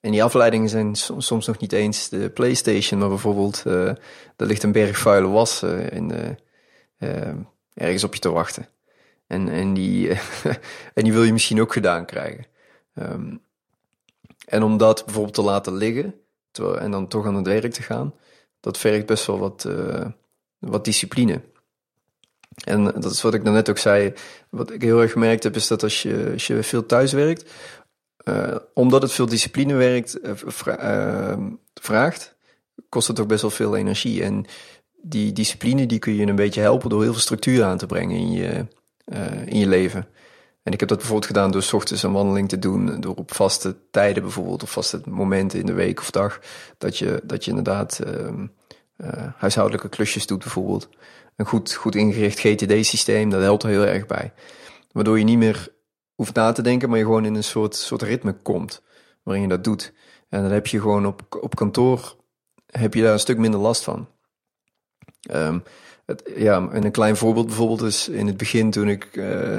En 0.00 0.10
die 0.10 0.24
afleidingen 0.24 0.68
zijn 0.68 0.94
soms 0.94 1.46
nog 1.46 1.58
niet 1.58 1.72
eens 1.72 2.08
de 2.08 2.28
PlayStation, 2.28 3.00
maar 3.00 3.08
bijvoorbeeld 3.08 3.62
uh, 3.66 3.88
er 4.36 4.46
ligt 4.46 4.62
een 4.62 4.72
berg 4.72 4.98
vuile 4.98 5.28
was 5.28 5.62
in 5.90 6.08
de, 6.08 6.36
ergens 7.74 8.04
op 8.04 8.14
je 8.14 8.20
te 8.20 8.30
wachten. 8.30 8.68
En, 9.26 9.48
en, 9.48 9.74
die, 9.74 10.08
en 10.94 11.04
die 11.04 11.12
wil 11.12 11.24
je 11.24 11.32
misschien 11.32 11.60
ook 11.60 11.72
gedaan 11.72 12.04
krijgen. 12.04 12.46
Um, 12.94 13.40
en 14.46 14.62
om 14.62 14.76
dat 14.76 15.04
bijvoorbeeld 15.04 15.34
te 15.34 15.42
laten 15.42 15.76
liggen 15.76 16.14
terwijl, 16.50 16.78
en 16.78 16.90
dan 16.90 17.08
toch 17.08 17.26
aan 17.26 17.34
het 17.34 17.46
werk 17.46 17.72
te 17.72 17.82
gaan, 17.82 18.14
dat 18.60 18.78
vergt 18.78 19.06
best 19.06 19.26
wel 19.26 19.38
wat, 19.38 19.64
uh, 19.68 20.06
wat 20.58 20.84
discipline. 20.84 21.40
En 22.64 22.84
dat 22.84 23.12
is 23.12 23.22
wat 23.22 23.34
ik 23.34 23.42
net 23.42 23.70
ook 23.70 23.78
zei. 23.78 24.12
Wat 24.50 24.72
ik 24.72 24.82
heel 24.82 25.00
erg 25.00 25.12
gemerkt 25.12 25.42
heb, 25.42 25.56
is 25.56 25.66
dat 25.66 25.82
als 25.82 26.02
je, 26.02 26.30
als 26.32 26.46
je 26.46 26.62
veel 26.62 26.86
thuis 26.86 27.12
werkt, 27.12 27.50
uh, 28.24 28.56
omdat 28.74 29.02
het 29.02 29.12
veel 29.12 29.26
discipline 29.26 29.74
werkt, 29.74 30.18
uh, 30.22 30.30
vra 30.34 31.38
vraagt, 31.74 32.36
kost 32.88 33.08
het 33.08 33.20
ook 33.20 33.28
best 33.28 33.42
wel 33.42 33.50
veel 33.50 33.76
energie. 33.76 34.22
En 34.22 34.44
die 35.02 35.32
discipline 35.32 35.86
die 35.86 35.98
kun 35.98 36.14
je 36.14 36.26
een 36.26 36.36
beetje 36.36 36.60
helpen 36.60 36.90
door 36.90 37.02
heel 37.02 37.12
veel 37.12 37.20
structuur 37.20 37.64
aan 37.64 37.78
te 37.78 37.86
brengen 37.86 38.16
in 38.16 38.32
je, 38.32 38.66
in 39.46 39.58
je 39.58 39.66
leven. 39.66 40.08
En 40.62 40.72
ik 40.72 40.80
heb 40.80 40.88
dat 40.88 40.98
bijvoorbeeld 40.98 41.26
gedaan 41.26 41.50
door 41.50 41.62
s 41.62 41.72
ochtends 41.72 42.02
een 42.02 42.12
wandeling 42.12 42.48
te 42.48 42.58
doen, 42.58 43.00
door 43.00 43.14
op 43.14 43.34
vaste 43.34 43.76
tijden 43.90 44.22
bijvoorbeeld, 44.22 44.62
of 44.62 44.70
vaste 44.70 45.00
momenten 45.04 45.58
in 45.58 45.66
de 45.66 45.72
week 45.72 46.00
of 46.00 46.10
dag, 46.10 46.40
dat 46.78 46.98
je, 46.98 47.20
dat 47.24 47.44
je 47.44 47.50
inderdaad 47.50 48.00
huishoudelijke 49.36 49.88
klusjes 49.88 50.26
doet 50.26 50.38
bijvoorbeeld 50.38 50.88
een 51.40 51.46
goed, 51.46 51.72
goed 51.72 51.94
ingericht 51.94 52.40
GTD-systeem, 52.40 53.30
dat 53.30 53.42
helpt 53.42 53.62
er 53.62 53.68
heel 53.68 53.86
erg 53.86 54.06
bij. 54.06 54.32
Waardoor 54.92 55.18
je 55.18 55.24
niet 55.24 55.38
meer 55.38 55.68
hoeft 56.14 56.34
na 56.34 56.52
te 56.52 56.62
denken, 56.62 56.88
maar 56.88 56.98
je 56.98 57.04
gewoon 57.04 57.24
in 57.24 57.34
een 57.34 57.44
soort, 57.44 57.74
soort 57.76 58.02
ritme 58.02 58.32
komt 58.32 58.82
waarin 59.22 59.42
je 59.42 59.48
dat 59.48 59.64
doet. 59.64 59.92
En 60.28 60.42
dan 60.42 60.50
heb 60.50 60.66
je 60.66 60.80
gewoon 60.80 61.06
op, 61.06 61.38
op 61.40 61.54
kantoor 61.54 62.16
heb 62.66 62.94
je 62.94 63.02
daar 63.02 63.12
een 63.12 63.18
stuk 63.18 63.38
minder 63.38 63.60
last 63.60 63.84
van. 63.84 64.08
Um, 65.32 65.62
het, 66.06 66.30
ja, 66.36 66.68
en 66.70 66.84
een 66.84 66.90
klein 66.90 67.16
voorbeeld 67.16 67.46
bijvoorbeeld 67.46 67.82
is 67.82 68.08
in 68.08 68.26
het 68.26 68.36
begin 68.36 68.70
toen 68.70 68.88
ik, 68.88 69.16
uh, 69.16 69.52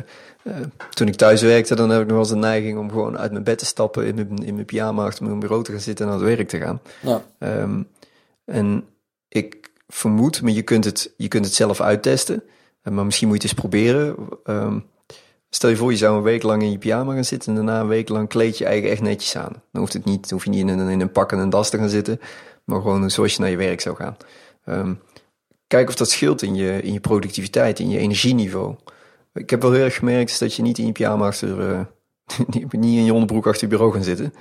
uh, 0.44 0.56
toen 0.90 1.08
ik 1.08 1.16
thuis 1.16 1.42
werkte, 1.42 1.76
dan 1.76 1.90
heb 1.90 2.02
ik 2.02 2.08
nog 2.08 2.16
wel 2.16 2.26
eens 2.26 2.34
de 2.34 2.48
neiging 2.48 2.78
om 2.78 2.90
gewoon 2.90 3.18
uit 3.18 3.32
mijn 3.32 3.44
bed 3.44 3.58
te 3.58 3.66
stappen, 3.66 4.06
in 4.06 4.16
mijn, 4.16 4.44
in 4.44 4.54
mijn 4.54 4.66
pyjama 4.66 5.06
achter 5.06 5.26
mijn 5.26 5.40
bureau 5.40 5.64
te 5.64 5.72
gaan 5.72 5.82
zitten 5.82 6.06
en 6.06 6.12
naar 6.12 6.22
het 6.22 6.36
werk 6.36 6.48
te 6.48 6.58
gaan. 6.58 6.82
Ja. 7.02 7.24
Um, 7.62 7.88
en 8.46 8.86
ik 9.28 9.71
vermoed, 9.92 10.42
maar 10.42 10.52
je 10.52 10.62
kunt 10.62 10.86
het, 10.86 11.14
je 11.18 11.28
kunt 11.28 11.46
het 11.46 11.54
zelf 11.54 11.82
uittesten. 11.82 12.44
Eh, 12.82 12.94
maar 12.94 13.06
misschien 13.06 13.28
moet 13.28 13.42
je 13.42 13.48
het 13.48 13.58
eens 13.58 13.68
proberen. 13.68 14.16
Um, 14.46 14.86
stel 15.50 15.70
je 15.70 15.76
voor, 15.76 15.92
je 15.92 15.98
zou 15.98 16.18
een 16.18 16.24
week 16.24 16.44
lang 16.44 16.62
in 16.62 16.72
je 16.72 16.78
pyjama 16.78 17.14
gaan 17.14 17.26
zitten 17.26 17.50
en 17.50 17.56
daarna 17.56 17.82
een 17.82 17.88
week 17.88 18.10
lang 18.10 18.28
kleed 18.28 18.58
je 18.58 18.66
eigen 18.66 18.90
echt 18.90 19.02
netjes 19.02 19.36
aan. 19.36 19.52
Dan 19.72 19.82
hoeft 19.82 19.94
het 19.94 20.06
niet, 20.06 20.22
dan 20.22 20.32
hoef 20.32 20.44
je 20.44 20.50
niet 20.50 20.60
in 20.60 20.68
een, 20.68 20.90
in 20.90 21.02
een 21.02 21.12
pak 21.12 21.32
en 21.32 21.40
een 21.40 21.50
das 21.50 21.70
te 21.70 21.78
gaan 21.78 21.90
zitten, 21.90 22.20
maar 22.64 22.82
gewoon 22.82 23.12
zoals 23.12 23.36
je 23.36 23.42
naar 23.42 23.50
je 23.50 23.58
werk 23.58 23.82
zou 23.82 23.96
gaan. 23.96 24.18
Um, 24.66 25.00
kijk 25.68 25.88
of 25.88 25.96
dat 25.96 26.10
scheelt 26.10 26.42
in 26.42 26.56
je, 26.56 26.82
in 26.82 26.94
je 26.94 27.00
productiviteit, 27.00 27.80
in 27.80 27.90
je 27.90 27.98
energieniveau. 27.98 28.76
Ik 29.34 29.50
heb 29.50 29.62
wel 29.62 29.72
heel 29.72 29.84
erg 29.84 29.96
gemerkt 29.96 30.40
dat 30.40 30.54
je 30.54 30.62
niet 30.62 30.78
in 30.78 30.86
je 30.86 30.92
pyjama 30.92 31.28
achter, 31.28 31.60
uh, 31.70 31.80
niet 32.70 32.98
in 32.98 33.06
je 33.06 33.14
onderbroek 33.14 33.48
achter 33.48 33.64
je 33.64 33.68
bureau 33.68 33.94
gaan 33.94 34.04
zitten. 34.04 34.34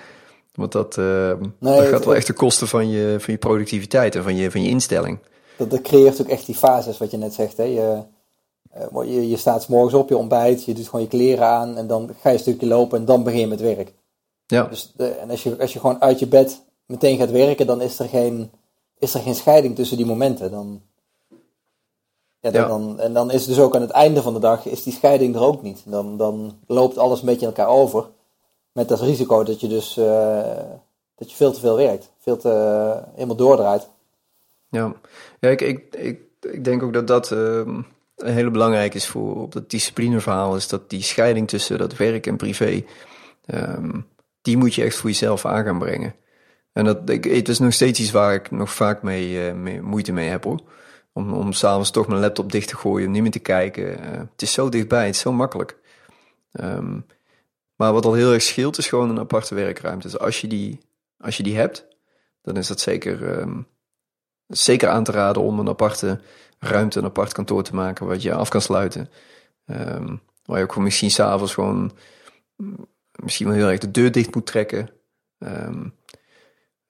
Want 0.54 0.72
dat, 0.72 0.96
uh, 0.96 1.32
dat 1.60 1.88
gaat 1.88 2.04
wel 2.04 2.14
echt 2.14 2.26
de 2.26 2.32
kosten 2.32 2.68
van 2.68 2.90
je, 2.90 3.16
van 3.18 3.32
je 3.32 3.38
productiviteit 3.38 4.14
en 4.14 4.22
van 4.22 4.36
je, 4.36 4.50
van 4.50 4.62
je 4.62 4.68
instelling 4.68 5.18
dat, 5.60 5.70
dat 5.70 5.80
creëert 5.80 6.20
ook 6.20 6.28
echt 6.28 6.46
die 6.46 6.54
fases 6.54 6.98
wat 6.98 7.10
je 7.10 7.16
net 7.16 7.34
zegt. 7.34 7.56
Hè? 7.56 7.62
Je, 7.62 8.02
uh, 8.92 9.14
je, 9.14 9.28
je 9.28 9.36
staat 9.36 9.62
s 9.62 9.66
morgens 9.66 9.94
op, 9.94 10.08
je 10.08 10.16
ontbijt, 10.16 10.64
je 10.64 10.74
doet 10.74 10.84
gewoon 10.84 11.00
je 11.00 11.08
kleren 11.08 11.46
aan 11.46 11.76
en 11.76 11.86
dan 11.86 12.10
ga 12.20 12.28
je 12.28 12.34
een 12.34 12.40
stukje 12.40 12.66
lopen 12.66 12.98
en 12.98 13.04
dan 13.04 13.22
begin 13.22 13.40
je 13.40 13.46
met 13.46 13.60
werk. 13.60 13.92
Ja. 14.46 14.62
Dus 14.64 14.92
de, 14.96 15.08
en 15.08 15.30
als 15.30 15.42
je, 15.42 15.60
als 15.60 15.72
je 15.72 15.80
gewoon 15.80 16.00
uit 16.00 16.18
je 16.18 16.26
bed 16.26 16.62
meteen 16.86 17.18
gaat 17.18 17.30
werken, 17.30 17.66
dan 17.66 17.80
is 17.80 17.98
er 17.98 18.08
geen, 18.08 18.50
is 18.98 19.14
er 19.14 19.20
geen 19.20 19.34
scheiding 19.34 19.74
tussen 19.74 19.96
die 19.96 20.06
momenten. 20.06 20.50
Dan, 20.50 20.82
ja, 22.40 22.50
dan, 22.50 22.68
Dan, 22.68 23.00
en 23.00 23.12
dan 23.12 23.30
is 23.30 23.46
dus 23.46 23.58
ook 23.58 23.74
aan 23.74 23.80
het 23.80 23.90
einde 23.90 24.22
van 24.22 24.34
de 24.34 24.40
dag 24.40 24.66
is 24.66 24.82
die 24.82 24.92
scheiding 24.92 25.34
er 25.34 25.42
ook 25.42 25.62
niet. 25.62 25.82
Dan, 25.84 26.16
dan 26.16 26.58
loopt 26.66 26.98
alles 26.98 27.20
een 27.20 27.26
beetje 27.26 27.46
in 27.46 27.54
elkaar 27.54 27.68
over. 27.68 28.08
Met 28.72 28.90
als 28.90 29.00
risico 29.00 29.44
dat 29.44 29.60
je 29.60 29.68
dus 29.68 29.96
uh, 29.96 30.42
dat 31.14 31.30
je 31.30 31.36
veel 31.36 31.52
te 31.52 31.60
veel 31.60 31.76
werkt. 31.76 32.10
Veel 32.18 32.36
te 32.36 32.48
uh, 32.48 33.14
helemaal 33.14 33.36
doordraait. 33.36 33.88
Ja, 34.70 34.94
ja 35.40 35.48
ik, 35.48 35.60
ik, 35.60 35.94
ik, 36.40 36.64
denk 36.64 36.82
ook 36.82 36.92
dat 36.92 37.06
dat 37.06 37.30
uh, 37.30 37.62
een 38.16 38.32
hele 38.32 38.50
belangrijk 38.50 38.94
is 38.94 39.06
voor 39.06 39.42
op 39.42 39.52
dat 39.52 39.70
disciplineverhaal. 39.70 40.56
Is 40.56 40.68
dat 40.68 40.90
die 40.90 41.02
scheiding 41.02 41.48
tussen 41.48 41.78
dat 41.78 41.96
werk 41.96 42.26
en 42.26 42.36
privé, 42.36 42.84
um, 43.46 44.06
die 44.42 44.56
moet 44.56 44.74
je 44.74 44.82
echt 44.82 44.96
voor 44.96 45.10
jezelf 45.10 45.46
aan 45.46 45.64
gaan 45.64 45.78
brengen. 45.78 46.14
En 46.72 46.84
dat, 46.84 47.10
ik, 47.10 47.24
het 47.24 47.48
is 47.48 47.58
nog 47.58 47.72
steeds 47.72 48.00
iets 48.00 48.10
waar 48.10 48.34
ik 48.34 48.50
nog 48.50 48.72
vaak 48.72 49.02
mee, 49.02 49.48
uh, 49.48 49.52
mee 49.52 49.82
moeite 49.82 50.12
mee 50.12 50.28
heb 50.28 50.44
hoor. 50.44 50.60
Om, 51.12 51.32
om 51.32 51.52
s'avonds 51.52 51.90
toch 51.90 52.08
mijn 52.08 52.20
laptop 52.20 52.52
dicht 52.52 52.68
te 52.68 52.76
gooien, 52.76 53.06
om 53.06 53.12
niet 53.12 53.22
meer 53.22 53.30
te 53.30 53.38
kijken. 53.38 53.84
Uh, 53.84 54.18
het 54.18 54.42
is 54.42 54.52
zo 54.52 54.68
dichtbij, 54.68 55.06
het 55.06 55.14
is 55.14 55.20
zo 55.20 55.32
makkelijk. 55.32 55.76
Um, 56.52 57.06
maar 57.76 57.92
wat 57.92 58.04
al 58.04 58.14
heel 58.14 58.32
erg 58.32 58.42
scheelt, 58.42 58.78
is 58.78 58.88
gewoon 58.88 59.10
een 59.10 59.18
aparte 59.18 59.54
werkruimte. 59.54 60.08
Dus 60.08 60.18
als 60.18 60.40
je 60.40 60.46
die, 60.46 60.80
als 61.18 61.36
je 61.36 61.42
die 61.42 61.56
hebt, 61.56 61.86
dan 62.42 62.56
is 62.56 62.66
dat 62.66 62.80
zeker 62.80 63.40
zeker 64.50 64.88
aan 64.88 65.04
te 65.04 65.12
raden 65.12 65.42
om 65.42 65.58
een 65.58 65.68
aparte 65.68 66.20
ruimte, 66.58 66.98
een 66.98 67.04
apart 67.04 67.32
kantoor 67.32 67.62
te 67.62 67.74
maken 67.74 68.06
wat 68.06 68.22
je 68.22 68.34
af 68.34 68.48
kan 68.48 68.60
sluiten. 68.60 69.10
Um, 69.66 70.20
waar 70.44 70.58
je 70.58 70.64
ook 70.64 70.76
misschien 70.76 71.10
s'avonds 71.10 71.54
gewoon 71.54 71.92
mm, 72.56 72.86
misschien 73.12 73.46
wel 73.46 73.56
heel 73.56 73.68
erg 73.68 73.78
de 73.78 73.90
deur 73.90 74.12
dicht 74.12 74.34
moet 74.34 74.46
trekken. 74.46 74.90
Um, 75.38 75.94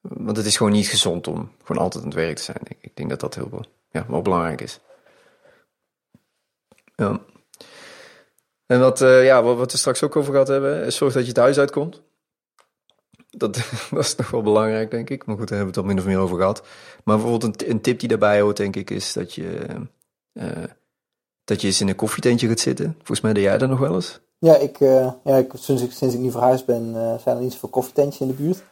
want 0.01 0.37
het 0.37 0.47
is 0.47 0.57
gewoon 0.57 0.73
niet 0.73 0.89
gezond 0.89 1.27
om 1.27 1.53
gewoon 1.65 1.83
altijd 1.83 2.05
aan 2.05 2.11
het 2.11 2.19
werk 2.19 2.37
te 2.37 2.43
zijn. 2.43 2.61
Ik, 2.81 2.97
denk 2.97 3.11
dat 3.11 3.21
dat 3.21 3.35
heel 3.35 3.65
ja, 3.91 4.05
wel 4.09 4.23
belangrijk 4.23 4.61
is. 4.61 4.81
Ja. 6.97 7.21
En 8.67 8.81
wat, 8.81 9.01
uh, 9.01 9.25
ja, 9.25 9.43
wat 9.43 9.73
we 9.73 9.79
straks 9.79 10.03
ook 10.03 10.17
over 10.17 10.33
gehad 10.33 10.49
hebben, 10.49 10.93
zorg 10.93 11.13
dat 11.13 11.23
je 11.23 11.29
het 11.29 11.37
huis 11.37 11.59
uitkomt. 11.59 12.03
Dat, 13.39 13.57
is 13.91 14.15
nog 14.17 14.31
wel 14.31 14.43
belangrijk, 14.43 14.91
denk 14.91 15.11
ik. 15.11 15.27
Maar 15.27 15.37
goed, 15.37 15.49
daar 15.49 15.59
hebben 15.59 15.75
we 15.75 15.81
het 15.81 15.89
al 15.89 15.95
min 15.95 16.05
of 16.05 16.11
meer 16.11 16.25
over 16.25 16.37
gehad. 16.37 16.63
Maar 17.05 17.17
bijvoorbeeld 17.17 17.63
een, 17.63 17.71
een 17.71 17.81
tip 17.81 18.01
die 18.01 18.09
daarbij 18.09 18.41
hoort, 18.41 18.57
denk 18.57 18.77
ik, 18.77 18.91
is 18.91 19.13
dat 19.13 19.35
je, 19.35 19.67
uh, 20.33 20.65
dat 21.45 21.61
je 21.61 21.67
eens 21.67 21.81
in 21.81 21.89
een 21.89 21.97
koffietentje 21.97 22.49
gaat 22.49 22.61
zitten. 22.61 22.95
Volgens 22.97 23.21
mij 23.21 23.33
deed 23.33 23.43
jij 23.43 23.59
dat 23.59 23.69
nog 23.69 23.79
wel 23.79 23.95
eens. 23.95 24.21
Ja, 24.39 24.57
ik, 24.57 24.81
uh, 24.81 25.13
ja 25.25 25.37
ik, 25.37 25.53
sinds, 25.55 25.83
ik, 25.83 25.93
sinds 25.93 26.15
ik 26.15 26.21
nu 26.21 26.31
verhuisd 26.31 26.67
ben, 26.67 26.89
uh, 26.95 27.19
zijn 27.19 27.37
er 27.37 27.43
niet 27.43 27.53
zoveel 27.53 27.69
koffietentjes 27.69 28.21
in 28.21 28.27
de 28.27 28.43
buurt. 28.43 28.63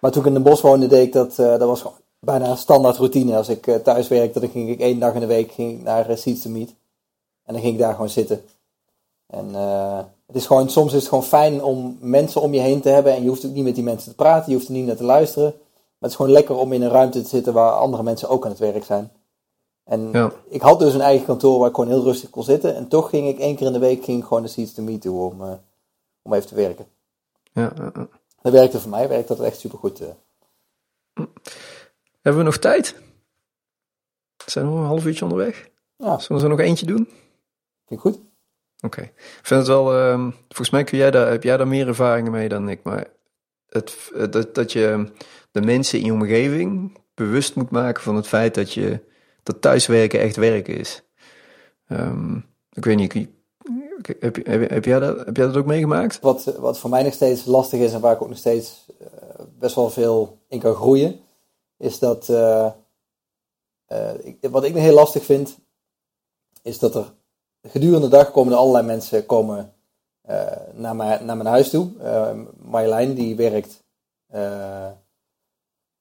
Maar 0.00 0.10
toen 0.10 0.22
ik 0.22 0.28
in 0.28 0.34
de 0.34 0.40
bos 0.40 0.60
woonde, 0.60 0.86
deed 0.86 1.06
ik 1.06 1.12
dat, 1.12 1.36
dat 1.36 1.60
was 1.60 1.80
gewoon 1.80 1.96
bijna 2.20 2.48
een 2.48 2.56
standaard 2.56 2.96
routine. 2.96 3.36
Als 3.36 3.48
ik 3.48 3.62
thuis 3.84 4.08
werkte, 4.08 4.40
dan 4.40 4.48
ging 4.48 4.70
ik 4.70 4.80
één 4.80 4.98
dag 4.98 5.14
in 5.14 5.20
de 5.20 5.26
week 5.26 5.52
ging 5.52 5.78
ik 5.78 5.82
naar 5.82 6.18
Seeds 6.18 6.42
to 6.42 6.50
Meet. 6.50 6.74
En 7.44 7.52
dan 7.52 7.62
ging 7.62 7.72
ik 7.72 7.80
daar 7.80 7.92
gewoon 7.92 8.08
zitten. 8.08 8.44
En 9.26 9.54
het 10.26 10.36
is 10.36 10.46
gewoon, 10.46 10.70
soms 10.70 10.92
is 10.92 11.00
het 11.00 11.08
gewoon 11.08 11.24
fijn 11.24 11.62
om 11.62 11.96
mensen 12.00 12.40
om 12.40 12.54
je 12.54 12.60
heen 12.60 12.80
te 12.80 12.88
hebben. 12.88 13.12
En 13.12 13.22
je 13.22 13.28
hoeft 13.28 13.46
ook 13.46 13.52
niet 13.52 13.64
met 13.64 13.74
die 13.74 13.84
mensen 13.84 14.10
te 14.10 14.16
praten, 14.16 14.50
je 14.50 14.56
hoeft 14.56 14.68
er 14.68 14.74
niet 14.74 14.86
naar 14.86 14.96
te 14.96 15.04
luisteren. 15.04 15.50
Maar 15.52 15.98
het 15.98 16.10
is 16.10 16.16
gewoon 16.16 16.32
lekker 16.32 16.56
om 16.56 16.72
in 16.72 16.82
een 16.82 16.90
ruimte 16.90 17.22
te 17.22 17.28
zitten 17.28 17.52
waar 17.52 17.72
andere 17.72 18.02
mensen 18.02 18.28
ook 18.28 18.44
aan 18.44 18.50
het 18.50 18.60
werk 18.60 18.84
zijn. 18.84 19.10
En 19.84 20.08
ja. 20.12 20.32
ik 20.48 20.60
had 20.60 20.78
dus 20.78 20.94
een 20.94 21.00
eigen 21.00 21.26
kantoor 21.26 21.58
waar 21.58 21.68
ik 21.68 21.74
gewoon 21.74 21.90
heel 21.90 22.02
rustig 22.02 22.30
kon 22.30 22.42
zitten. 22.42 22.74
En 22.74 22.88
toch 22.88 23.08
ging 23.10 23.28
ik 23.28 23.38
één 23.38 23.56
keer 23.56 23.66
in 23.66 23.72
de 23.72 23.78
week 23.78 24.04
ging 24.04 24.24
gewoon 24.24 24.42
de 24.42 24.48
Seeds 24.48 24.74
to 24.74 24.82
Me 24.82 24.98
toe 24.98 25.30
om, 25.30 25.42
uh, 25.42 25.52
om 26.22 26.32
even 26.32 26.48
te 26.48 26.54
werken. 26.54 26.86
Ja, 27.52 27.72
uh, 27.80 27.88
Dat 28.42 28.52
werkte 28.52 28.80
voor 28.80 28.90
mij, 28.90 29.08
werkte 29.08 29.36
dat 29.36 29.46
echt 29.46 29.58
super 29.58 29.78
goed. 29.78 30.00
Uh. 30.00 30.08
Hebben 32.20 32.42
we 32.42 32.50
nog 32.50 32.58
tijd? 32.58 32.94
Zijn 34.46 34.64
we 34.64 34.70
nog 34.70 34.80
een 34.80 34.86
half 34.86 35.04
uurtje 35.04 35.24
onderweg? 35.24 35.68
Ja. 35.96 36.18
Zullen 36.18 36.42
we 36.42 36.48
er 36.48 36.56
nog 36.56 36.66
eentje 36.66 36.86
doen? 36.86 37.08
Vind 37.86 37.90
ik 37.90 38.00
goed. 38.00 38.18
Oké. 38.80 39.00
Ik 39.02 39.40
vind 39.42 39.60
het 39.60 39.68
wel, 39.68 40.10
um, 40.10 40.34
volgens 40.48 40.70
mij 40.70 40.84
kun 40.84 40.98
jij 40.98 41.10
daar, 41.10 41.30
heb 41.30 41.42
jij 41.42 41.56
daar 41.56 41.68
meer 41.68 41.88
ervaringen 41.88 42.32
mee 42.32 42.48
dan 42.48 42.68
ik. 42.68 42.82
Maar 42.82 43.06
het, 43.68 44.12
dat, 44.30 44.54
dat 44.54 44.72
je 44.72 45.12
de 45.50 45.60
mensen 45.60 45.98
in 45.98 46.04
je 46.04 46.12
omgeving 46.12 46.98
bewust 47.14 47.54
moet 47.54 47.70
maken 47.70 48.02
van 48.02 48.16
het 48.16 48.26
feit 48.26 48.54
dat 48.54 48.72
je 48.72 49.00
dat 49.42 49.60
thuiswerken 49.60 50.20
echt 50.20 50.36
werken 50.36 50.76
is. 50.76 51.02
Um, 51.88 52.46
ik 52.72 52.84
weet 52.84 52.96
niet, 52.96 53.28
heb, 54.20 54.46
heb, 54.46 54.70
heb, 54.70 54.84
jij 54.84 54.98
dat, 54.98 55.24
heb 55.24 55.36
jij 55.36 55.46
dat 55.46 55.56
ook 55.56 55.66
meegemaakt? 55.66 56.20
Wat, 56.20 56.44
wat 56.44 56.78
voor 56.78 56.90
mij 56.90 57.02
nog 57.02 57.12
steeds 57.12 57.44
lastig 57.44 57.80
is 57.80 57.92
en 57.92 58.00
waar 58.00 58.14
ik 58.14 58.22
ook 58.22 58.28
nog 58.28 58.38
steeds 58.38 58.86
uh, 59.00 59.06
best 59.58 59.74
wel 59.74 59.90
veel 59.90 60.38
in 60.48 60.60
kan 60.60 60.74
groeien, 60.74 61.20
is 61.78 61.98
dat. 61.98 62.28
Uh, 62.28 62.70
ik, 64.22 64.36
wat 64.40 64.64
ik 64.64 64.74
nog 64.74 64.82
heel 64.82 64.94
lastig 64.94 65.24
vind, 65.24 65.58
is 66.62 66.78
dat 66.78 66.94
er 66.94 67.14
gedurende 67.68 68.08
de 68.08 68.16
dag 68.16 68.30
komen 68.30 68.52
er 68.52 68.58
allerlei 68.58 68.86
mensen 68.86 69.26
komen, 69.26 69.72
uh, 70.30 70.46
naar, 70.72 70.96
mijn, 70.96 71.26
naar 71.26 71.36
mijn 71.36 71.48
huis 71.48 71.70
toe. 71.70 71.88
Uh, 72.02 72.30
Marjolein 72.56 73.14
die 73.14 73.36
werkt 73.36 73.84
uh, 74.34 74.88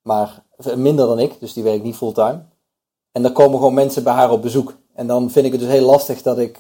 maar 0.02 0.44
minder 0.76 1.08
dan 1.08 1.20
ik, 1.20 1.40
dus 1.40 1.54
die 1.54 1.64
werkt 1.64 1.84
niet 1.84 1.96
fulltime. 1.96 2.42
En 3.12 3.22
dan 3.22 3.32
komen 3.32 3.58
gewoon 3.58 3.74
mensen 3.74 4.04
bij 4.04 4.14
haar 4.14 4.32
op 4.32 4.42
bezoek. 4.42 4.76
En 4.94 5.08
dan 5.08 5.32
vind 5.32 5.46
ik 5.46 5.52
het 5.52 5.62
dus 5.62 5.70
heel 5.70 5.86
lastig 5.86 6.22
dat 6.22 6.38
ik, 6.38 6.58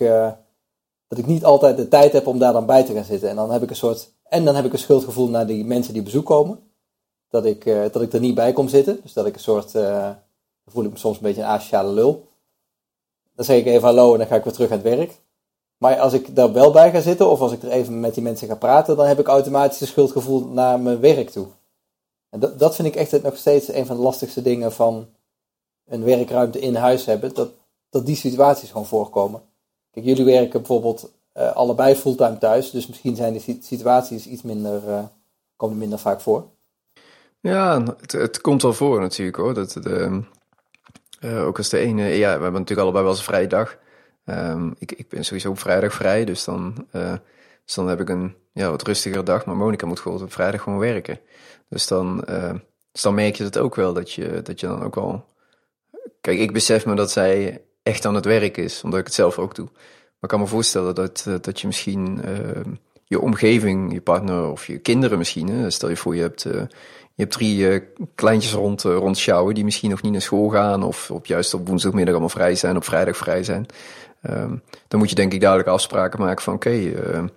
dat 1.07 1.17
ik 1.17 1.25
niet 1.25 1.45
altijd 1.45 1.77
de 1.77 1.87
tijd 1.87 2.13
heb 2.13 2.27
om 2.27 2.39
daar 2.39 2.53
dan 2.53 2.65
bij 2.65 2.83
te 2.83 2.93
gaan 2.93 3.03
zitten. 3.03 3.29
En 3.29 3.35
dan 3.35 3.51
heb 3.51 3.63
ik 3.63 3.69
een 3.69 3.75
soort. 3.75 4.11
En 4.23 4.45
dan 4.45 4.55
heb 4.55 4.65
ik 4.65 4.73
een 4.73 4.79
schuldgevoel 4.79 5.29
naar 5.29 5.47
die 5.47 5.65
mensen 5.65 5.93
die 5.93 6.01
bezoek 6.01 6.25
komen. 6.25 6.59
Dat 7.29 7.45
ik, 7.45 7.65
dat 7.65 8.01
ik 8.01 8.13
er 8.13 8.19
niet 8.19 8.35
bij 8.35 8.53
kom 8.53 8.67
zitten. 8.67 8.99
Dus 9.01 9.13
dat 9.13 9.25
ik 9.25 9.33
een 9.33 9.39
soort. 9.41 9.71
dan 9.71 10.15
voel 10.65 10.83
ik 10.83 10.91
me 10.91 10.97
soms 10.97 11.17
een 11.17 11.23
beetje 11.23 11.41
een 11.41 11.47
asociale 11.47 11.93
lul. 11.93 12.27
Dan 13.35 13.45
zeg 13.45 13.57
ik 13.57 13.65
even 13.65 13.87
hallo 13.87 14.11
en 14.11 14.17
dan 14.17 14.27
ga 14.27 14.35
ik 14.35 14.43
weer 14.43 14.53
terug 14.53 14.71
aan 14.71 14.77
het 14.77 14.95
werk. 14.97 15.19
Maar 15.77 15.99
als 15.99 16.13
ik 16.13 16.35
daar 16.35 16.53
wel 16.53 16.71
bij 16.71 16.91
ga 16.91 17.01
zitten 17.01 17.29
of 17.29 17.39
als 17.39 17.51
ik 17.51 17.63
er 17.63 17.69
even 17.69 17.99
met 17.99 18.13
die 18.13 18.23
mensen 18.23 18.47
ga 18.47 18.55
praten, 18.55 18.97
dan 18.97 19.05
heb 19.05 19.19
ik 19.19 19.27
automatisch 19.27 19.81
een 19.81 19.87
schuldgevoel 19.87 20.47
naar 20.47 20.79
mijn 20.79 20.99
werk 20.99 21.29
toe. 21.29 21.47
En 22.29 22.39
dat, 22.39 22.59
dat 22.59 22.75
vind 22.75 22.87
ik 22.87 22.95
echt 22.95 23.23
nog 23.23 23.37
steeds 23.37 23.73
een 23.73 23.85
van 23.85 23.95
de 23.95 24.01
lastigste 24.01 24.41
dingen 24.41 24.71
van 24.71 25.07
een 25.85 26.03
werkruimte 26.03 26.59
in 26.59 26.75
huis 26.75 27.05
hebben. 27.05 27.33
Dat, 27.33 27.49
dat 27.89 28.05
die 28.05 28.15
situaties 28.15 28.69
gewoon 28.69 28.85
voorkomen. 28.85 29.41
Kijk, 29.91 30.05
jullie 30.05 30.25
werken 30.25 30.59
bijvoorbeeld 30.59 31.11
allebei 31.33 31.95
fulltime 31.95 32.37
thuis. 32.37 32.71
Dus 32.71 32.87
misschien 32.87 33.15
zijn 33.15 33.33
die 33.33 33.59
situaties 33.61 34.27
iets 34.27 34.41
minder, 34.41 35.09
komen 35.55 35.77
minder 35.77 35.99
vaak 35.99 36.21
voor. 36.21 36.45
Ja, 37.39 37.83
het, 38.01 38.11
het, 38.11 38.41
komt 38.41 38.61
wel 38.61 38.73
voor 38.73 38.99
natuurlijk 38.99 39.37
hoor. 39.37 39.53
Dat 39.53 39.71
de, 39.71 40.23
ook 41.25 41.57
als 41.57 41.69
de 41.69 41.77
ene, 41.77 42.03
ja, 42.03 42.35
we 42.37 42.43
hebben 42.43 42.51
natuurlijk 42.51 42.79
allebei 42.79 43.03
wel 43.03 43.11
eens 43.11 43.21
een 43.21 43.27
vrije 43.27 43.47
dag. 43.47 43.77
Ehm, 44.25 44.71
ik, 44.77 44.91
ik 44.91 45.09
ben 45.09 45.25
sowieso 45.25 45.49
op 45.49 45.59
vrijdag 45.59 45.93
vrij, 45.93 46.25
dus 46.25 46.43
dan, 46.43 46.87
dus 47.65 47.75
dan 47.75 47.87
heb 47.87 47.99
ik 47.99 48.09
een 48.09 48.35
ja, 48.53 48.69
wat 48.69 48.81
rustigere 48.81 49.23
dag. 49.23 49.45
Maar 49.45 49.55
Monika 49.55 49.85
moet 49.85 49.99
gewoon 49.99 50.21
op 50.21 50.33
vrijdag 50.33 50.61
gewoon 50.61 50.79
werken. 50.79 51.19
Dus 51.69 51.87
dan, 51.87 52.23
dus 52.95 53.01
dan 53.01 53.15
merk 53.15 53.35
je 53.35 53.43
het 53.43 53.57
ook 53.57 53.75
wel, 53.75 53.93
dat 53.93 54.11
je, 54.11 54.41
dat 54.43 54.59
je 54.59 54.67
dan 54.67 54.83
ook 54.83 54.95
wel... 54.95 55.25
Kijk, 56.21 56.39
ik 56.39 56.53
besef 56.53 56.85
me 56.85 56.95
dat 56.95 57.11
zij 57.11 57.61
echt 57.83 58.05
aan 58.05 58.15
het 58.15 58.25
werk 58.25 58.57
is, 58.57 58.83
omdat 58.83 58.99
ik 58.99 59.05
het 59.05 59.13
zelf 59.13 59.39
ook 59.39 59.55
doe. 59.55 59.65
Maar 59.65 60.21
ik 60.21 60.29
kan 60.29 60.39
me 60.39 60.47
voorstellen 60.47 60.95
dat, 60.95 61.25
eh, 61.27 61.35
dat 61.41 61.61
je 61.61 61.67
misschien 61.67 62.21
uh, 62.25 62.73
je 63.03 63.19
omgeving, 63.19 63.93
je 63.93 64.01
partner 64.01 64.49
of 64.49 64.67
je 64.67 64.77
kinderen 64.77 65.17
misschien... 65.17 65.71
Stel 65.71 65.89
je 65.89 65.97
voor, 65.97 66.15
je 66.15 66.21
hebt, 66.21 66.45
je 67.15 67.21
hebt 67.21 67.31
drie 67.31 67.57
uh, 67.57 67.81
kleintjes 68.15 68.53
rond, 68.53 68.81
rond 68.81 69.17
sjouwen 69.17 69.55
die 69.55 69.63
misschien 69.63 69.89
nog 69.89 70.01
niet 70.01 70.11
naar 70.11 70.21
school 70.21 70.49
gaan... 70.49 70.83
of 70.83 71.11
op, 71.11 71.25
juist 71.25 71.53
op 71.53 71.67
woensdagmiddag 71.67 72.13
allemaal 72.13 72.29
vrij 72.29 72.55
zijn, 72.55 72.75
op 72.75 72.83
vrijdag 72.83 73.17
vrij 73.17 73.43
zijn. 73.43 73.65
Um, 74.29 74.61
dan 74.87 74.99
moet 74.99 75.09
je 75.09 75.15
denk 75.15 75.33
ik 75.33 75.39
duidelijk 75.39 75.69
afspraken 75.69 76.19
maken 76.19 76.43
van... 76.43 76.53
oké, 76.53 76.67
okay, 76.67 77.29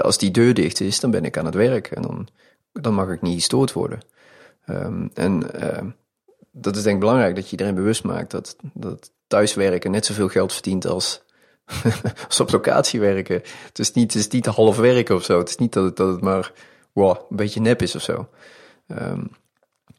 als 0.00 0.18
die 0.18 0.30
deur 0.30 0.54
dicht 0.54 0.80
is, 0.80 1.00
dan 1.00 1.10
ben 1.10 1.24
ik 1.24 1.38
aan 1.38 1.44
het 1.44 1.54
werk 1.54 1.86
en 1.86 2.02
dan, 2.02 2.28
dan 2.72 2.94
mag 2.94 3.08
ik 3.08 3.22
niet 3.22 3.34
gestoord 3.34 3.72
worden. 3.72 4.00
Um, 4.66 5.10
en 5.14 5.42
uh, 5.62 5.90
dat 6.50 6.76
is 6.76 6.82
denk 6.82 6.94
ik 6.94 7.00
belangrijk, 7.00 7.34
dat 7.34 7.44
je 7.44 7.50
iedereen 7.50 7.74
bewust 7.74 8.04
maakt 8.04 8.30
dat, 8.30 8.56
dat 8.72 9.10
thuiswerken 9.26 9.90
net 9.90 10.06
zoveel 10.06 10.28
geld 10.28 10.52
verdient 10.52 10.86
als, 10.86 11.22
als 12.28 12.40
op 12.40 12.50
locatie 12.50 13.00
werken. 13.00 13.42
Het 13.66 13.78
is, 13.78 13.92
niet, 13.92 14.12
het 14.12 14.22
is 14.22 14.28
niet 14.28 14.46
half 14.46 14.76
werken 14.76 15.14
of 15.14 15.24
zo. 15.24 15.38
Het 15.38 15.48
is 15.48 15.56
niet 15.56 15.72
dat 15.72 15.84
het, 15.84 15.96
dat 15.96 16.08
het 16.12 16.20
maar 16.20 16.52
wow, 16.92 17.16
een 17.30 17.36
beetje 17.36 17.60
nep 17.60 17.82
is 17.82 17.94
of 17.94 18.02
zo. 18.02 18.28
Um, 18.88 19.30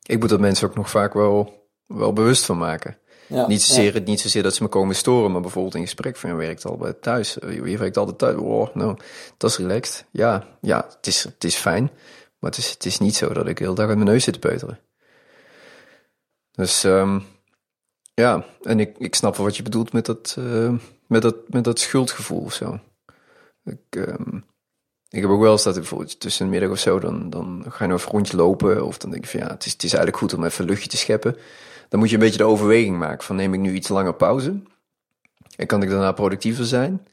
ik 0.03 0.19
moet 0.19 0.29
dat 0.29 0.39
mensen 0.39 0.67
ook 0.67 0.75
nog 0.75 0.89
vaak 0.89 1.13
wel, 1.13 1.67
wel 1.85 2.13
bewust 2.13 2.45
van 2.45 2.57
maken. 2.57 2.97
Ja, 3.27 3.47
niet, 3.47 3.61
zozeer, 3.61 3.93
ja. 3.93 3.99
niet 3.99 4.19
zozeer 4.19 4.43
dat 4.43 4.55
ze 4.55 4.63
me 4.63 4.69
komen 4.69 4.95
storen, 4.95 5.31
maar 5.31 5.41
bijvoorbeeld 5.41 5.75
in 5.75 5.81
gesprek 5.81 6.15
van 6.15 6.29
je 6.29 6.35
werkt 6.35 6.65
al 6.65 6.77
bij 6.77 6.93
thuis. 6.93 7.33
Je 7.33 7.77
werkt 7.77 7.97
altijd 7.97 8.17
thuis. 8.17 8.35
Wow, 8.35 8.75
nou, 8.75 8.97
dat 9.37 9.49
is 9.49 9.57
relaxed. 9.57 10.05
Ja, 10.11 10.47
ja 10.61 10.85
het, 10.95 11.07
is, 11.07 11.23
het 11.23 11.43
is 11.43 11.55
fijn. 11.55 11.91
Maar 12.39 12.49
het 12.49 12.59
is, 12.59 12.69
het 12.69 12.85
is 12.85 12.99
niet 12.99 13.15
zo 13.15 13.33
dat 13.33 13.47
ik 13.47 13.57
de 13.57 13.63
hele 13.63 13.75
dag 13.75 13.87
uit 13.87 13.97
mijn 13.97 14.09
neus 14.09 14.23
zit 14.23 14.33
te 14.33 14.39
peuteren. 14.39 14.79
Dus 16.51 16.83
um, 16.83 17.23
ja, 18.13 18.45
en 18.61 18.79
ik, 18.79 18.97
ik 18.97 19.15
snap 19.15 19.35
wel 19.35 19.45
wat 19.45 19.57
je 19.57 19.63
bedoelt 19.63 19.93
met 19.93 20.05
dat, 20.05 20.35
uh, 20.39 20.73
met 21.07 21.21
dat, 21.21 21.35
met 21.49 21.63
dat 21.63 21.79
schuldgevoel 21.79 22.41
of 22.41 22.53
zo. 22.53 22.79
Ik, 23.63 23.95
um, 23.95 24.45
ik 25.09 25.21
heb 25.21 25.29
ook 25.29 25.41
wel 25.41 25.51
eens 25.51 25.63
dat 25.63 25.73
bijvoorbeeld 25.73 26.19
tussen 26.19 26.45
de 26.45 26.51
middag 26.51 26.69
of 26.69 26.79
zo, 26.79 26.99
dan, 26.99 27.29
dan 27.29 27.65
ga 27.69 27.83
je 27.83 27.91
nog 27.91 28.03
een 28.03 28.11
rondje 28.11 28.37
lopen. 28.37 28.85
Of 28.85 28.97
dan 28.97 29.11
denk 29.11 29.23
ik 29.23 29.29
van 29.29 29.39
ja, 29.39 29.47
het 29.47 29.65
is, 29.65 29.71
het 29.71 29.83
is 29.83 29.93
eigenlijk 29.93 30.23
goed 30.23 30.33
om 30.33 30.43
even 30.43 30.65
luchtje 30.65 30.89
te 30.89 30.97
scheppen. 30.97 31.37
Dan 31.89 31.99
moet 31.99 32.09
je 32.09 32.15
een 32.15 32.21
beetje 32.21 32.37
de 32.37 32.43
overweging 32.43 32.97
maken 32.97 33.23
van 33.23 33.35
neem 33.35 33.53
ik 33.53 33.59
nu 33.59 33.73
iets 33.73 33.87
langer 33.87 34.13
pauze? 34.13 34.61
En 35.55 35.67
kan 35.67 35.81
ik 35.81 35.89
daarna 35.89 36.11
productiever 36.11 36.65
zijn? 36.65 37.07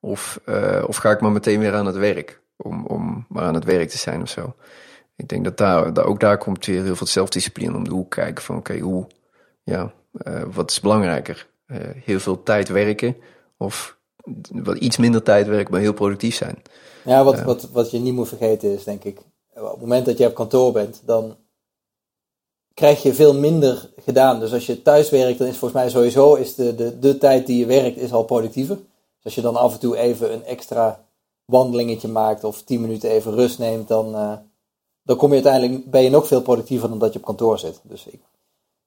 Of, 0.00 0.40
uh, 0.46 0.84
of 0.86 0.96
ga 0.96 1.10
ik 1.10 1.20
maar 1.20 1.32
meteen 1.32 1.58
weer 1.58 1.74
aan 1.74 1.86
het 1.86 1.96
werk? 1.96 2.42
om, 2.62 2.86
om 2.86 3.26
maar 3.28 3.44
aan 3.44 3.54
het 3.54 3.64
werk 3.64 3.88
te 3.88 3.98
zijn 3.98 4.22
of 4.22 4.28
zo. 4.28 4.54
Ik 5.16 5.28
denk 5.28 5.44
dat 5.44 5.56
daar, 5.56 5.92
daar 5.92 6.04
ook 6.04 6.20
daar 6.20 6.38
komt 6.38 6.66
weer 6.66 6.82
heel 6.82 6.96
veel 6.96 7.06
zelfdiscipline 7.06 7.76
om 7.76 7.84
de 7.84 7.90
hoek 7.90 8.10
kijken 8.10 8.44
van 8.44 8.56
oké, 8.56 8.78
hoe, 8.78 9.06
ja, 9.62 9.92
uh, 10.26 10.42
wat 10.52 10.70
is 10.70 10.80
belangrijker? 10.80 11.46
Uh, 11.66 11.78
heel 12.04 12.20
veel 12.20 12.42
tijd 12.42 12.68
werken 12.68 13.16
of 13.56 13.98
wat 14.50 14.76
iets 14.76 14.96
minder 14.96 15.22
tijd 15.22 15.46
werken, 15.46 15.72
maar 15.72 15.80
heel 15.80 15.92
productief 15.92 16.34
zijn. 16.34 16.62
Ja, 17.04 17.24
wat, 17.24 17.42
wat, 17.42 17.68
wat 17.70 17.90
je 17.90 17.98
niet 17.98 18.14
moet 18.14 18.28
vergeten 18.28 18.72
is, 18.72 18.84
denk 18.84 19.04
ik, 19.04 19.18
op 19.54 19.70
het 19.70 19.80
moment 19.80 20.06
dat 20.06 20.18
je 20.18 20.26
op 20.26 20.34
kantoor 20.34 20.72
bent, 20.72 21.02
dan 21.04 21.36
krijg 22.74 23.02
je 23.02 23.14
veel 23.14 23.34
minder 23.34 23.90
gedaan. 24.04 24.40
Dus 24.40 24.52
als 24.52 24.66
je 24.66 24.82
thuis 24.82 25.10
werkt, 25.10 25.38
dan 25.38 25.46
is 25.46 25.56
volgens 25.56 25.80
mij 25.82 25.90
sowieso 25.90 26.34
is 26.34 26.54
de, 26.54 26.74
de, 26.74 26.98
de 26.98 27.18
tijd 27.18 27.46
die 27.46 27.58
je 27.58 27.66
werkt 27.66 27.96
is 27.96 28.12
al 28.12 28.24
productiever. 28.24 28.76
Dus 28.76 29.24
als 29.24 29.34
je 29.34 29.40
dan 29.40 29.56
af 29.56 29.72
en 29.72 29.78
toe 29.78 29.96
even 29.96 30.32
een 30.32 30.44
extra 30.44 31.04
wandelingetje 31.44 32.08
maakt 32.08 32.44
of 32.44 32.62
10 32.62 32.80
minuten 32.80 33.10
even 33.10 33.34
rust 33.34 33.58
neemt, 33.58 33.88
dan, 33.88 34.14
uh, 34.14 34.32
dan 35.02 35.16
kom 35.16 35.28
je 35.28 35.34
uiteindelijk, 35.34 35.90
ben 35.90 36.02
je 36.02 36.10
nog 36.10 36.26
veel 36.26 36.42
productiever 36.42 36.88
dan 36.88 36.98
dat 36.98 37.12
je 37.12 37.18
op 37.18 37.24
kantoor 37.24 37.58
zit. 37.58 37.80
Dus 37.82 38.06
ik, 38.06 38.20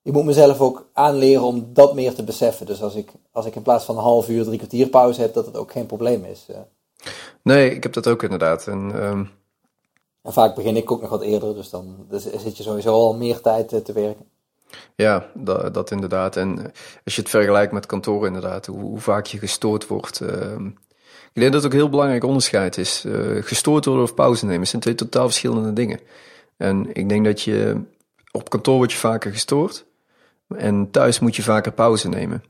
ik 0.02 0.12
moet 0.12 0.24
mezelf 0.24 0.60
ook 0.60 0.90
aanleren 0.92 1.42
om 1.42 1.70
dat 1.72 1.94
meer 1.94 2.14
te 2.14 2.24
beseffen. 2.24 2.66
Dus 2.66 2.82
als 2.82 2.94
ik, 2.94 3.12
als 3.32 3.46
ik 3.46 3.56
in 3.56 3.62
plaats 3.62 3.84
van 3.84 3.96
een 3.96 4.02
half 4.02 4.28
uur, 4.28 4.44
drie 4.44 4.58
kwartier 4.58 4.88
pauze 4.88 5.20
heb, 5.20 5.34
dat 5.34 5.46
het 5.46 5.56
ook 5.56 5.72
geen 5.72 5.86
probleem 5.86 6.24
is. 6.24 6.46
Uh. 6.50 6.56
Nee, 7.46 7.74
ik 7.74 7.82
heb 7.82 7.92
dat 7.92 8.06
ook 8.06 8.22
inderdaad. 8.22 8.66
En, 8.66 9.04
um... 9.04 9.30
en 10.22 10.32
vaak 10.32 10.54
begin 10.54 10.76
ik 10.76 10.90
ook 10.90 11.00
nog 11.00 11.10
wat 11.10 11.22
eerder, 11.22 11.54
dus 11.54 11.70
dan 11.70 12.06
dus 12.08 12.22
zit 12.22 12.56
je 12.56 12.62
sowieso 12.62 12.92
al 12.92 13.16
meer 13.16 13.40
tijd 13.40 13.72
uh, 13.72 13.80
te 13.80 13.92
werken. 13.92 14.24
Ja, 14.96 15.30
dat, 15.34 15.74
dat, 15.74 15.90
inderdaad. 15.90 16.36
En 16.36 16.72
als 17.04 17.14
je 17.14 17.20
het 17.20 17.30
vergelijkt 17.30 17.72
met 17.72 17.86
kantoor 17.86 18.26
inderdaad, 18.26 18.66
hoe, 18.66 18.80
hoe 18.80 19.00
vaak 19.00 19.26
je 19.26 19.38
gestoord 19.38 19.86
wordt. 19.86 20.20
Uh, 20.20 20.28
ik 21.32 21.40
denk 21.40 21.52
dat 21.52 21.62
het 21.62 21.64
ook 21.64 21.78
heel 21.78 21.88
belangrijk 21.88 22.24
onderscheid 22.24 22.78
is. 22.78 23.04
Uh, 23.04 23.42
gestoord 23.42 23.84
worden 23.84 24.04
of 24.04 24.14
pauze 24.14 24.46
nemen 24.46 24.66
zijn 24.66 24.82
twee 24.82 24.94
totaal 24.94 25.26
verschillende 25.26 25.72
dingen. 25.72 26.00
En 26.56 26.94
ik 26.94 27.08
denk 27.08 27.24
dat 27.24 27.42
je 27.42 27.80
op 28.32 28.50
kantoor 28.50 28.76
word 28.76 28.92
je 28.92 28.98
vaker 28.98 29.32
gestoord. 29.32 29.84
En 30.48 30.90
thuis 30.90 31.18
moet 31.18 31.36
je 31.36 31.42
vaker 31.42 31.72
pauze 31.72 32.08
nemen. 32.08 32.44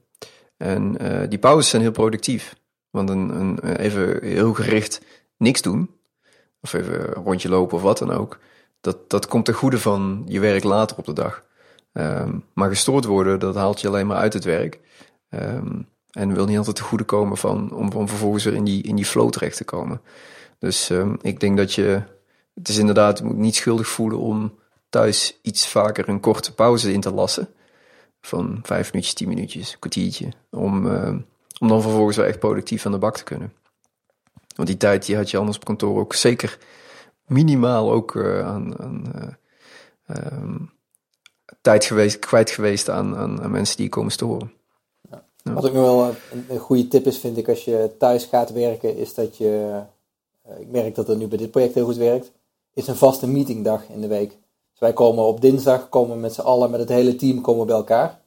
En 0.56 0.96
uh, 1.02 1.28
die 1.28 1.38
pauzes 1.38 1.70
zijn 1.70 1.82
heel 1.82 1.90
productief. 1.90 2.54
Want 2.90 3.10
een, 3.10 3.40
een, 3.40 3.76
even 3.76 4.24
heel 4.24 4.54
gericht 4.54 5.00
niks 5.36 5.62
doen, 5.62 5.90
of 6.60 6.72
even 6.72 7.16
een 7.16 7.24
rondje 7.24 7.48
lopen 7.48 7.76
of 7.76 7.82
wat 7.82 7.98
dan 7.98 8.10
ook, 8.10 8.38
dat, 8.80 9.10
dat 9.10 9.26
komt 9.26 9.44
ten 9.44 9.54
goede 9.54 9.78
van 9.78 10.22
je 10.26 10.40
werk 10.40 10.64
later 10.64 10.96
op 10.96 11.04
de 11.04 11.12
dag. 11.12 11.44
Um, 11.92 12.44
maar 12.52 12.68
gestoord 12.68 13.04
worden, 13.04 13.38
dat 13.40 13.54
haalt 13.54 13.80
je 13.80 13.88
alleen 13.88 14.06
maar 14.06 14.16
uit 14.16 14.32
het 14.32 14.44
werk. 14.44 14.80
Um, 15.30 15.88
en 16.10 16.34
wil 16.34 16.46
niet 16.46 16.58
altijd 16.58 16.76
te 16.76 16.82
goede 16.82 17.04
komen 17.04 17.36
van, 17.36 17.72
om, 17.72 17.92
om 17.92 18.08
vervolgens 18.08 18.44
weer 18.44 18.54
in 18.54 18.64
die, 18.64 18.82
in 18.82 18.96
die 18.96 19.04
flow 19.04 19.30
terecht 19.30 19.56
te 19.56 19.64
komen. 19.64 20.00
Dus 20.58 20.90
um, 20.90 21.16
ik 21.20 21.40
denk 21.40 21.56
dat 21.56 21.72
je, 21.72 22.02
het 22.54 22.68
is 22.68 22.78
inderdaad, 22.78 23.18
je 23.18 23.24
moet 23.24 23.36
niet 23.36 23.54
schuldig 23.54 23.88
voelen 23.88 24.18
om 24.18 24.58
thuis 24.88 25.38
iets 25.42 25.68
vaker 25.68 26.08
een 26.08 26.20
korte 26.20 26.54
pauze 26.54 26.92
in 26.92 27.00
te 27.00 27.12
lassen. 27.12 27.48
Van 28.20 28.58
vijf 28.62 28.92
minuutjes, 28.92 29.14
tien 29.14 29.28
minuutjes, 29.28 29.72
een 29.72 29.78
kwartiertje. 29.78 30.28
Om, 30.50 30.86
om 31.60 31.68
dan 31.68 31.82
vervolgens 31.82 32.16
wel 32.16 32.26
echt 32.26 32.38
productief 32.38 32.86
aan 32.86 32.92
de 32.92 32.98
bak 32.98 33.16
te 33.16 33.24
kunnen. 33.24 33.52
Want 34.56 34.68
die 34.68 34.76
tijd 34.76 35.06
die 35.06 35.16
had 35.16 35.30
je 35.30 35.38
anders 35.38 35.56
op 35.56 35.64
kantoor 35.64 36.00
ook 36.00 36.14
zeker 36.14 36.58
minimaal 37.26 37.92
ook 37.92 38.14
uh, 38.14 38.46
aan, 38.46 38.74
uh, 40.08 40.16
um, 40.16 40.70
tijd 41.60 41.84
geweest, 41.84 42.18
kwijt 42.18 42.50
geweest 42.50 42.88
aan, 42.88 43.16
aan, 43.16 43.50
mensen 43.50 43.76
die 43.76 43.88
komen 43.88 44.12
storen. 44.12 44.52
Wat 45.42 45.66
ook 45.66 45.72
nog 45.72 45.82
wel 45.82 46.14
een, 46.48 46.58
goede 46.58 46.88
tip 46.88 47.06
is, 47.06 47.18
vind 47.18 47.36
ik, 47.36 47.48
als 47.48 47.64
je 47.64 47.94
thuis 47.98 48.24
gaat 48.24 48.52
werken, 48.52 48.96
is 48.96 49.14
dat 49.14 49.36
je, 49.36 49.82
uh, 50.48 50.60
ik 50.60 50.70
merk 50.70 50.94
dat 50.94 51.06
het 51.06 51.18
nu 51.18 51.26
bij 51.26 51.38
dit 51.38 51.50
project 51.50 51.74
heel 51.74 51.84
goed 51.84 51.96
werkt, 51.96 52.32
is 52.74 52.86
een 52.86 52.96
vaste 52.96 53.26
meetingdag 53.26 53.88
in 53.88 54.00
de 54.00 54.06
week. 54.06 54.28
Dus 54.70 54.80
wij 54.80 54.92
komen 54.92 55.24
op 55.24 55.40
dinsdag, 55.40 55.88
komen 55.88 56.20
met 56.20 56.34
z'n 56.34 56.40
allen, 56.40 56.70
met 56.70 56.80
het 56.80 56.88
hele 56.88 57.16
team, 57.16 57.40
komen 57.40 57.66
bij 57.66 57.76
elkaar. 57.76 58.20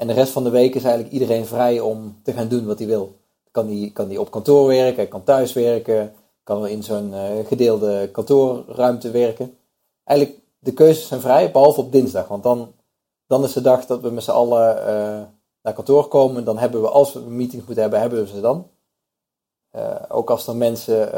En 0.00 0.06
de 0.06 0.12
rest 0.12 0.32
van 0.32 0.44
de 0.44 0.50
week 0.50 0.74
is 0.74 0.82
eigenlijk 0.84 1.12
iedereen 1.12 1.46
vrij 1.46 1.80
om 1.80 2.20
te 2.22 2.32
gaan 2.32 2.48
doen 2.48 2.66
wat 2.66 2.78
hij 2.78 2.88
wil. 2.88 3.16
Kan 3.50 3.66
die, 3.66 3.92
kan 3.92 4.08
die 4.08 4.20
op 4.20 4.30
kantoor 4.30 4.66
werken, 4.66 4.96
hij 4.96 5.06
kan 5.06 5.24
thuis 5.24 5.52
werken, 5.52 6.14
kan 6.42 6.66
in 6.66 6.82
zo'n 6.82 7.12
uh, 7.12 7.46
gedeelde 7.46 8.08
kantoorruimte 8.12 9.10
werken. 9.10 9.58
Eigenlijk, 10.04 10.38
de 10.58 10.72
keuzes 10.72 11.06
zijn 11.06 11.20
vrij, 11.20 11.50
behalve 11.50 11.80
op 11.80 11.92
dinsdag. 11.92 12.28
Want 12.28 12.42
dan, 12.42 12.72
dan 13.26 13.44
is 13.44 13.52
de 13.52 13.60
dag 13.60 13.86
dat 13.86 14.00
we 14.00 14.10
met 14.10 14.22
z'n 14.22 14.30
allen 14.30 14.76
uh, 14.76 15.22
naar 15.62 15.74
kantoor 15.74 16.08
komen, 16.08 16.44
dan 16.44 16.58
hebben 16.58 16.80
we, 16.80 16.88
als 16.88 17.12
we 17.12 17.18
een 17.18 17.36
meeting 17.36 17.62
moeten 17.64 17.82
hebben, 17.82 18.00
hebben 18.00 18.20
we 18.20 18.28
ze 18.28 18.40
dan. 18.40 18.66
Uh, 19.76 19.94
ook 20.08 20.30
als 20.30 20.46
er 20.46 20.56
mensen 20.56 21.10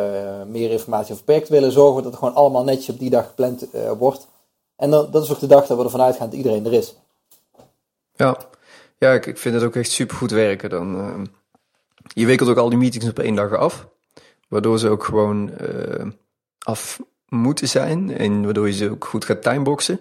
meer 0.50 0.70
informatie 0.70 1.12
over 1.12 1.24
project 1.24 1.48
willen, 1.48 1.72
zorgen 1.72 1.96
we 1.96 2.02
dat 2.02 2.10
het 2.10 2.20
gewoon 2.20 2.34
allemaal 2.34 2.64
netjes 2.64 2.88
op 2.88 2.98
die 2.98 3.10
dag 3.10 3.26
gepland 3.26 3.66
wordt. 3.98 4.26
En 4.76 4.90
dan, 4.90 5.10
dat 5.10 5.22
is 5.22 5.30
ook 5.32 5.40
de 5.40 5.46
dag 5.46 5.66
dat 5.66 5.78
we 5.78 5.84
ervan 5.84 6.00
uitgaan 6.00 6.28
dat 6.28 6.38
iedereen 6.38 6.66
er 6.66 6.72
is. 6.72 6.94
Ja, 8.14 8.36
ja 9.02 9.12
ik, 9.12 9.38
vind 9.38 9.54
het 9.54 9.64
ook 9.64 9.76
echt 9.76 9.90
super 9.90 10.16
goed 10.16 10.30
werken. 10.30 10.70
Dan, 10.70 11.28
je 12.02 12.26
wikkelt 12.26 12.48
ook 12.48 12.56
al 12.56 12.68
die 12.68 12.78
meetings 12.78 13.08
op 13.08 13.18
één 13.18 13.34
dag 13.34 13.54
af, 13.54 13.88
waardoor 14.48 14.78
ze 14.78 14.88
ook 14.88 15.04
gewoon 15.04 15.50
af 16.58 17.00
moeten 17.28 17.68
zijn 17.68 18.16
en 18.16 18.44
waardoor 18.44 18.66
je 18.66 18.72
ze 18.72 18.90
ook 18.90 19.04
goed 19.04 19.24
gaat 19.24 19.42
timeboxen. 19.42 20.00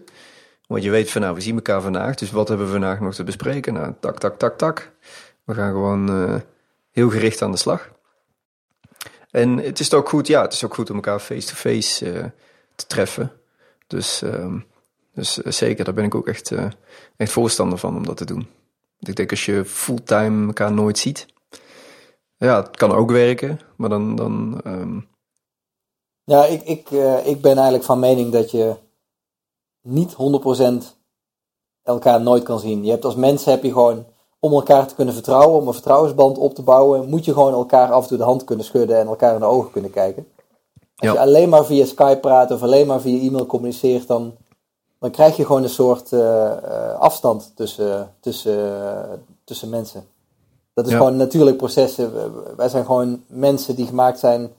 Want 0.68 0.84
je 0.84 0.90
weet 0.90 1.12
van 1.12 1.22
nou, 1.22 1.36
we 1.36 1.42
zien 1.42 1.56
elkaar 1.56 1.82
vandaag, 1.82 2.16
dus 2.16 2.32
wat 2.32 2.48
hebben 2.48 2.66
we 2.66 2.72
vandaag 2.72 3.00
nog 3.00 3.14
te 3.14 3.24
bespreken? 3.24 3.74
Nou, 3.74 3.94
tak, 4.00 4.20
tak, 4.20 4.38
tak, 4.38 4.58
tak. 4.58 4.92
We 5.44 5.54
gaan 5.54 5.72
gewoon 5.72 6.24
uh, 6.24 6.36
heel 6.92 7.10
gericht 7.10 7.42
aan 7.42 7.52
de 7.52 7.58
slag. 7.58 7.90
En 9.32 9.58
het 9.58 9.80
is 9.80 9.94
ook 9.94 10.10
goed, 10.10 10.28
ja, 10.28 10.42
het 10.42 10.54
is 10.54 10.66
ook 10.66 10.74
goed 10.74 10.90
om 10.90 10.96
elkaar 10.96 11.20
face-to-face 11.20 12.06
-face, 12.06 12.32
te 12.76 12.86
treffen. 12.86 13.32
Dus, 13.88 14.24
uh, 14.24 14.56
dus 15.14 15.42
eh, 15.42 15.52
zeker, 15.52 15.86
daar 15.86 15.94
ben 15.94 16.06
ik 16.06 16.16
ook 16.16 16.28
echt, 16.28 16.52
echt 17.18 17.32
voorstander 17.32 17.78
van 17.78 17.96
om 17.96 18.06
dat 18.06 18.18
te 18.18 18.26
doen. 18.26 18.48
Ik 19.02 19.16
denk 19.16 19.30
als 19.30 19.46
je 19.46 19.66
fulltime 19.66 20.48
elkaar 20.48 20.72
nooit 20.74 20.98
ziet, 20.98 21.26
ja, 22.38 22.62
het 22.62 22.78
kan 22.78 22.92
ook 22.92 23.12
werken, 23.12 23.60
maar 23.78 23.90
dan... 23.90 24.16
dan 24.16 24.62
ehm, 24.64 25.00
Ja, 26.24 26.46
ik, 26.46 26.64
ik, 26.64 26.92
eh, 26.92 27.28
ik 27.28 27.42
ben 27.42 27.54
eigenlijk 27.54 27.84
van 27.84 28.00
mening 28.00 28.32
dat 28.32 28.52
je 28.52 28.76
niet 29.82 30.14
100% 30.14 30.98
elkaar 31.84 32.22
nooit 32.22 32.44
kan 32.44 32.60
zien. 32.60 32.84
Je 32.84 32.92
hebt 32.92 33.06
als 33.06 33.16
mens 33.16 33.46
heb 33.46 33.64
je 33.64 33.72
gewoon, 33.72 34.06
om 34.40 34.52
elkaar 34.54 34.88
te 34.88 34.96
kunnen 34.96 35.14
vertrouwen, 35.14 35.62
om 35.62 35.68
een 35.68 35.74
vertrouwensband 35.74 36.38
op 36.38 36.54
te 36.56 36.62
bouwen, 36.64 37.10
moet 37.10 37.26
je 37.26 37.34
gewoon 37.34 37.54
elkaar 37.54 37.92
af 37.92 38.02
en 38.04 38.08
toe 38.08 38.18
de 38.18 38.24
hand 38.24 38.44
kunnen 38.44 38.66
schudden 38.66 38.98
en 39.00 39.08
elkaar 39.08 39.34
in 39.34 39.40
de 39.40 39.46
ogen 39.46 39.72
kunnen 39.72 39.92
kijken. 39.92 40.28
Als 40.96 41.10
Ja. 41.10 41.14
je 41.14 41.20
alleen 41.20 41.50
maar 41.50 41.66
via 41.66 41.86
Skype 41.86 42.18
praat 42.22 42.52
of 42.52 42.62
alleen 42.64 42.88
maar 42.88 43.02
via 43.02 43.22
e-mail 43.28 43.46
communiceert, 43.46 44.08
dan, 44.08 44.36
dan 45.02 45.12
krijg 45.12 45.36
je 45.38 45.46
gewoon 45.46 45.64
een 45.64 45.70
soort 45.70 46.12
eh, 46.14 46.52
eh, 46.52 47.00
afstand 47.00 47.52
tussen, 47.56 48.14
tussen, 48.20 49.26
tussen 49.44 49.70
mensen. 49.70 50.04
Dat 50.74 50.86
is 50.86 50.92
Ja. 50.92 50.98
gewoon 50.98 51.12
een 51.12 51.18
natuurlijk 51.18 51.58
proces. 51.58 51.98
Eh, 51.98 52.08
Wij 52.56 52.70
zijn 52.70 52.86
gewoon 52.86 53.24
mensen 53.28 53.76
die 53.76 53.86
gemaakt 53.86 54.20
zijn 54.20 54.52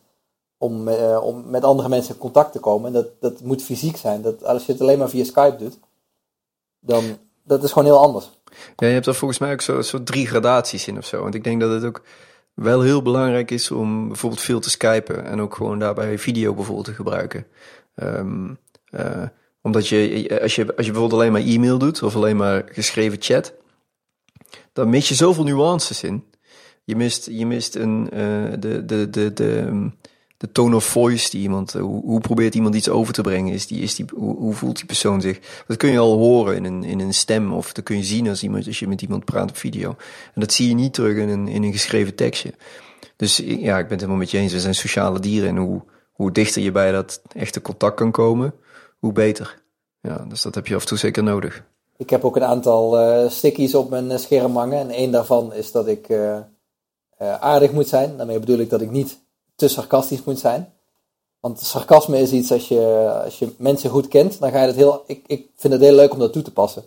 om, 0.58 0.88
eh, 0.88 1.22
om 1.22 1.50
met 1.50 1.64
andere 1.64 1.88
mensen 1.88 2.14
in 2.14 2.20
contact 2.20 2.52
te 2.52 2.58
komen. 2.58 2.86
En 2.86 2.92
dat, 2.92 3.06
dat 3.20 3.40
moet 3.40 3.62
fysiek 3.62 3.96
zijn. 3.96 4.22
Dat, 4.22 4.44
als 4.44 4.66
je 4.66 4.72
het 4.72 4.80
alleen 4.80 4.98
maar 4.98 5.08
via 5.08 5.24
Skype 5.24 5.56
doet, 5.56 5.78
dan 6.80 7.04
dat 7.44 7.62
is 7.64 7.72
gewoon 7.72 7.88
heel 7.88 8.00
anders. 8.02 8.30
Ja, 8.76 8.86
je 8.86 8.92
hebt 8.92 9.06
er 9.06 9.14
volgens 9.14 9.40
mij 9.40 9.52
ook 9.52 9.60
zo, 9.60 9.80
zo 9.82 10.02
drie 10.02 10.26
gradaties 10.26 10.86
in 10.88 10.98
of 10.98 11.06
zo. 11.06 11.22
Want 11.22 11.34
ik 11.34 11.44
denk 11.44 11.60
dat 11.60 11.70
het 11.70 11.84
ook 11.84 12.02
wel 12.54 12.80
heel 12.80 13.02
belangrijk 13.02 13.50
is 13.50 13.70
om 13.70 14.08
bijvoorbeeld 14.08 14.42
veel 14.42 14.60
te 14.60 14.70
skypen. 14.70 15.24
En 15.24 15.40
ook 15.40 15.54
gewoon 15.54 15.78
daarbij 15.78 16.18
video 16.18 16.54
bijvoorbeeld 16.54 16.86
te 16.86 16.92
gebruiken. 16.92 17.46
Ehm, 17.94 18.54
eh, 18.90 19.22
omdat 19.62 19.88
je, 19.88 20.38
als 20.42 20.54
je, 20.54 20.76
als 20.76 20.86
je 20.86 20.92
bijvoorbeeld 20.92 21.20
alleen 21.20 21.32
maar 21.32 21.40
e-mail 21.40 21.78
doet 21.78 22.02
of 22.02 22.16
alleen 22.16 22.36
maar 22.36 22.64
geschreven 22.66 23.18
chat, 23.20 23.54
dan 24.72 24.90
mis 24.90 25.08
je 25.08 25.14
zoveel 25.14 25.44
nuances 25.44 26.02
in. 26.02 26.24
Je 26.84 26.96
mist, 26.96 27.26
je 27.30 27.46
mist 27.46 27.74
een, 27.74 28.10
eh, 28.10 28.52
de, 28.58 28.84
de, 28.84 29.10
de, 29.10 29.32
de, 29.32 29.90
de 30.36 30.52
tone 30.52 30.76
of 30.76 30.84
voice 30.84 31.30
die 31.30 31.40
iemand, 31.40 31.74
eh, 31.74 31.82
hoe, 31.82 32.02
hoe 32.02 32.20
probeert 32.20 32.54
iemand 32.54 32.74
iets 32.74 32.88
over 32.88 33.12
te 33.12 33.22
brengen? 33.22 33.52
Is 33.52 33.66
die, 33.66 33.80
is 33.80 33.94
die, 33.94 34.06
hoe, 34.14 34.36
hoe 34.36 34.54
voelt 34.54 34.76
die 34.76 34.86
persoon 34.86 35.20
zich? 35.20 35.38
Dat 35.66 35.76
kun 35.76 35.90
je 35.90 35.98
al 35.98 36.16
horen 36.16 36.56
in 36.56 36.64
een, 36.64 36.84
in 36.84 37.00
een 37.00 37.14
stem 37.14 37.52
of 37.52 37.72
dat 37.72 37.84
kun 37.84 37.96
je 37.96 38.04
zien 38.04 38.28
als, 38.28 38.42
iemand, 38.42 38.66
als 38.66 38.78
je 38.78 38.88
met 38.88 39.02
iemand 39.02 39.24
praat 39.24 39.50
op 39.50 39.56
video. 39.56 39.88
En 40.34 40.40
dat 40.40 40.52
zie 40.52 40.68
je 40.68 40.74
niet 40.74 40.94
terug 40.94 41.16
in 41.16 41.28
een, 41.28 41.48
in 41.48 41.62
een 41.62 41.72
geschreven 41.72 42.14
tekstje. 42.14 42.54
Dus 43.16 43.36
ja, 43.36 43.78
ik 43.78 43.82
ben 43.82 43.90
het 43.90 43.90
helemaal 43.90 44.16
met 44.16 44.30
je 44.30 44.38
eens. 44.38 44.52
We 44.52 44.60
zijn 44.60 44.74
sociale 44.74 45.20
dieren 45.20 45.48
en 45.48 45.56
hoe, 45.56 45.82
hoe 46.12 46.32
dichter 46.32 46.62
je 46.62 46.72
bij 46.72 46.92
dat 46.92 47.22
echte 47.34 47.60
contact 47.60 47.96
kan 47.96 48.10
komen, 48.10 48.54
hoe 49.02 49.12
beter. 49.12 49.62
Ja, 50.00 50.24
dus 50.28 50.42
dat 50.42 50.54
heb 50.54 50.66
je 50.66 50.74
af 50.74 50.80
en 50.80 50.86
toe 50.86 50.98
zeker 50.98 51.22
nodig. 51.22 51.64
Ik 51.96 52.10
heb 52.10 52.24
ook 52.24 52.36
een 52.36 52.44
aantal 52.44 52.98
eh, 52.98 53.30
stickies 53.30 53.74
op 53.74 53.90
mijn 53.90 54.10
eh, 54.10 54.18
scherm 54.18 54.56
hangen. 54.56 54.78
En 54.78 54.90
één 54.90 55.10
daarvan 55.10 55.52
is 55.52 55.72
dat 55.72 55.86
ik 55.86 56.08
eh, 56.08 56.36
eh, 56.36 57.34
aardig 57.40 57.72
moet 57.72 57.88
zijn. 57.88 58.16
Daarmee 58.16 58.38
bedoel 58.38 58.58
ik 58.58 58.70
dat 58.70 58.80
ik 58.80 58.90
niet 58.90 59.18
te 59.56 59.68
sarcastisch 59.68 60.24
moet 60.24 60.38
zijn. 60.38 60.72
Want 61.40 61.60
sarcasme 61.60 62.18
is 62.18 62.32
iets, 62.32 62.52
als 62.52 62.68
je, 62.68 63.10
als 63.24 63.38
je 63.38 63.54
mensen 63.58 63.90
goed 63.90 64.08
kent, 64.08 64.40
dan 64.40 64.50
ga 64.50 64.60
je 64.60 64.66
dat 64.66 64.76
heel... 64.76 65.02
Ik, 65.06 65.24
ik 65.26 65.50
vind 65.56 65.72
het 65.72 65.82
heel 65.82 65.94
leuk 65.94 66.12
om 66.12 66.18
dat 66.18 66.32
toe 66.32 66.42
te 66.42 66.52
passen. 66.52 66.84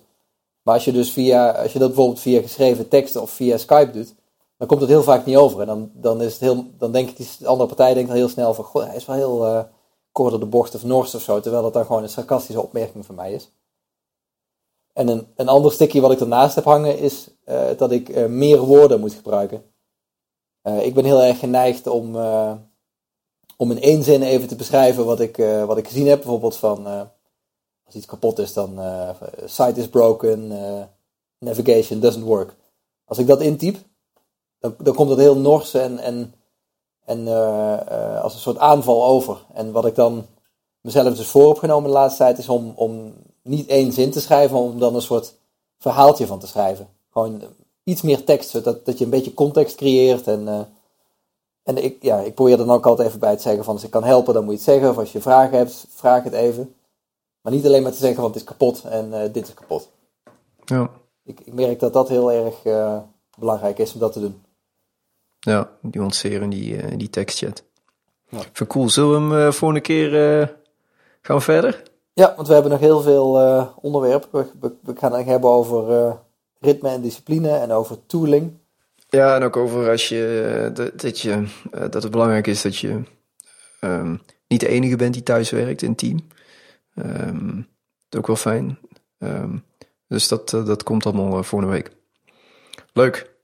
Maar 0.62 0.74
als 0.74 0.86
je 0.86 0.92
dus 0.92 1.12
via, 1.12 1.50
als 1.52 1.74
je 1.74 1.80
dat 1.80 1.88
bijvoorbeeld 1.88 2.20
via 2.20 2.42
geschreven 2.42 2.88
teksten 2.88 3.22
of 3.22 3.30
via 3.30 3.58
Skype 3.58 3.92
doet, 3.92 4.14
dan 4.58 4.68
komt 4.68 4.82
het 4.82 4.90
heel 4.90 5.04
vaak 5.04 5.26
niet 5.26 5.38
over. 5.38 5.62
En 5.62 5.68
dan, 5.68 5.92
dan, 5.94 6.22
is 6.22 6.32
het 6.32 6.42
heel, 6.42 6.66
dan 6.78 6.92
denkt 6.92 7.18
die 7.18 7.28
de 7.40 7.48
andere 7.48 7.68
partij 7.68 7.94
denkt 7.94 8.10
dan 8.10 8.18
heel 8.18 8.30
snel 8.30 8.54
van, 8.54 8.64
goh, 8.64 8.86
hij 8.86 8.96
is 8.96 9.06
wel 9.06 9.16
heel 9.16 9.68
kort 10.16 10.32
door 10.32 10.40
de 10.40 10.46
bocht 10.46 10.76
of 10.76 10.84
Noors 10.84 11.16
of 11.16 11.22
zo. 11.22 11.40
Terwijl 11.40 11.64
het 11.64 11.74
dan 11.74 11.86
gewoon 11.86 12.04
een 12.04 12.10
sarcastische 12.10 12.62
opmerking 12.62 13.06
van 13.06 13.16
mij 13.16 13.34
is. 13.34 13.52
En 14.94 15.08
een, 15.08 15.28
een 15.36 15.48
ander 15.48 15.72
stukje 15.72 16.02
wat 16.02 16.12
ik 16.12 16.20
ernaast 16.20 16.56
heb 16.56 16.64
hangen 16.64 17.00
is 17.00 17.28
eh, 17.44 17.78
dat 17.78 17.92
ik 17.92 18.10
eh, 18.10 18.26
meer 18.26 18.60
woorden 18.60 19.00
moet 19.00 19.14
gebruiken. 19.14 19.64
Eh, 20.62 20.86
ik 20.86 20.94
ben 20.94 21.06
heel 21.06 21.22
erg 21.22 21.40
geneigd 21.40 21.88
om, 21.88 22.16
om 23.58 23.72
in 23.72 23.82
één 23.82 24.04
zin 24.04 24.22
even 24.22 24.48
te 24.48 24.56
beschrijven 24.56 25.06
wat 25.06 25.20
ik, 25.20 25.38
wat 25.66 25.78
ik 25.78 25.88
gezien 25.88 26.08
heb. 26.08 26.20
Bijvoorbeeld 26.20 26.56
van 26.56 26.86
als 27.86 27.96
iets 27.96 28.06
kapot 28.06 28.40
is, 28.40 28.54
dan 28.54 28.80
site 29.46 29.80
is 29.80 29.90
broken, 29.90 30.48
navigation 31.40 32.00
doesn't 32.00 32.26
work. 32.26 32.56
Als 33.06 33.18
ik 33.18 33.28
dat 33.28 33.42
intyp, 33.42 33.78
dan, 34.60 34.76
dan 34.80 34.96
komt 34.96 35.10
het 35.10 35.20
heel 35.20 35.38
nors 35.38 35.74
en, 35.74 36.00
en, 36.00 36.34
en 37.06 37.28
eh, 37.28 37.74
eh, 37.88 38.24
als 38.24 38.34
een 38.34 38.40
soort 38.40 38.58
aanval 38.58 39.06
over. 39.06 39.46
En 39.54 39.72
wat 39.72 39.86
ik 39.86 39.96
dan 39.96 40.26
mezelf 40.82 41.16
dus 41.16 41.28
voor 41.28 41.48
heb 41.48 41.58
genomen 41.58 41.90
de 41.90 41.96
laatste 41.96 42.24
tijd 42.24 42.38
is 42.38 42.50
om, 42.50 42.74
om 42.76 43.14
niet 43.42 43.68
één 43.68 43.94
zin 43.94 44.12
te 44.12 44.22
schrijven, 44.22 44.56
maar 44.56 44.66
om 44.66 44.80
dan 44.80 44.96
een 44.96 45.02
soort 45.02 45.34
verhaaltje 45.78 46.28
van 46.28 46.40
te 46.40 46.48
schrijven. 46.48 46.88
Gewoon 47.12 47.42
iets 47.84 48.02
meer 48.02 48.24
tekst, 48.24 48.50
zodat 48.50 48.86
dat 48.86 48.98
je 48.98 49.04
een 49.04 49.10
beetje 49.10 49.34
context 49.34 49.76
creëert. 49.76 50.28
En, 50.28 50.48
eh, 50.48 50.60
en 51.64 51.84
ik, 51.84 52.04
ja, 52.04 52.20
ik 52.20 52.34
probeer 52.36 52.60
er 52.60 52.66
dan 52.66 52.76
ook 52.76 52.86
altijd 52.86 53.08
even 53.08 53.20
bij 53.20 53.36
te 53.36 53.42
zeggen 53.42 53.64
van 53.64 53.74
als 53.74 53.84
ik 53.84 53.90
kan 53.90 54.04
helpen, 54.04 54.34
dan 54.34 54.44
moet 54.44 54.54
je 54.54 54.60
het 54.60 54.70
zeggen. 54.70 54.90
Of 54.90 54.98
als 54.98 55.12
je 55.12 55.22
vragen 55.22 55.58
hebt, 55.58 55.86
vraag 55.90 56.24
het 56.24 56.34
even. 56.34 56.76
Maar 57.42 57.54
niet 57.54 57.66
alleen 57.66 57.84
maar 57.84 57.92
te 57.92 57.98
zeggen 57.98 58.16
van 58.16 58.26
het 58.26 58.36
is 58.36 58.44
kapot 58.44 58.84
en 58.84 59.32
dit 59.32 59.48
is 59.48 59.54
kapot. 59.54 59.90
Ja, 60.66 60.90
Ik, 61.24 61.40
ik 61.40 61.54
merk 61.54 61.80
dat 61.80 61.94
dat 61.94 62.10
heel 62.10 62.32
erg 62.32 62.56
belangrijk 63.38 63.80
is 63.80 63.94
om 63.94 64.00
dat 64.00 64.14
te 64.14 64.20
doen. 64.20 64.45
Ja 65.46 65.70
nuanceren 65.82 66.50
die, 66.50 66.78
eh, 66.78 66.98
die 66.98 67.10
tekstchat. 67.10 67.64
Ja. 68.30 68.40
Vind 68.52 68.70
cool. 68.70 68.90
Zullen 68.90 69.30
we 69.30 69.36
hem 69.36 69.48
eh, 69.48 69.54
volgende 69.54 69.82
keer 69.82 70.40
eh, 70.40 70.48
gaan 71.22 71.36
we 71.36 71.42
verder? 71.42 71.84
Ja, 72.14 72.34
want 72.36 72.48
we 72.48 72.54
hebben 72.54 72.72
nog 72.72 72.80
heel 72.80 73.02
veel 73.02 73.28
onderwerpen. 73.82 74.30
We, 74.32 74.48
we, 74.60 74.74
we 74.82 75.00
gaan 75.00 75.14
het 75.14 75.26
hebben 75.26 75.50
over 75.50 76.18
ritme 76.60 76.90
en 76.90 77.02
discipline 77.02 77.50
en 77.50 77.72
over 77.72 78.06
tooling. 78.06 78.54
Ja, 79.10 79.36
en 79.36 79.44
ook 79.44 79.58
over 79.58 79.90
als 79.90 80.10
je, 80.10 80.72
dat, 80.74 81.02
dat, 81.02 81.20
je, 81.20 81.48
dat 81.72 82.04
het 82.04 82.12
belangrijk 82.12 82.48
is 82.48 82.62
dat 82.62 82.78
je 82.78 83.02
ehm, 83.80 84.16
niet 84.48 84.60
de 84.60 84.68
enige 84.68 84.96
bent 84.96 85.14
die 85.14 85.24
thuis 85.24 85.50
werkt 85.50 85.82
in 85.82 85.96
team. 85.96 86.28
Ehm, 86.96 87.56
dat 87.56 87.66
is 88.10 88.20
ook 88.20 88.28
wel 88.28 88.36
fijn. 88.36 88.80
Ehm, 89.18 89.58
dus 90.08 90.28
dat, 90.28 90.50
dat 90.50 90.84
komt 90.84 91.06
allemaal 91.06 91.44
volgende 91.44 91.74
week. 91.74 91.92
Leuk. 92.94 93.35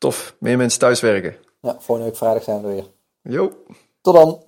Tof. 0.00 0.36
Meer 0.38 0.56
mensen 0.56 0.78
thuis 0.78 1.00
werken. 1.00 1.36
Ja, 1.60 1.76
volgende 1.80 2.04
week 2.04 2.16
vrijdag 2.16 2.42
zijn 2.42 2.62
we 2.62 2.68
er 2.68 2.74
weer. 2.74 2.86
Jo. 3.22 3.52
Tot 4.00 4.14
dan! 4.14 4.42